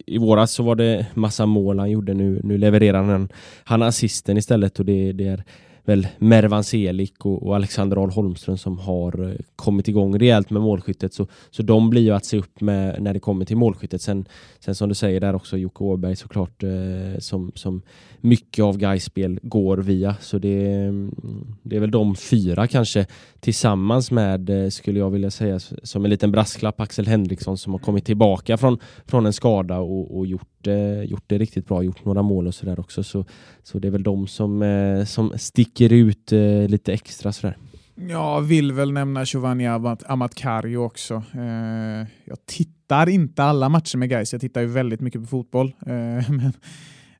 i 0.07 0.19
våras 0.21 0.53
så 0.53 0.63
var 0.63 0.75
det 0.75 1.07
massa 1.15 1.47
mål 1.47 1.79
han 1.79 1.91
gjorde 1.91 2.15
nu, 2.15 2.41
nu 2.45 2.59
levererar 2.59 3.03
han 3.03 3.29
han 3.65 3.83
assisten 3.83 4.37
istället 4.37 4.79
och 4.79 4.85
det, 4.85 5.13
det 5.13 5.27
är 5.27 5.45
väl 5.87 6.07
Mervan 6.19 6.65
Selik 6.65 7.27
och, 7.27 7.47
och 7.47 7.57
Alexander 7.57 7.97
Ahl 7.97 8.11
Holmström 8.11 8.59
som 8.59 8.79
har 8.79 9.31
eh, 9.31 9.37
kommit 9.57 9.89
igång 9.89 10.19
rejält 10.19 10.51
med 10.51 10.63
målskyttet. 10.63 11.15
Så, 11.15 11.27
så 11.51 11.63
de 11.63 11.91
blir 11.91 12.03
ju 12.03 12.11
att 12.11 12.27
se 12.27 12.39
upp 12.39 12.61
med 12.61 13.03
när 13.03 13.15
det 13.15 13.21
kommer 13.21 13.45
till 13.45 13.57
målskyttet. 13.57 14.03
Sen, 14.03 14.29
sen 14.59 14.75
som 14.75 14.89
du 14.89 14.95
säger 14.95 15.21
där 15.21 15.35
också 15.35 15.57
Jocke 15.57 15.85
Åberg 15.85 16.17
såklart 16.17 16.63
eh, 16.63 17.19
som, 17.19 17.53
som 17.55 17.83
mycket 18.21 18.63
av 18.63 18.79
Gais 18.79 19.05
spel 19.05 19.39
går 19.43 19.77
via. 19.77 20.17
Så 20.21 20.39
det, 20.39 20.75
mm, 20.75 21.15
det 21.63 21.77
är 21.77 21.81
väl 21.81 21.91
de 21.91 22.17
fyra 22.17 22.67
kanske 22.67 23.07
tillsammans 23.47 24.11
med, 24.11 24.51
eh, 24.51 24.69
skulle 24.69 24.99
jag 24.99 25.11
vilja 25.11 25.31
säga, 25.31 25.59
som 25.83 26.05
en 26.05 26.11
liten 26.11 26.33
brasklapp, 26.33 26.81
Axel 26.81 27.07
Henriksson 27.07 27.59
som 27.59 27.73
har 27.73 27.79
kommit 27.79 28.05
tillbaka 28.05 28.57
från, 28.57 28.79
från 29.05 29.27
en 29.27 29.33
skada 29.33 29.79
och, 29.79 30.19
och 30.19 30.27
gjort, 30.27 30.67
eh, 30.67 31.03
gjort 31.03 31.25
det 31.27 31.39
riktigt 31.39 31.67
bra, 31.67 31.83
gjort 31.83 32.05
några 32.05 32.23
mål 32.23 32.47
och 32.47 32.55
sådär 32.55 32.81
också. 32.81 33.03
Så, 33.03 33.25
så 33.63 33.79
det 33.79 33.89
är 33.89 33.93
väl 33.93 34.03
de 34.03 34.27
som, 34.27 34.63
eh, 34.63 35.05
som 35.05 35.33
sticker 35.37 35.93
ut 35.93 36.33
eh, 36.33 36.69
lite 36.69 36.93
extra 36.93 37.33
sådär. 37.33 37.57
Jag 37.95 38.41
vill 38.43 38.73
väl 38.73 38.93
nämna 38.93 39.25
Giovanni 39.25 39.67
Amatkari 40.07 40.77
också. 40.77 41.15
Eh, 41.35 42.09
jag 42.25 42.47
tittar 42.47 43.09
inte 43.09 43.43
alla 43.43 43.69
matcher 43.69 43.99
med 43.99 44.09
guys. 44.09 44.33
jag 44.33 44.41
tittar 44.41 44.61
ju 44.61 44.67
väldigt 44.67 45.01
mycket 45.01 45.21
på 45.21 45.27
fotboll. 45.27 45.73
Eh, 45.81 46.31
men 46.31 46.53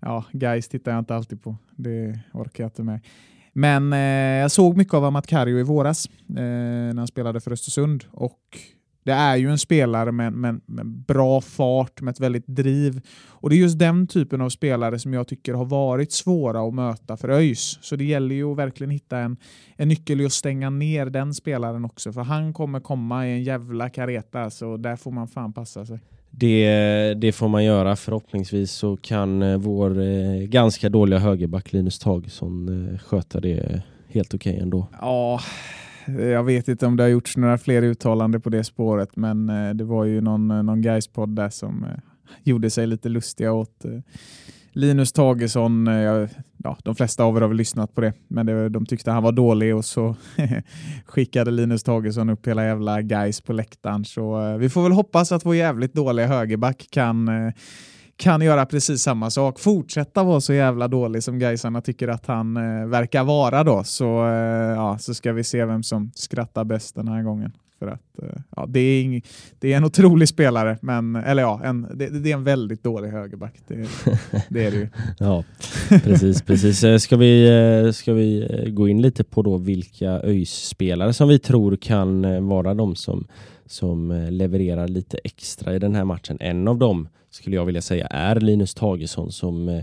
ja, 0.01 0.25
guys 0.33 0.69
tittar 0.69 0.93
jag 0.93 0.99
inte 0.99 1.15
alltid 1.15 1.43
på. 1.43 1.57
Det 1.77 2.19
orkar 2.33 2.65
jag 2.65 2.69
inte 2.69 2.83
med. 2.83 3.01
Men 3.59 3.93
eh, 3.93 3.99
jag 4.41 4.51
såg 4.51 4.77
mycket 4.77 4.95
av 4.95 5.05
Amat 5.05 5.27
Kariu 5.27 5.61
i 5.61 5.63
våras 5.63 6.07
eh, 6.29 6.35
när 6.35 6.97
han 6.97 7.07
spelade 7.07 7.41
för 7.41 7.53
Östersund 7.53 8.05
och 8.11 8.41
det 9.05 9.13
är 9.13 9.37
ju 9.37 9.51
en 9.51 9.59
spelare 9.59 10.13
med, 10.13 10.33
med, 10.33 10.61
med, 10.67 10.87
bra 10.87 11.41
fart, 11.41 12.01
med 12.01 12.13
ett 12.13 12.21
väldigt 12.21 12.47
driv. 12.47 13.01
Och 13.29 13.51
det 13.51 13.57
är 13.57 13.59
just 13.59 13.79
den 13.79 14.07
typen 14.07 14.41
av 14.41 14.49
spelare 14.49 14.99
som 14.99 15.15
jag 15.15 15.29
tycker 15.29 15.55
har 15.55 15.65
varit 15.65 16.13
svåra 16.13 16.69
att 16.69 16.75
möta 16.75 17.17
för 17.17 17.29
ÖIS. 17.29 17.79
Så 17.83 17.97
det 17.97 18.05
gäller 18.05 18.35
ju 18.35 18.53
att 18.53 18.59
verkligen 18.59 18.91
hitta 18.91 19.19
en, 19.19 19.37
en 19.77 19.89
nyckel 19.89 20.21
i 20.21 20.27
att 20.27 20.33
stänga 20.33 20.71
ner 20.71 21.07
den 21.07 21.35
spelaren 21.35 21.85
också. 21.85 22.13
För 22.13 22.23
han 22.23 22.53
kommer 22.53 22.81
komma 22.81 23.29
i 23.29 23.33
en 23.33 23.43
jävla 23.43 23.89
kareta, 23.89 24.51
så 24.51 24.77
där 24.77 24.97
får 24.97 25.11
man 25.11 25.29
fan 25.29 25.53
passa 25.53 25.87
sig. 25.87 26.01
Det, 26.39 27.15
det 27.15 27.33
får 27.33 27.49
man 27.49 27.65
göra. 27.65 27.97
Förhoppningsvis 27.97 28.71
så 28.71 28.97
kan 28.97 29.43
eh, 29.43 29.59
vår 29.59 30.01
eh, 30.01 30.39
ganska 30.41 30.89
dåliga 30.89 31.19
högerback 31.19 31.73
Linus 31.73 31.99
Tagesson 31.99 32.89
eh, 32.93 32.99
sköta 32.99 33.41
det 33.41 33.83
helt 34.09 34.35
okej 34.35 34.53
okay 34.53 34.63
ändå. 34.63 34.89
Ja, 35.01 35.41
jag 36.07 36.45
vet 36.45 36.69
inte 36.69 36.87
om 36.87 36.97
det 36.97 37.03
har 37.03 37.09
gjorts 37.09 37.37
några 37.37 37.59
fler 37.59 37.83
uttalanden 37.83 38.41
på 38.41 38.51
det 38.51 38.65
spåret, 38.65 39.17
men 39.17 39.49
eh, 39.49 39.75
det 39.75 39.85
var 39.85 40.05
ju 40.05 40.21
någon, 40.21 40.51
eh, 40.51 40.63
någon 40.63 40.83
Gais-podd 40.83 41.37
där 41.37 41.51
som 41.51 41.87
gjorde 42.43 42.71
sig 42.71 42.87
lite 42.87 43.09
lustiga 43.09 43.53
åt 43.53 43.85
Linus 44.73 45.13
Tagesson, 45.13 45.87
jag, 45.87 46.29
ja, 46.67 46.77
de 46.85 46.95
flesta 46.95 47.25
av 47.25 47.37
er 47.37 47.41
har 47.41 47.49
väl 47.49 47.57
lyssnat 47.57 47.95
på 47.95 48.01
det, 48.01 48.13
men 48.29 48.47
det, 48.47 48.69
de 48.69 48.87
tyckte 48.87 49.11
han 49.11 49.23
var 49.23 49.33
dålig 49.33 49.77
och 49.77 49.85
så 49.85 50.17
skickade 51.07 51.51
Linus 51.51 51.83
Tagesson 51.83 52.31
upp 52.31 52.47
hela 52.47 52.65
jävla 52.65 53.03
guys 53.03 53.41
på 53.41 53.53
läktaren. 53.53 54.05
Så 54.05 54.43
eh, 54.43 54.57
vi 54.57 54.69
får 54.69 54.83
väl 54.83 54.93
hoppas 54.93 55.33
att 55.33 55.47
vår 55.47 55.57
jävligt 55.57 55.95
dåliga 55.95 56.27
högerback 56.27 56.87
kan 56.91 57.29
eh, 57.29 57.53
kan 58.17 58.43
göra 58.43 58.67
precis 58.67 59.03
samma 59.03 59.31
sak. 59.31 59.59
Fortsätta 59.59 60.25
vara 60.25 60.41
så 60.41 60.53
jävla 60.53 60.89
dålig 60.89 61.23
som 61.23 61.39
Gaisarna 61.39 61.81
tycker 61.81 62.09
att 62.09 62.27
han 62.27 62.57
eh, 62.57 62.87
verkar 62.87 63.25
vara 63.25 63.65
då. 63.65 63.85
Så, 63.85 64.27
eh, 64.27 64.75
ja, 64.75 64.99
så 64.99 65.15
ska 65.15 65.33
vi 65.33 65.45
se 65.45 65.65
vem 65.65 65.83
som 65.83 66.11
skrattar 66.15 66.65
bäst 66.65 66.95
den 66.95 67.09
här 67.09 67.23
gången. 67.23 67.53
För 67.79 67.87
att, 67.87 68.19
eh, 68.23 68.41
ja, 68.57 68.67
det, 68.69 68.81
är 68.81 69.03
ing, 69.03 69.23
det 69.59 69.73
är 69.73 69.77
en 69.77 69.85
otrolig 69.85 70.29
spelare, 70.29 70.79
men, 70.83 71.17
eller 71.17 71.43
ja, 71.43 71.61
en, 71.65 71.87
det, 71.95 72.09
det 72.09 72.31
är 72.31 72.35
en 72.35 72.45
väldigt 72.45 72.83
dålig 72.83 73.09
högerback. 73.09 73.55
Det, 73.69 73.75
det 74.49 74.65
är 74.65 74.71
det 74.71 74.77
ju. 74.77 74.89
ja, 75.19 75.45
precis. 75.89 76.43
precis. 76.43 76.85
Eh, 76.85 76.99
ska, 76.99 77.17
vi, 77.17 77.49
eh, 77.85 77.93
ska 77.93 78.13
vi 78.13 78.49
gå 78.69 78.89
in 78.89 79.03
lite 79.03 79.25
på 79.25 79.43
då 79.43 79.57
vilka 79.57 80.11
ÖIS-spelare 80.11 81.13
som 81.13 81.29
vi 81.29 81.39
tror 81.39 81.77
kan 81.77 82.49
vara 82.49 82.75
de 82.75 82.97
som, 82.97 83.27
som 83.67 84.27
levererar 84.31 84.89
lite 84.89 85.19
extra 85.25 85.75
i 85.75 85.79
den 85.79 85.95
här 85.95 86.05
matchen. 86.05 86.37
En 86.41 86.69
av 86.69 86.79
dem 86.79 87.09
skulle 87.31 87.57
jag 87.57 87.65
vilja 87.65 87.83
säga 87.83 88.07
är 88.07 88.41
Linus 88.41 88.75
Tagesson 88.75 89.33
som 89.33 89.83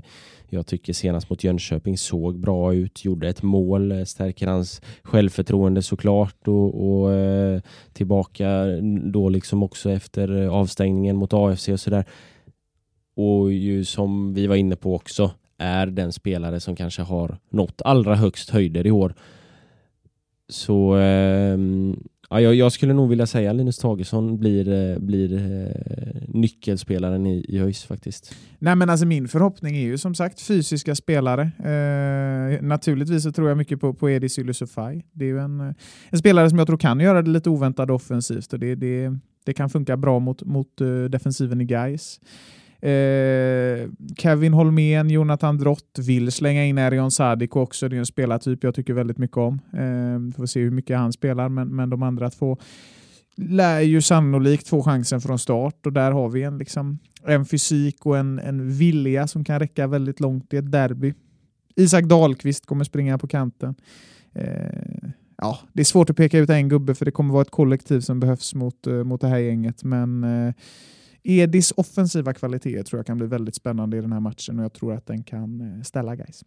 jag 0.54 0.68
tycker 0.68 0.94
senast 0.94 1.30
mot 1.30 1.44
Jönköping 1.44 1.98
såg 1.98 2.40
bra 2.40 2.74
ut, 2.74 3.06
gjorde 3.06 3.30
ett 3.30 3.42
mål, 3.44 3.92
eh, 3.92 4.04
stärker 4.04 4.48
hans 4.48 4.82
självförtroende 5.04 5.82
såklart 5.82 6.48
och, 6.48 7.02
och 7.02 7.14
eh, 7.14 7.62
tillbaka 7.94 8.66
då 9.04 9.30
liksom 9.30 9.64
också 9.64 9.92
efter 9.92 10.48
avstängningen 10.48 11.16
mot 11.16 11.34
AFC 11.34 11.70
och 11.70 11.80
sådär. 11.80 12.06
Och 13.16 13.54
ju 13.54 13.86
som 13.86 14.34
vi 14.34 14.48
var 14.48 14.56
inne 14.56 14.76
på 14.76 14.96
också 14.96 15.32
är 15.58 15.86
den 15.86 16.12
spelare 16.12 16.60
som 16.60 16.76
kanske 16.76 17.02
har 17.02 17.38
nått 17.50 17.82
allra 17.86 18.16
högst 18.16 18.50
höjder 18.50 18.88
i 18.88 18.92
år. 18.92 19.14
Så 20.50 20.98
eh, 20.98 21.58
Ja, 22.34 22.42
jag, 22.42 22.56
jag, 22.56 22.72
skulle 22.72 22.94
nog 22.94 23.10
vilja 23.10 23.26
säga 23.26 23.54
Linus 23.54 23.78
Tagesson 23.78 24.38
blir, 24.38 24.92
eh, 24.92 25.00
blir 25.00 25.34
eh, 25.34 26.22
nyckelspelaren 26.28 27.26
i, 27.26 27.46
i 27.48 27.60
ÖIS 27.60 27.84
faktiskt. 27.84 28.36
Nej, 28.60 28.76
men 28.76 28.90
alltså 28.90 29.06
min 29.06 29.28
förhoppning 29.28 29.78
är 29.78 29.82
ju 29.82 29.98
som 29.98 30.16
sagt 30.16 30.42
fysiska 30.42 30.96
spelare. 30.96 31.42
Eh, 31.42 32.62
naturligtvis 32.62 33.24
så 33.24 33.32
tror 33.32 33.50
jag 33.50 33.58
mycket 33.58 33.82
på, 33.82 33.94
på 33.94 34.10
Edis 34.10 34.40
Ylusufaj. 34.40 35.06
Det 35.12 35.26
är 35.26 35.30
ju 35.30 35.40
en, 35.40 35.76
en 36.10 36.20
spelare 36.20 36.50
som 36.50 36.58
jag 36.58 36.68
tror 36.68 36.78
kan 36.78 37.00
göra 37.00 37.22
det 37.22 37.30
lite 37.30 37.50
oväntat 37.50 37.90
offensivt 37.90 38.54
och 38.54 38.60
det, 38.60 38.76
det, 38.76 39.18
det 39.46 39.54
kan 39.54 39.70
funka 39.70 39.98
bra 39.98 40.20
mot, 40.20 40.44
mot 40.44 40.82
uh, 40.82 41.06
defensiven 41.06 41.62
i 41.62 41.66
Gais. 41.66 42.20
Eh, 42.84 43.90
Kevin 44.18 44.54
Holmén, 44.54 45.10
Jonathan 45.10 45.58
Drott 45.58 46.00
vill 46.00 46.32
slänga 46.32 46.66
in 46.66 46.78
Erion 46.78 47.12
Sadiko 47.12 47.60
också. 47.60 47.90
Det 47.90 47.96
är 47.96 48.00
en 48.00 48.06
spelartyp 48.06 48.64
jag 48.64 48.76
tycker 48.76 48.94
väldigt 48.94 49.18
mycket 49.18 49.38
om. 49.38 49.60
Eh, 49.74 50.36
får 50.38 50.46
se 50.46 50.60
hur 50.60 50.72
mycket 50.72 50.98
han 50.98 51.14
spelar, 51.14 51.50
men, 51.50 51.76
men 51.76 51.90
de 51.90 52.04
andra 52.04 52.30
två 52.30 52.58
lär 53.36 53.80
ju 53.80 54.02
sannolikt 54.02 54.68
få 54.68 54.84
chansen 54.84 55.22
från 55.22 55.40
start 55.40 55.86
och 55.86 55.94
där 55.94 56.12
har 56.12 56.30
vi 56.30 56.44
en, 56.44 56.58
liksom, 56.58 57.00
en 57.24 57.46
fysik 57.46 58.06
och 58.06 58.18
en, 58.18 58.40
en 58.40 58.72
vilja 58.72 59.28
som 59.28 59.44
kan 59.44 59.60
räcka 59.60 59.88
väldigt 59.88 60.20
långt 60.20 60.54
i 60.54 60.58
ett 60.58 60.72
derby. 60.72 61.14
Isak 61.76 62.04
Dahlqvist 62.04 62.66
kommer 62.66 62.84
springa 62.84 63.18
på 63.18 63.28
kanten. 63.28 63.76
Eh, 64.34 65.10
ja, 65.38 65.60
det 65.74 65.82
är 65.82 65.86
svårt 65.86 66.10
att 66.10 66.18
peka 66.18 66.40
ut 66.40 66.50
en 66.50 66.70
gubbe 66.70 66.96
för 66.96 67.06
det 67.06 67.12
kommer 67.12 67.34
vara 67.34 67.42
ett 67.42 67.52
kollektiv 67.52 68.00
som 68.00 68.20
behövs 68.20 68.56
mot, 68.56 68.88
eh, 68.88 69.04
mot 69.04 69.22
det 69.22 69.28
här 69.28 69.38
gänget. 69.38 69.84
Men 69.84 70.24
eh, 70.24 70.54
Edis 71.24 71.74
offensiva 71.78 72.34
kvaliteter 72.34 72.84
tror 72.84 73.00
jag 73.00 73.06
kan 73.06 73.18
bli 73.18 73.28
väldigt 73.28 73.56
spännande 73.56 73.98
i 73.98 74.02
den 74.02 74.12
här 74.12 74.20
matchen 74.20 74.60
och 74.60 74.66
jag 74.66 74.74
tror 74.74 74.94
att 74.94 75.06
den 75.06 75.24
kan 75.24 75.62
eh, 75.62 75.82
ställa 75.82 76.16
guys. 76.16 76.44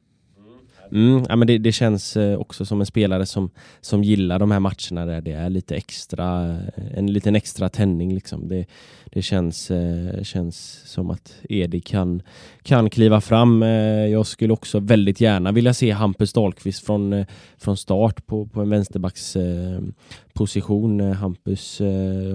Mm, 0.92 1.24
ja, 1.28 1.36
men 1.36 1.46
det, 1.46 1.58
det 1.58 1.72
känns 1.72 2.16
eh, 2.16 2.38
också 2.38 2.64
som 2.64 2.80
en 2.80 2.86
spelare 2.86 3.26
som, 3.26 3.50
som 3.80 4.04
gillar 4.04 4.38
de 4.38 4.50
här 4.50 4.60
matcherna 4.60 5.06
där 5.06 5.20
det 5.20 5.32
är 5.32 5.50
lite 5.50 5.76
extra, 5.76 6.50
eh, 6.50 6.56
en 6.94 7.12
liten 7.12 7.36
extra 7.36 7.68
tändning. 7.68 8.14
Liksom. 8.14 8.48
Det, 8.48 8.66
det 9.12 9.22
känns, 9.22 9.70
eh, 9.70 10.22
känns 10.22 10.82
som 10.84 11.10
att 11.10 11.34
Edi 11.48 11.80
kan, 11.80 12.22
kan 12.62 12.90
kliva 12.90 13.20
fram. 13.20 13.62
Jag 13.62 14.26
skulle 14.26 14.52
också 14.52 14.80
väldigt 14.80 15.20
gärna 15.20 15.52
vilja 15.52 15.74
se 15.74 15.90
Hampus 15.90 16.32
Dahlqvist 16.32 16.86
från, 16.86 17.24
från 17.58 17.76
start 17.76 18.26
på, 18.26 18.46
på 18.46 18.60
en 18.60 18.70
vänsterbacksposition. 18.70 21.00
Hampus 21.00 21.80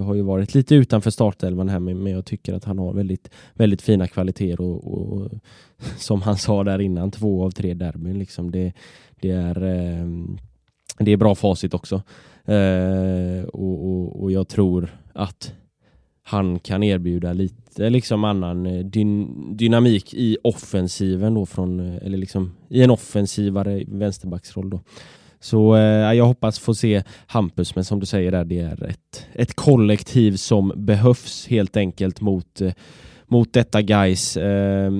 har 0.06 0.14
ju 0.14 0.22
varit 0.22 0.54
lite 0.54 0.74
utanför 0.74 1.10
startelvan 1.10 1.68
här 1.68 1.78
men 1.78 2.06
jag 2.06 2.24
tycker 2.24 2.54
att 2.54 2.64
han 2.64 2.78
har 2.78 2.92
väldigt, 2.92 3.30
väldigt 3.54 3.82
fina 3.82 4.08
kvaliteter 4.08 4.60
och, 4.60 4.92
och 4.92 5.30
som 5.96 6.22
han 6.22 6.36
sa 6.36 6.64
där 6.64 6.80
innan, 6.80 7.10
två 7.10 7.44
av 7.44 7.50
tre 7.50 7.74
derbyn. 7.74 8.18
Liksom. 8.18 8.50
Det, 8.50 8.72
det, 9.20 9.30
är, 9.30 9.62
eh, 9.62 10.06
det 10.98 11.12
är 11.12 11.16
bra 11.16 11.34
facit 11.34 11.74
också. 11.74 12.02
Eh, 12.44 13.44
och, 13.44 13.88
och, 13.88 14.22
och, 14.22 14.32
jag 14.32 14.48
tror 14.48 14.96
att 15.12 15.54
han 16.22 16.58
kan 16.58 16.82
erbjuda 16.82 17.32
lite 17.32 17.90
liksom 17.90 18.24
annan 18.24 18.66
eh, 18.66 18.84
dyn, 18.84 19.56
dynamik 19.56 20.14
i 20.14 20.36
offensiven 20.44 21.34
då 21.34 21.46
från, 21.46 21.80
eh, 21.80 22.06
eller 22.06 22.18
liksom 22.18 22.52
i 22.68 22.82
en 22.82 22.90
offensivare 22.90 23.84
vänsterbacksroll 23.88 24.70
då. 24.70 24.80
Så 25.42 25.76
eh, 25.76 26.14
jag 26.14 26.24
hoppas 26.24 26.58
få 26.58 26.74
se 26.74 27.02
Hampus, 27.26 27.74
men 27.74 27.84
som 27.84 28.00
du 28.00 28.06
säger 28.06 28.32
där, 28.32 28.44
det 28.44 28.58
är 28.58 28.84
ett, 28.84 29.26
ett 29.32 29.54
kollektiv 29.54 30.36
som 30.36 30.72
behövs 30.76 31.46
helt 31.46 31.76
enkelt 31.76 32.20
mot, 32.20 32.60
eh, 32.60 32.72
mot 33.26 33.52
detta 33.52 33.82
guys. 33.82 34.36
Eh, 34.36 34.92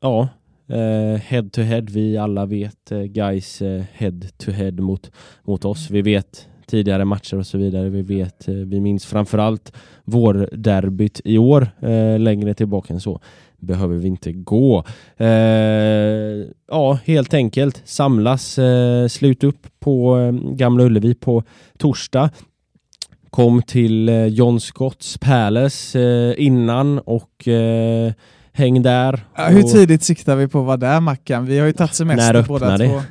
ja, 0.00 0.28
eh, 0.68 1.20
head 1.20 1.52
to 1.52 1.60
head. 1.60 1.90
Vi 1.90 2.16
alla 2.16 2.46
vet 2.46 2.92
eh, 2.92 3.02
guys 3.02 3.62
eh, 3.62 3.82
head 3.92 4.20
to 4.36 4.50
head 4.50 4.72
mot, 4.72 5.10
mot 5.44 5.64
oss. 5.64 5.90
Vi 5.90 6.02
vet 6.02 6.48
tidigare 6.66 7.04
matcher 7.04 7.36
och 7.36 7.46
så 7.46 7.58
vidare. 7.58 7.88
Vi 7.88 8.02
vet, 8.02 8.48
eh, 8.48 8.54
vi 8.54 8.80
minns 8.80 9.06
framförallt 9.06 9.72
vår 10.04 10.48
derbyt 10.52 11.20
i 11.24 11.38
år. 11.38 11.68
Eh, 11.80 12.18
längre 12.18 12.54
tillbaka 12.54 12.94
än 12.94 13.00
så 13.00 13.20
behöver 13.60 13.96
vi 13.96 14.08
inte 14.08 14.32
gå. 14.32 14.84
Eh, 15.16 16.46
ja, 16.68 16.98
helt 17.04 17.34
enkelt 17.34 17.82
samlas, 17.84 18.58
eh, 18.58 19.08
slut 19.08 19.44
upp 19.44 19.66
på 19.80 20.18
Gamla 20.42 20.84
Ullevi 20.84 21.14
på 21.14 21.42
torsdag. 21.78 22.30
Kom 23.30 23.62
till 23.62 24.08
John 24.30 24.60
Scotts 24.60 25.18
Palace 25.18 26.00
eh, 26.00 26.34
innan 26.46 26.98
och 26.98 27.48
eh, 27.48 28.12
häng 28.52 28.82
där. 28.82 29.24
Ja, 29.36 29.44
hur 29.44 29.62
tidigt 29.62 30.02
siktar 30.02 30.36
vi 30.36 30.48
på 30.48 30.60
att 30.60 30.66
vara 30.66 30.76
där 30.76 31.00
Mackan? 31.00 31.46
Vi 31.46 31.58
har 31.58 31.66
ju 31.66 31.72
tagit 31.72 31.94
semester 31.94 32.32
När 32.32 32.42
båda 32.42 32.76
det? 32.76 32.88
två. 32.88 33.02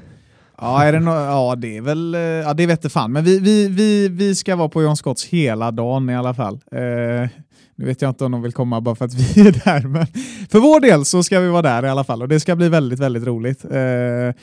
Ja, 0.62 0.84
är 0.84 0.94
det 0.94 1.00
no 1.00 1.10
ja, 1.12 1.56
det 1.58 1.78
är 1.78 1.82
väl, 1.82 2.16
eh, 2.16 2.22
ja 2.22 2.54
det 2.54 2.66
vet 2.66 2.92
fan, 2.92 3.12
men 3.12 3.24
vi, 3.24 3.40
vi, 3.40 3.68
vi, 3.68 4.08
vi 4.10 4.36
ska 4.36 4.56
vara 4.56 4.70
på 4.70 4.84
John 4.84 4.98
Scotts 4.98 5.26
hela 5.26 5.72
dagen 5.72 6.10
i 6.10 6.16
alla 6.16 6.34
fall. 6.34 6.54
Eh, 6.54 7.30
nu 7.76 7.86
vet 7.86 8.02
jag 8.02 8.12
inte 8.12 8.26
om 8.26 8.32
de 8.32 8.42
vill 8.42 8.54
komma 8.54 8.82
bara 8.82 8.96
för 8.96 9.06
att 9.06 9.14
vi 9.14 9.48
är 9.48 9.52
där, 9.52 9.88
men 9.88 10.08
för 10.50 10.60
vår 10.60 10.80
del 10.80 11.06
så 11.06 11.24
ska 11.24 11.40
vi 11.40 11.48
vara 11.48 11.62
där 11.62 11.86
i 11.86 11.90
alla 11.90 12.04
fall 12.04 12.22
och 12.22 12.28
det 12.28 12.40
ska 12.40 12.56
bli 12.56 12.70
väldigt, 12.70 13.00
väldigt 13.00 13.24
roligt. 13.24 13.66
Eh, 13.66 14.42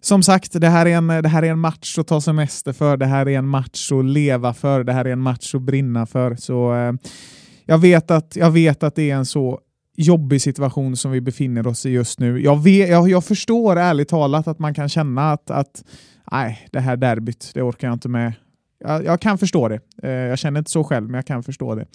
som 0.00 0.22
sagt, 0.22 0.60
det 0.60 0.68
här, 0.68 0.86
är 0.86 0.96
en, 0.96 1.06
det 1.06 1.28
här 1.28 1.42
är 1.42 1.50
en 1.50 1.58
match 1.58 1.98
att 1.98 2.06
ta 2.06 2.20
semester 2.20 2.72
för, 2.72 2.96
det 2.96 3.06
här 3.06 3.28
är 3.28 3.38
en 3.38 3.48
match 3.48 3.92
att 3.92 4.04
leva 4.04 4.54
för, 4.54 4.84
det 4.84 4.92
här 4.92 5.04
är 5.04 5.12
en 5.12 5.20
match 5.20 5.54
att 5.54 5.62
brinna 5.62 6.06
för. 6.06 6.36
Så 6.36 6.74
eh, 6.74 6.92
jag, 7.64 7.78
vet 7.78 8.10
att, 8.10 8.36
jag 8.36 8.50
vet 8.50 8.82
att 8.82 8.94
det 8.94 9.10
är 9.10 9.16
en 9.16 9.26
så 9.26 9.60
jobbig 9.96 10.42
situation 10.42 10.96
som 10.96 11.10
vi 11.10 11.20
befinner 11.20 11.66
oss 11.66 11.86
i 11.86 11.90
just 11.90 12.20
nu. 12.20 12.40
Jag, 12.40 12.62
vet, 12.62 12.88
jag, 12.88 13.08
jag 13.08 13.24
förstår 13.24 13.76
ärligt 13.76 14.08
talat 14.08 14.48
att 14.48 14.58
man 14.58 14.74
kan 14.74 14.88
känna 14.88 15.32
att, 15.32 15.50
att 15.50 15.84
nej, 16.32 16.68
det 16.72 16.80
här 16.80 16.96
derbyt, 16.96 17.50
det 17.54 17.62
orkar 17.62 17.88
jag 17.88 17.94
inte 17.94 18.08
med. 18.08 18.32
Jag, 18.78 19.04
jag 19.04 19.20
kan 19.20 19.38
förstå 19.38 19.68
det. 19.68 19.80
Eh, 20.02 20.10
jag 20.10 20.38
känner 20.38 20.58
inte 20.58 20.70
så 20.70 20.84
själv, 20.84 21.06
men 21.06 21.14
jag 21.14 21.26
kan 21.26 21.42
förstå 21.42 21.74
det. 21.74 21.86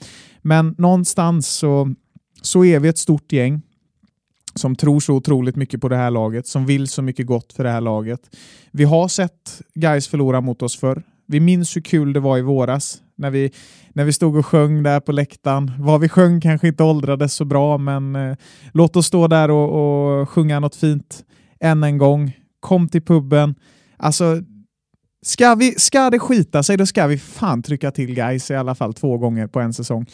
Men 0.42 0.76
någonstans 0.78 1.48
så, 1.48 1.96
så 2.42 2.66
är 2.66 2.80
vi 2.80 2.88
ett 2.88 2.98
stort 2.98 3.32
gäng 3.32 3.62
som 4.56 4.76
tror 4.76 5.00
så 5.00 5.14
otroligt 5.14 5.56
mycket 5.56 5.82
på 5.82 5.90
det 5.90 5.96
här 5.96 6.12
laget, 6.12 6.48
som 6.48 6.66
vill 6.66 6.88
så 6.88 7.02
mycket 7.02 7.26
gott 7.26 7.54
för 7.54 7.64
det 7.64 7.70
här 7.70 7.82
laget. 7.82 8.36
Vi 8.72 8.84
har 8.84 9.08
sett 9.08 9.62
guys 9.74 10.08
förlora 10.08 10.42
mot 10.42 10.62
oss 10.62 10.78
förr. 10.78 11.04
Vi 11.26 11.40
minns 11.40 11.76
hur 11.76 11.82
kul 11.82 12.14
det 12.14 12.20
var 12.20 12.38
i 12.38 12.42
våras 12.42 13.02
när 13.16 13.30
vi, 13.30 13.52
när 13.94 14.06
vi 14.06 14.14
stod 14.14 14.36
och 14.36 14.46
sjöng 14.46 14.84
där 14.84 15.00
på 15.00 15.12
läktaren. 15.12 15.72
Vad 15.80 16.02
vi 16.02 16.10
sjöng 16.10 16.42
kanske 16.42 16.68
inte 16.68 16.84
åldrades 16.84 17.34
så 17.34 17.46
bra, 17.46 17.78
men 17.78 18.16
eh, 18.16 18.36
låt 18.74 18.96
oss 18.96 19.08
stå 19.08 19.28
där 19.28 19.52
och, 19.52 20.20
och 20.20 20.30
sjunga 20.30 20.60
något 20.60 20.76
fint 20.76 21.24
än 21.60 21.84
en 21.84 21.98
gång. 21.98 22.38
Kom 22.60 22.90
till 22.90 23.02
puben. 23.02 23.56
Alltså, 23.98 24.42
ska, 25.26 25.56
vi, 25.56 25.72
ska 25.72 26.10
det 26.10 26.20
skita 26.20 26.64
sig, 26.64 26.78
då 26.78 26.86
ska 26.86 27.08
vi 27.08 27.18
fan 27.18 27.64
trycka 27.64 27.92
till 27.92 28.14
guys 28.16 28.52
i 28.52 28.56
alla 28.56 28.76
fall 28.76 28.94
två 28.94 29.18
gånger 29.18 29.48
på 29.48 29.60
en 29.60 29.74
säsong. 29.74 30.06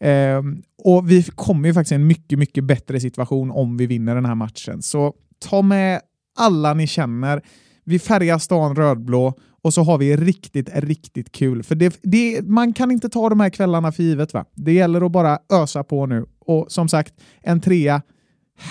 Eh, 0.00 0.42
och 0.84 1.10
vi 1.10 1.22
kommer 1.22 1.68
ju 1.68 1.74
faktiskt 1.74 1.92
i 1.92 1.94
en 1.94 2.06
mycket, 2.06 2.38
mycket 2.38 2.64
bättre 2.64 3.00
situation 3.00 3.50
om 3.50 3.76
vi 3.76 3.86
vinner 3.86 4.14
den 4.14 4.24
här 4.24 4.34
matchen. 4.34 4.82
Så 4.82 5.14
ta 5.48 5.62
med 5.62 6.00
alla 6.38 6.74
ni 6.74 6.86
känner. 6.86 7.42
Vi 7.84 7.98
färgar 7.98 8.38
stan 8.38 8.76
rödblå 8.76 9.34
och 9.62 9.74
så 9.74 9.82
har 9.82 9.98
vi 9.98 10.16
riktigt, 10.16 10.70
riktigt 10.74 11.32
kul. 11.32 11.62
För 11.62 11.74
det, 11.74 12.00
det, 12.02 12.42
man 12.42 12.72
kan 12.72 12.90
inte 12.90 13.08
ta 13.08 13.28
de 13.28 13.40
här 13.40 13.50
kvällarna 13.50 13.92
för 13.92 14.02
givet. 14.02 14.34
Va? 14.34 14.44
Det 14.54 14.72
gäller 14.72 15.06
att 15.06 15.12
bara 15.12 15.38
ösa 15.52 15.84
på 15.84 16.06
nu. 16.06 16.26
Och 16.38 16.72
som 16.72 16.88
sagt, 16.88 17.14
en 17.42 17.60
trea, 17.60 18.02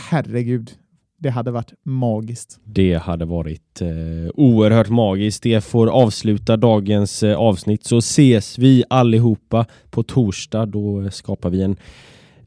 herregud, 0.10 0.72
det 1.20 1.30
hade 1.30 1.52
varit 1.52 1.74
magiskt. 1.84 2.60
Det 2.64 2.94
hade 2.94 3.26
varit 3.26 3.82
eh, 3.82 3.88
oerhört 4.34 4.89
magiskt. 4.89 5.44
Det 5.44 5.64
får 5.64 5.88
avsluta 5.88 6.58
dagens 6.58 7.24
eh, 7.24 7.38
avsnitt 7.38 7.84
så 7.84 7.98
ses 7.98 8.60
vi 8.60 8.84
allihopa 8.89 9.66
på 9.89 10.04
torsdag. 10.04 10.66
Då 10.66 11.10
skapar 11.12 11.50
vi 11.50 11.62
en, 11.62 11.76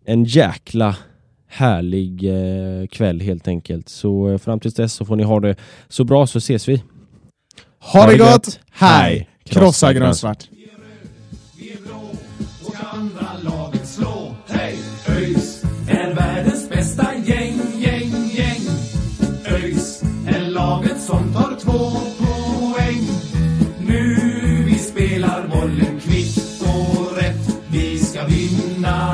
en 0.05 0.25
jäkla 0.25 0.97
härlig 1.47 2.25
eh, 2.25 2.87
kväll 2.87 3.21
helt 3.21 3.49
enkelt. 3.49 3.89
Så 3.89 4.31
eh, 4.31 4.39
fram 4.39 4.61
tills 4.61 4.75
dess 4.75 4.93
så 4.93 5.05
får 5.05 5.17
ni 5.17 5.23
ha 5.23 5.41
det 5.41 5.57
så 5.89 6.05
bra 6.05 6.27
så 6.27 6.39
ses 6.39 6.69
vi. 6.69 6.83
Ha, 7.93 8.07
det 8.07 8.16
gott! 8.16 8.61
Hej! 8.72 9.28
Krossa 9.45 9.93
grönsvart! 9.93 10.49
Vi 11.57 11.72
är 11.72 11.80
blå 11.82 12.11
och 12.64 12.74
ska 12.74 12.87
andra 12.87 13.28
laget 13.43 13.89
slå. 13.89 14.35
Hej! 14.49 14.78
ÖIS 15.09 15.64
är 15.89 16.14
världens 16.14 16.68
bästa 16.68 17.07
gäng, 17.24 17.61
gäng, 17.78 18.30
gäng. 18.32 18.61
ÖIS 19.47 20.03
är 20.26 20.51
laget 20.51 21.01
som 21.03 21.32
tar 21.32 21.57
två 21.61 21.91
poäng. 22.18 23.09
Nu 23.80 24.16
vi 24.66 24.78
spelar 24.78 25.49
bollen 25.49 26.01
kvitt 26.01 26.62
och 26.62 27.16
rätt. 27.16 27.59
Vi 27.68 27.99
ska 27.99 28.26
vinna 28.26 29.14